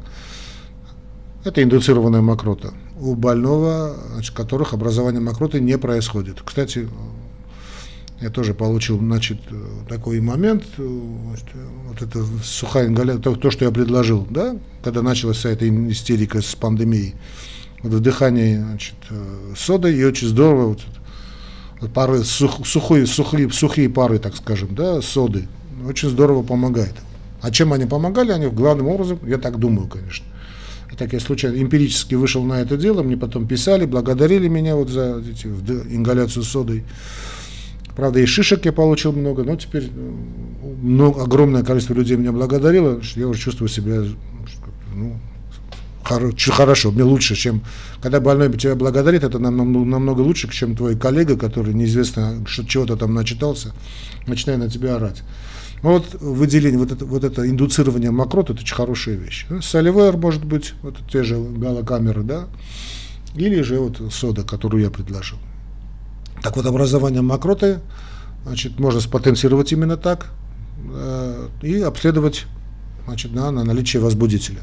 Это 1.44 1.64
индуцированная 1.64 2.22
мокрота. 2.22 2.72
У 3.00 3.16
больного, 3.16 3.96
значит, 4.14 4.36
которых 4.36 4.74
образование 4.74 5.20
мокроты 5.20 5.60
не 5.60 5.80
происходит. 5.80 6.44
Кстати, 6.46 6.88
я 8.22 8.30
тоже 8.30 8.54
получил, 8.54 9.00
значит, 9.00 9.40
такой 9.90 10.22
момент, 10.22 10.64
значит, 10.78 11.48
вот 11.88 12.02
это 12.04 12.24
сухая 12.44 12.86
ингаляция, 12.88 13.24
то, 13.24 13.36
то, 13.36 13.50
что 13.50 13.66
я 13.66 13.72
предложил, 13.72 14.28
да, 14.30 14.56
когда 14.84 15.02
началась 15.02 15.38
вся 15.38 15.50
эта 15.50 15.68
истерика 15.90 16.40
с 16.40 16.54
пандемией, 16.54 17.16
вот 17.82 17.94
вдыхание, 17.94 18.64
значит, 18.64 18.94
соды, 19.58 19.92
и 19.98 20.04
очень 20.04 20.28
здорово, 20.28 20.68
вот, 20.68 20.82
пары, 21.94 22.24
сух, 22.24 22.66
сухие, 22.66 23.06
сухие, 23.06 23.50
сухие 23.52 23.90
пары, 23.90 24.20
так 24.20 24.36
скажем, 24.36 24.76
да, 24.76 25.02
соды, 25.02 25.48
очень 25.88 26.10
здорово 26.10 26.44
помогает. 26.44 26.94
А 27.42 27.52
чем 27.52 27.74
они 27.74 27.86
помогали? 27.86 28.32
Они 28.32 28.48
главным 28.48 28.88
образом, 28.88 29.20
я 29.26 29.38
так 29.38 29.58
думаю, 29.58 29.88
конечно. 29.88 30.26
И 30.92 30.96
так 30.96 31.14
я 31.14 31.20
случайно 31.20 31.62
эмпирически 31.62 32.16
вышел 32.16 32.44
на 32.44 32.62
это 32.62 32.78
дело, 32.78 33.02
мне 33.02 33.18
потом 33.18 33.48
писали, 33.48 33.86
благодарили 33.86 34.48
меня 34.48 34.76
вот 34.76 34.90
за 34.90 35.20
эти, 35.20 35.48
ингаляцию 35.48 36.44
содой. 36.44 36.84
Правда, 37.96 38.20
и 38.20 38.26
шишек 38.26 38.66
я 38.66 38.72
получил 38.72 39.12
много, 39.12 39.44
но 39.44 39.56
теперь 39.56 39.90
много, 40.82 41.24
огромное 41.24 41.64
количество 41.64 41.94
людей 41.94 42.18
меня 42.18 42.32
благодарило, 42.32 43.02
что 43.02 43.20
я 43.20 43.28
уже 43.28 43.40
чувствую 43.40 43.70
себя 43.70 44.04
ну, 44.94 45.18
хорошо, 46.04 46.92
мне 46.92 47.04
лучше, 47.04 47.36
чем 47.36 47.64
когда 48.02 48.20
больной 48.20 48.52
тебя 48.58 48.76
благодарит, 48.76 49.24
это 49.24 49.40
намного, 49.40 49.86
намного 49.86 50.22
лучше, 50.22 50.50
чем 50.52 50.76
твой 50.76 50.98
коллега, 50.98 51.38
который 51.38 51.74
неизвестно 51.74 52.44
что, 52.48 52.66
чего-то 52.66 52.96
там 52.96 53.14
начитался, 53.14 53.74
начинает 54.28 54.60
на 54.60 54.70
тебя 54.70 54.96
орать. 54.96 55.24
Вот 55.82 56.16
выделение, 56.20 56.78
вот 56.78 56.92
это, 56.92 57.06
вот 57.06 57.24
это 57.24 57.50
индуцирование 57.50 58.12
мокрот, 58.12 58.52
это 58.52 58.62
очень 58.62 58.76
хорошая 58.76 59.16
вещь. 59.16 59.48
Соливер 59.62 60.16
может 60.18 60.46
быть, 60.46 60.74
вот 60.84 60.98
те 61.12 61.24
же 61.24 61.40
галокамеры, 61.40 62.24
да, 62.24 62.48
или 63.36 63.62
же 63.62 63.80
вот 63.80 64.14
сода, 64.14 64.44
которую 64.44 64.84
я 64.84 64.92
предложил. 64.92 65.38
Так 66.44 66.56
вот, 66.56 66.66
образование 66.66 67.22
мокроты, 67.22 67.80
значит, 68.46 68.80
можно 68.80 69.00
спотенцировать 69.00 69.72
именно 69.72 69.98
так 69.98 70.28
э, 70.94 71.48
и 71.62 71.82
обследовать 71.82 72.46
значит, 73.12 73.34
на, 73.34 73.52
на 73.52 73.66
наличие 73.66 74.02
возбудителя. 74.02 74.60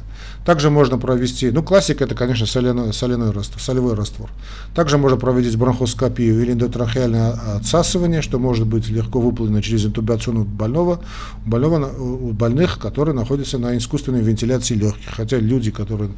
Также 0.46 0.70
можно 0.70 0.96
провести, 0.96 1.50
ну 1.50 1.62
классика 1.62 2.04
это, 2.04 2.14
конечно, 2.14 2.46
соляной, 2.46 2.94
соляной 2.94 3.30
раствор, 3.30 3.60
солевой 3.60 3.94
раствор. 3.94 4.30
Также 4.74 4.96
можно 4.96 5.18
проводить 5.18 5.54
бронхоскопию 5.56 6.40
или 6.40 6.52
эндотрахеальное 6.52 7.32
отсасывание, 7.56 8.22
что 8.22 8.38
может 8.38 8.66
быть 8.66 8.88
легко 8.88 9.20
выполнено 9.20 9.60
через 9.60 9.84
интубацию 9.84 10.44
больного, 10.44 11.00
больного, 11.44 11.92
у 11.98 12.32
больных, 12.32 12.78
которые 12.78 13.14
находятся 13.14 13.58
на 13.58 13.76
искусственной 13.76 14.22
вентиляции 14.22 14.74
легких. 14.74 15.10
Хотя 15.10 15.36
люди, 15.36 15.70
которые, 15.70 16.10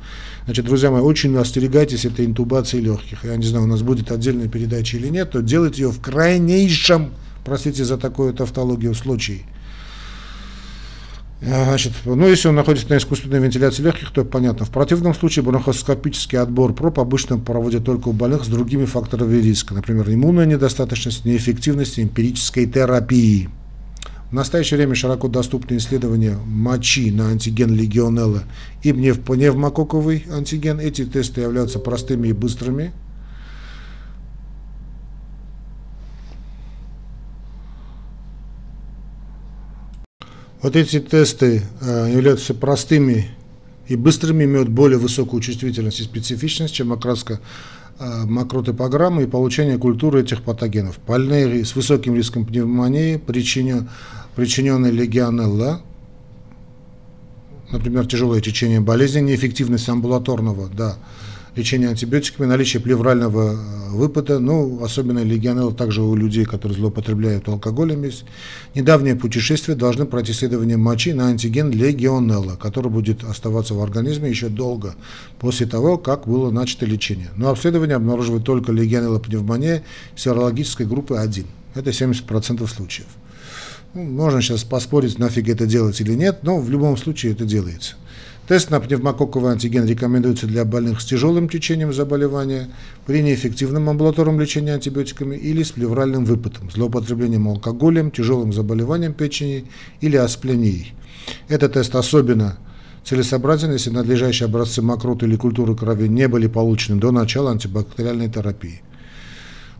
значит, 0.45 0.67
друзья 0.67 0.93
мои, 0.93 1.01
очень 1.01 1.37
остерегайтесь 1.37 2.05
этой 2.05 2.27
интубации 2.27 2.79
легких. 2.79 3.25
Я 3.25 3.35
не 3.35 3.47
знаю, 3.47 3.65
у 3.65 3.69
нас 3.69 3.83
будет 3.83 4.13
отдельная 4.13 4.47
передача 4.47 4.97
или 4.97 5.09
нет, 5.09 5.33
то 5.33 5.43
делайте 5.43 5.83
ее 5.83 5.91
в 5.91 6.01
крайнейшем, 6.01 7.11
простите 7.45 7.85
за 7.85 7.99
такую 7.99 8.33
тавтологию, 8.35 8.95
случае. 8.95 9.43
Значит, 11.43 11.93
ну, 12.05 12.27
если 12.27 12.49
он 12.49 12.55
находится 12.55 12.91
на 12.91 12.99
искусственной 12.99 13.41
вентиляции 13.41 13.83
легких, 13.83 14.11
то 14.11 14.25
понятно. 14.25 14.67
В 14.67 14.71
противном 14.71 15.15
случае 15.15 15.43
бронхоскопический 15.43 16.39
отбор 16.39 16.75
проб 16.75 17.01
обычно 17.01 17.39
проводят 17.39 17.85
только 17.85 18.09
у 18.09 18.13
больных 18.13 18.45
с 18.45 18.49
другими 18.49 18.85
факторами 18.85 19.41
риска, 19.41 19.73
например, 19.73 20.11
иммунная 20.11 20.45
недостаточность, 20.45 21.25
неэффективность 21.25 21.99
эмпирической 21.99 22.67
терапии. 22.67 23.49
В 24.31 24.35
настоящее 24.35 24.77
время 24.77 24.95
широко 24.95 25.29
доступны 25.29 25.79
исследования 25.79 26.37
мочи 26.45 27.11
на 27.11 27.31
антиген 27.31 27.75
легионелла 27.75 28.45
и 28.83 28.93
пневмококковый 28.93 30.27
антиген. 30.31 30.79
Эти 30.79 31.07
тесты 31.07 31.41
являются 31.41 31.79
простыми 31.79 32.29
и 32.29 32.33
быстрыми, 32.33 32.93
Вот 40.63 40.77
эти 40.77 41.01
тесты 41.01 41.63
э, 41.81 42.11
являются 42.13 42.53
простыми 42.53 43.31
и 43.89 43.97
быстрыми, 43.97 44.45
имеют 44.45 44.69
более 44.69 44.99
высокую 44.99 45.41
чувствительность 45.41 46.01
и 46.01 46.03
специфичность, 46.03 46.75
чем 46.75 46.93
окраска 46.93 47.41
э, 47.99 48.25
макротипограммы 48.27 49.23
и 49.23 49.27
получение 49.27 49.79
культуры 49.79 50.21
этих 50.21 50.43
патогенов. 50.43 50.99
Больные 51.07 51.65
с 51.65 51.75
высоким 51.75 52.15
риском 52.15 52.45
пневмонии, 52.45 53.17
причиненной 53.17 54.91
легионелла, 54.91 55.81
например, 57.71 58.07
тяжелое 58.07 58.43
течение 58.43 58.81
болезни, 58.81 59.21
неэффективность 59.21 59.89
амбулаторного, 59.89 60.69
да, 60.69 60.99
лечение 61.61 61.91
антибиотиками, 61.91 62.47
наличие 62.47 62.83
плеврального 62.83 63.53
э, 63.53 63.91
выпада, 63.91 64.39
ну, 64.39 64.83
особенно 64.83 65.23
легионелла 65.23 65.73
также 65.73 66.03
у 66.03 66.15
людей, 66.15 66.45
которые 66.45 66.79
злоупотребляют 66.79 67.49
алкоголем 67.49 68.03
есть. 68.03 68.25
Недавнее 68.75 69.15
путешествие 69.15 69.77
должны 69.77 70.07
пройти 70.07 70.33
исследование 70.33 70.77
мочи 70.77 71.13
на 71.13 71.29
антиген 71.29 71.71
легионелла, 71.71 72.57
который 72.57 72.91
будет 72.91 73.25
оставаться 73.25 73.75
в 73.75 73.83
организме 73.83 74.31
еще 74.31 74.49
долго 74.49 74.95
после 75.39 75.67
того, 75.67 75.99
как 75.99 76.27
было 76.27 76.51
начато 76.51 76.87
лечение. 76.87 77.31
Но 77.37 77.51
обследование 77.51 77.97
обнаруживает 77.97 78.45
только 78.45 78.73
легионелла 78.73 79.19
пневмония 79.19 79.83
серологической 80.17 80.87
группы 80.87 81.17
1. 81.17 81.47
Это 81.75 81.91
70% 81.91 82.67
случаев. 82.67 83.07
Ну, 83.95 84.05
можно 84.05 84.41
сейчас 84.41 84.65
поспорить, 84.65 85.19
нафиг 85.19 85.49
это 85.49 85.67
делать 85.67 86.01
или 86.01 86.15
нет, 86.15 86.41
но 86.43 86.59
в 86.59 86.71
любом 86.71 86.97
случае 86.97 87.33
это 87.33 87.45
делается. 87.45 87.97
Тест 88.51 88.69
на 88.71 88.81
пневмококковый 88.81 89.53
антиген 89.53 89.87
рекомендуется 89.87 90.49
для 90.49 90.65
больных 90.65 91.01
с 91.01 91.05
тяжелым 91.05 91.49
течением 91.49 91.93
заболевания, 91.93 92.69
при 93.07 93.23
неэффективном 93.23 93.89
амбулаторном 93.89 94.41
лечении 94.41 94.73
антибиотиками 94.73 95.37
или 95.37 95.63
с 95.63 95.71
плевральным 95.71 96.25
выпадом, 96.25 96.69
злоупотреблением 96.69 97.47
алкоголем, 97.47 98.11
тяжелым 98.11 98.53
заболеванием 98.53 99.13
печени 99.13 99.67
или 100.01 100.17
аспленией. 100.17 100.95
Этот 101.47 101.75
тест 101.75 101.95
особенно 101.95 102.59
целесообразен, 103.05 103.71
если 103.71 103.91
надлежащие 103.91 104.47
образцы 104.47 104.83
мокроты 104.83 105.27
или 105.27 105.37
культуры 105.37 105.77
крови 105.77 106.09
не 106.09 106.27
были 106.27 106.49
получены 106.49 106.99
до 106.99 107.13
начала 107.13 107.53
антибактериальной 107.53 108.29
терапии. 108.29 108.83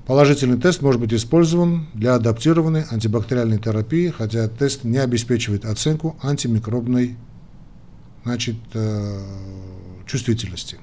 Положительный 0.07 0.61
тест 0.61 0.81
может 0.81 1.01
быть 1.01 1.13
использован 1.13 1.89
для 1.93 2.15
адаптированной 2.15 2.85
антибактериальной 2.89 3.59
терапии, 3.59 4.15
хотя 4.17 4.47
тест 4.47 4.85
не 4.85 4.99
обеспечивает 4.99 5.65
оценку 5.65 6.17
антимикробной 6.23 7.17
значит, 8.25 8.57
э, 8.75 9.21
чувствительности. 10.07 10.79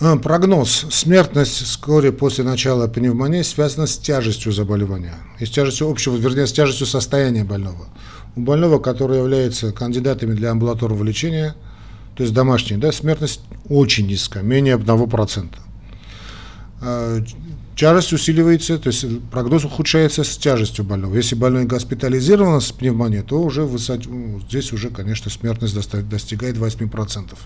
Э, 0.00 0.16
прогноз. 0.16 0.86
Смертность 0.90 1.62
вскоре 1.62 2.12
после 2.12 2.44
начала 2.44 2.88
пневмонии 2.88 3.42
связана 3.42 3.86
с 3.86 3.96
тяжестью 3.96 4.52
заболевания, 4.52 5.14
и 5.38 5.46
с 5.46 5.50
тяжестью 5.50 5.88
общего, 5.88 6.16
вернее, 6.16 6.46
с 6.46 6.52
тяжестью 6.52 6.86
состояния 6.86 7.44
больного. 7.44 7.86
У 8.36 8.40
больного, 8.40 8.78
который 8.78 9.18
является 9.18 9.72
кандидатами 9.72 10.34
для 10.34 10.50
амбулаторного 10.50 11.04
лечения, 11.04 11.54
то 12.16 12.22
есть 12.22 12.34
домашний, 12.34 12.76
да, 12.76 12.90
смертность 12.92 13.40
очень 13.68 14.06
низкая, 14.06 14.42
менее 14.42 14.76
1%. 14.76 15.48
Тяжесть 17.76 18.12
усиливается, 18.12 18.78
то 18.78 18.88
есть 18.88 19.04
прогноз 19.32 19.64
ухудшается 19.64 20.22
с 20.22 20.36
тяжестью 20.36 20.84
больного. 20.84 21.16
Если 21.16 21.34
больной 21.34 21.64
госпитализирован 21.64 22.60
с 22.60 22.70
пневмонией, 22.70 23.24
то 23.24 23.42
уже 23.42 23.64
высоч... 23.64 24.06
ну, 24.06 24.40
здесь 24.48 24.72
уже, 24.72 24.90
конечно, 24.90 25.28
смертность 25.28 25.74
достигает 26.08 26.56
8%. 26.56 27.36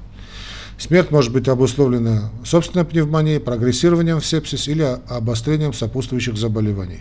Смерть 0.77 1.11
может 1.11 1.33
быть 1.33 1.49
обусловлена 1.49 2.31
собственной 2.45 2.85
пневмонией, 2.85 3.41
прогрессированием 3.41 4.21
в 4.21 4.27
сепсис 4.27 4.69
или 4.69 4.83
обострением 5.09 5.73
сопутствующих 5.73 6.37
заболеваний. 6.37 7.01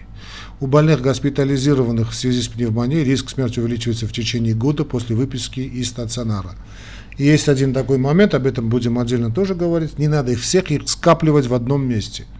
У 0.62 0.68
больных, 0.68 1.02
госпитализированных 1.02 2.12
в 2.12 2.16
связи 2.16 2.42
с 2.42 2.48
пневмонией, 2.48 3.04
риск 3.04 3.30
смерти 3.30 3.60
увеличивается 3.60 4.08
в 4.08 4.14
течение 4.14 4.54
года 4.54 4.86
после 4.86 5.18
выписки 5.18 5.60
из 5.60 5.90
стационара. 5.90 6.56
И 7.18 7.26
есть 7.26 7.50
один 7.50 7.74
такой 7.74 7.98
момент, 7.98 8.34
об 8.34 8.48
этом 8.48 8.70
будем 8.70 8.98
отдельно 8.98 9.32
тоже 9.32 9.54
говорить, 9.54 10.00
не 10.00 10.08
надо 10.08 10.32
их 10.32 10.40
всех 10.40 10.72
их 10.72 10.88
скапливать 10.88 11.48
в 11.48 11.54
одном 11.54 11.86
месте– 11.86 12.24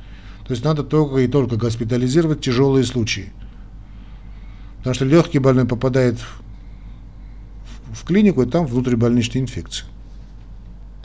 то 0.48 0.54
есть 0.54 0.64
надо 0.64 0.84
только 0.84 1.18
и 1.18 1.28
только 1.28 1.58
госпитализировать 1.58 2.40
тяжелые 2.40 2.86
случаи. 2.86 3.34
Потому 4.78 4.94
что 4.94 5.04
легкий 5.04 5.40
больной 5.40 5.66
попадает 5.66 6.18
в, 7.92 8.06
клинику, 8.06 8.44
и 8.44 8.46
там 8.46 8.66
внутрибольничная 8.66 9.42
инфекция. 9.42 9.88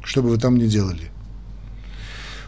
Что 0.04 0.22
бы 0.22 0.28
вы 0.28 0.38
там 0.38 0.56
ни 0.56 0.66
делали. 0.66 1.10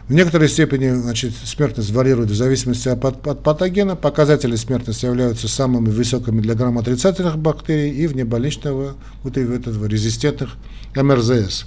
В 0.07 0.13
некоторой 0.13 0.47
степени 0.47 0.89
значит, 0.91 1.33
смертность 1.43 1.91
варьирует 1.91 2.29
в 2.29 2.35
зависимости 2.35 2.87
от, 2.87 3.03
от 3.03 3.43
патогена. 3.43 3.97
Показатели 3.97 4.55
смертности 4.55 5.05
являются 5.05 5.49
самыми 5.49 5.89
высокими 5.89 6.39
для 6.39 6.53
грамотрицательных 6.53 7.37
бактерий 7.37 7.91
и 7.91 8.07
внебольничного 8.07 8.95
вот 9.23 9.37
этого 9.37 9.85
резистентных 9.85 10.55
МРЗС, 10.95 11.65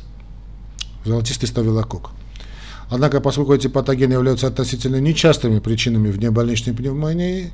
золотистый 1.04 1.48
ставилококк. 1.48 2.17
Однако, 2.90 3.20
поскольку 3.20 3.54
эти 3.54 3.66
патогены 3.66 4.14
являются 4.14 4.46
относительно 4.46 4.96
нечастыми 4.96 5.58
причинами 5.58 6.10
внебольничной 6.10 6.72
пневмонии, 6.72 7.50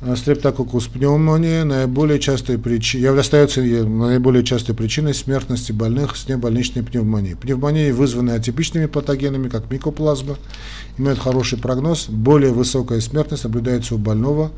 э, 0.00 0.16
стрептококкус 0.16 0.86
пневмония 0.86 1.64
наиболее 1.64 2.18
частой 2.18 2.56
причиной, 2.56 3.20
остается 3.20 3.60
наиболее 3.60 4.42
частой 4.42 4.74
причиной 4.74 5.12
смертности 5.12 5.72
больных 5.72 6.16
с 6.16 6.28
небольничной 6.28 6.82
пневмонией. 6.82 7.36
Пневмонии, 7.36 7.90
вызванные 7.90 8.36
атипичными 8.36 8.86
патогенами, 8.86 9.50
как 9.50 9.70
микоплазма, 9.70 10.36
имеют 10.96 11.18
хороший 11.18 11.58
прогноз. 11.58 12.08
Более 12.08 12.52
высокая 12.52 13.00
смертность 13.00 13.44
наблюдается 13.44 13.96
у 13.96 13.98
больного, 13.98 14.50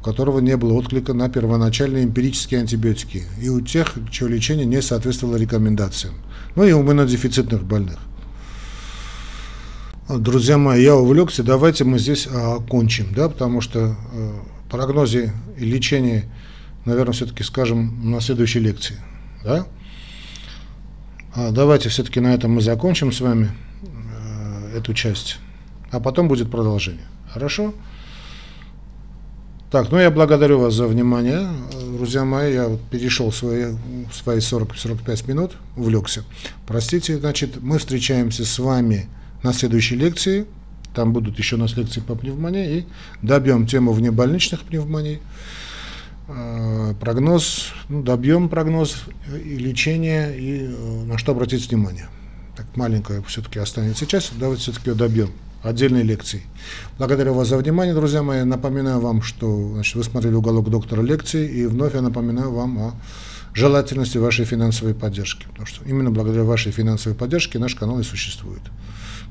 у 0.00 0.02
которого 0.02 0.38
не 0.38 0.56
было 0.56 0.72
отклика 0.72 1.12
на 1.12 1.28
первоначальные 1.28 2.04
эмпирические 2.04 2.60
антибиотики, 2.60 3.24
и 3.38 3.50
у 3.50 3.60
тех, 3.60 3.96
чье 4.10 4.28
лечение 4.28 4.64
не 4.64 4.80
соответствовало 4.80 5.36
рекомендациям, 5.36 6.14
ну 6.56 6.64
и 6.64 6.72
у 6.72 6.80
иммунодефицитных 6.80 7.64
больных. 7.64 7.98
Друзья 10.06 10.58
мои, 10.58 10.82
я 10.82 10.96
увлекся, 10.96 11.42
давайте 11.42 11.84
мы 11.84 11.98
здесь 11.98 12.28
а, 12.30 12.56
окончим, 12.56 13.14
да, 13.14 13.30
потому 13.30 13.62
что 13.62 13.96
э, 14.12 14.32
прогнозе 14.68 15.32
и 15.56 15.64
лечении, 15.64 16.24
наверное, 16.84 17.14
все-таки 17.14 17.42
скажем 17.42 18.10
на 18.10 18.20
следующей 18.20 18.60
лекции, 18.60 18.96
да. 19.42 19.66
А 21.34 21.52
давайте 21.52 21.88
все-таки 21.88 22.20
на 22.20 22.34
этом 22.34 22.52
мы 22.52 22.60
закончим 22.60 23.12
с 23.12 23.22
вами 23.22 23.50
э, 23.82 24.76
эту 24.76 24.92
часть, 24.92 25.38
а 25.90 26.00
потом 26.00 26.28
будет 26.28 26.50
продолжение. 26.50 27.06
Хорошо? 27.32 27.72
Так, 29.70 29.90
ну 29.90 29.98
я 29.98 30.10
благодарю 30.10 30.58
вас 30.58 30.74
за 30.74 30.86
внимание, 30.86 31.48
друзья 31.96 32.26
мои, 32.26 32.52
я 32.52 32.68
вот 32.68 32.82
перешел 32.90 33.32
свои, 33.32 33.74
свои 34.12 34.40
40-45 34.40 35.28
минут, 35.28 35.52
увлекся. 35.78 36.24
Простите, 36.66 37.16
значит, 37.16 37.62
мы 37.62 37.78
встречаемся 37.78 38.44
с 38.44 38.58
вами 38.58 39.08
на 39.44 39.52
следующей 39.52 39.96
лекции. 39.96 40.46
Там 40.94 41.12
будут 41.12 41.38
еще 41.38 41.56
у 41.56 41.58
нас 41.58 41.76
лекции 41.76 42.00
по 42.00 42.14
пневмонии. 42.16 42.78
И 42.78 42.86
добьем 43.22 43.66
тему 43.66 43.92
внебольничных 43.92 44.62
пневмоний. 44.62 45.20
э, 46.26 46.94
прогноз, 46.98 47.72
ну, 47.90 48.02
добьем 48.02 48.48
прогноз 48.48 49.04
и 49.32 49.56
лечение, 49.56 50.36
и 50.38 50.64
э, 50.64 51.04
на 51.04 51.18
что 51.18 51.32
обратить 51.32 51.68
внимание. 51.70 52.08
Так 52.56 52.66
маленькое 52.76 53.22
все-таки 53.26 53.58
останется 53.58 54.06
часть, 54.06 54.32
давайте 54.38 54.62
все-таки 54.62 54.90
ее 54.90 54.96
добьем 54.96 55.30
отдельной 55.62 56.02
лекции. 56.02 56.42
Благодарю 56.98 57.34
вас 57.34 57.48
за 57.48 57.58
внимание, 57.58 57.94
друзья 57.94 58.22
мои. 58.22 58.42
Напоминаю 58.44 59.00
вам, 59.00 59.20
что 59.22 59.72
значит, 59.74 59.96
вы 59.96 60.04
смотрели 60.04 60.34
уголок 60.34 60.70
доктора 60.70 61.02
лекции, 61.02 61.50
и 61.50 61.66
вновь 61.66 61.94
я 61.94 62.00
напоминаю 62.00 62.52
вам 62.52 62.78
о 62.78 62.94
желательности 63.54 64.18
вашей 64.18 64.44
финансовой 64.44 64.94
поддержки. 64.94 65.46
Потому 65.48 65.66
что 65.66 65.84
именно 65.84 66.10
благодаря 66.10 66.44
вашей 66.44 66.72
финансовой 66.72 67.16
поддержке 67.18 67.58
наш 67.58 67.74
канал 67.74 67.98
и 68.00 68.02
существует. 68.02 68.62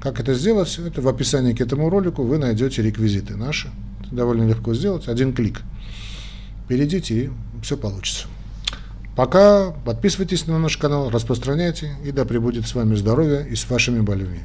Как 0.02 0.20
это 0.20 0.34
сделать? 0.34 0.78
Это 0.80 1.02
в 1.02 1.08
описании 1.08 1.54
к 1.54 1.62
этому 1.62 1.90
ролику 1.90 2.24
вы 2.24 2.38
найдете 2.38 2.82
реквизиты 2.82 3.36
наши. 3.36 3.70
Это 4.02 4.16
довольно 4.16 4.48
легко 4.48 4.74
сделать. 4.74 5.08
Один 5.08 5.34
клик. 5.34 5.62
Перейдите 6.68 7.26
и 7.26 7.30
все 7.62 7.78
получится. 7.78 8.28
Пока 9.16 9.72
подписывайтесь 9.72 10.48
на 10.48 10.58
наш 10.58 10.78
канал, 10.78 11.10
распространяйте, 11.10 11.96
и 12.04 12.12
да 12.12 12.26
пребудет 12.26 12.68
с 12.68 12.74
вами 12.74 12.96
здоровье 12.96 13.48
и 13.48 13.56
с 13.56 13.70
вашими 13.70 14.02
болями. 14.02 14.42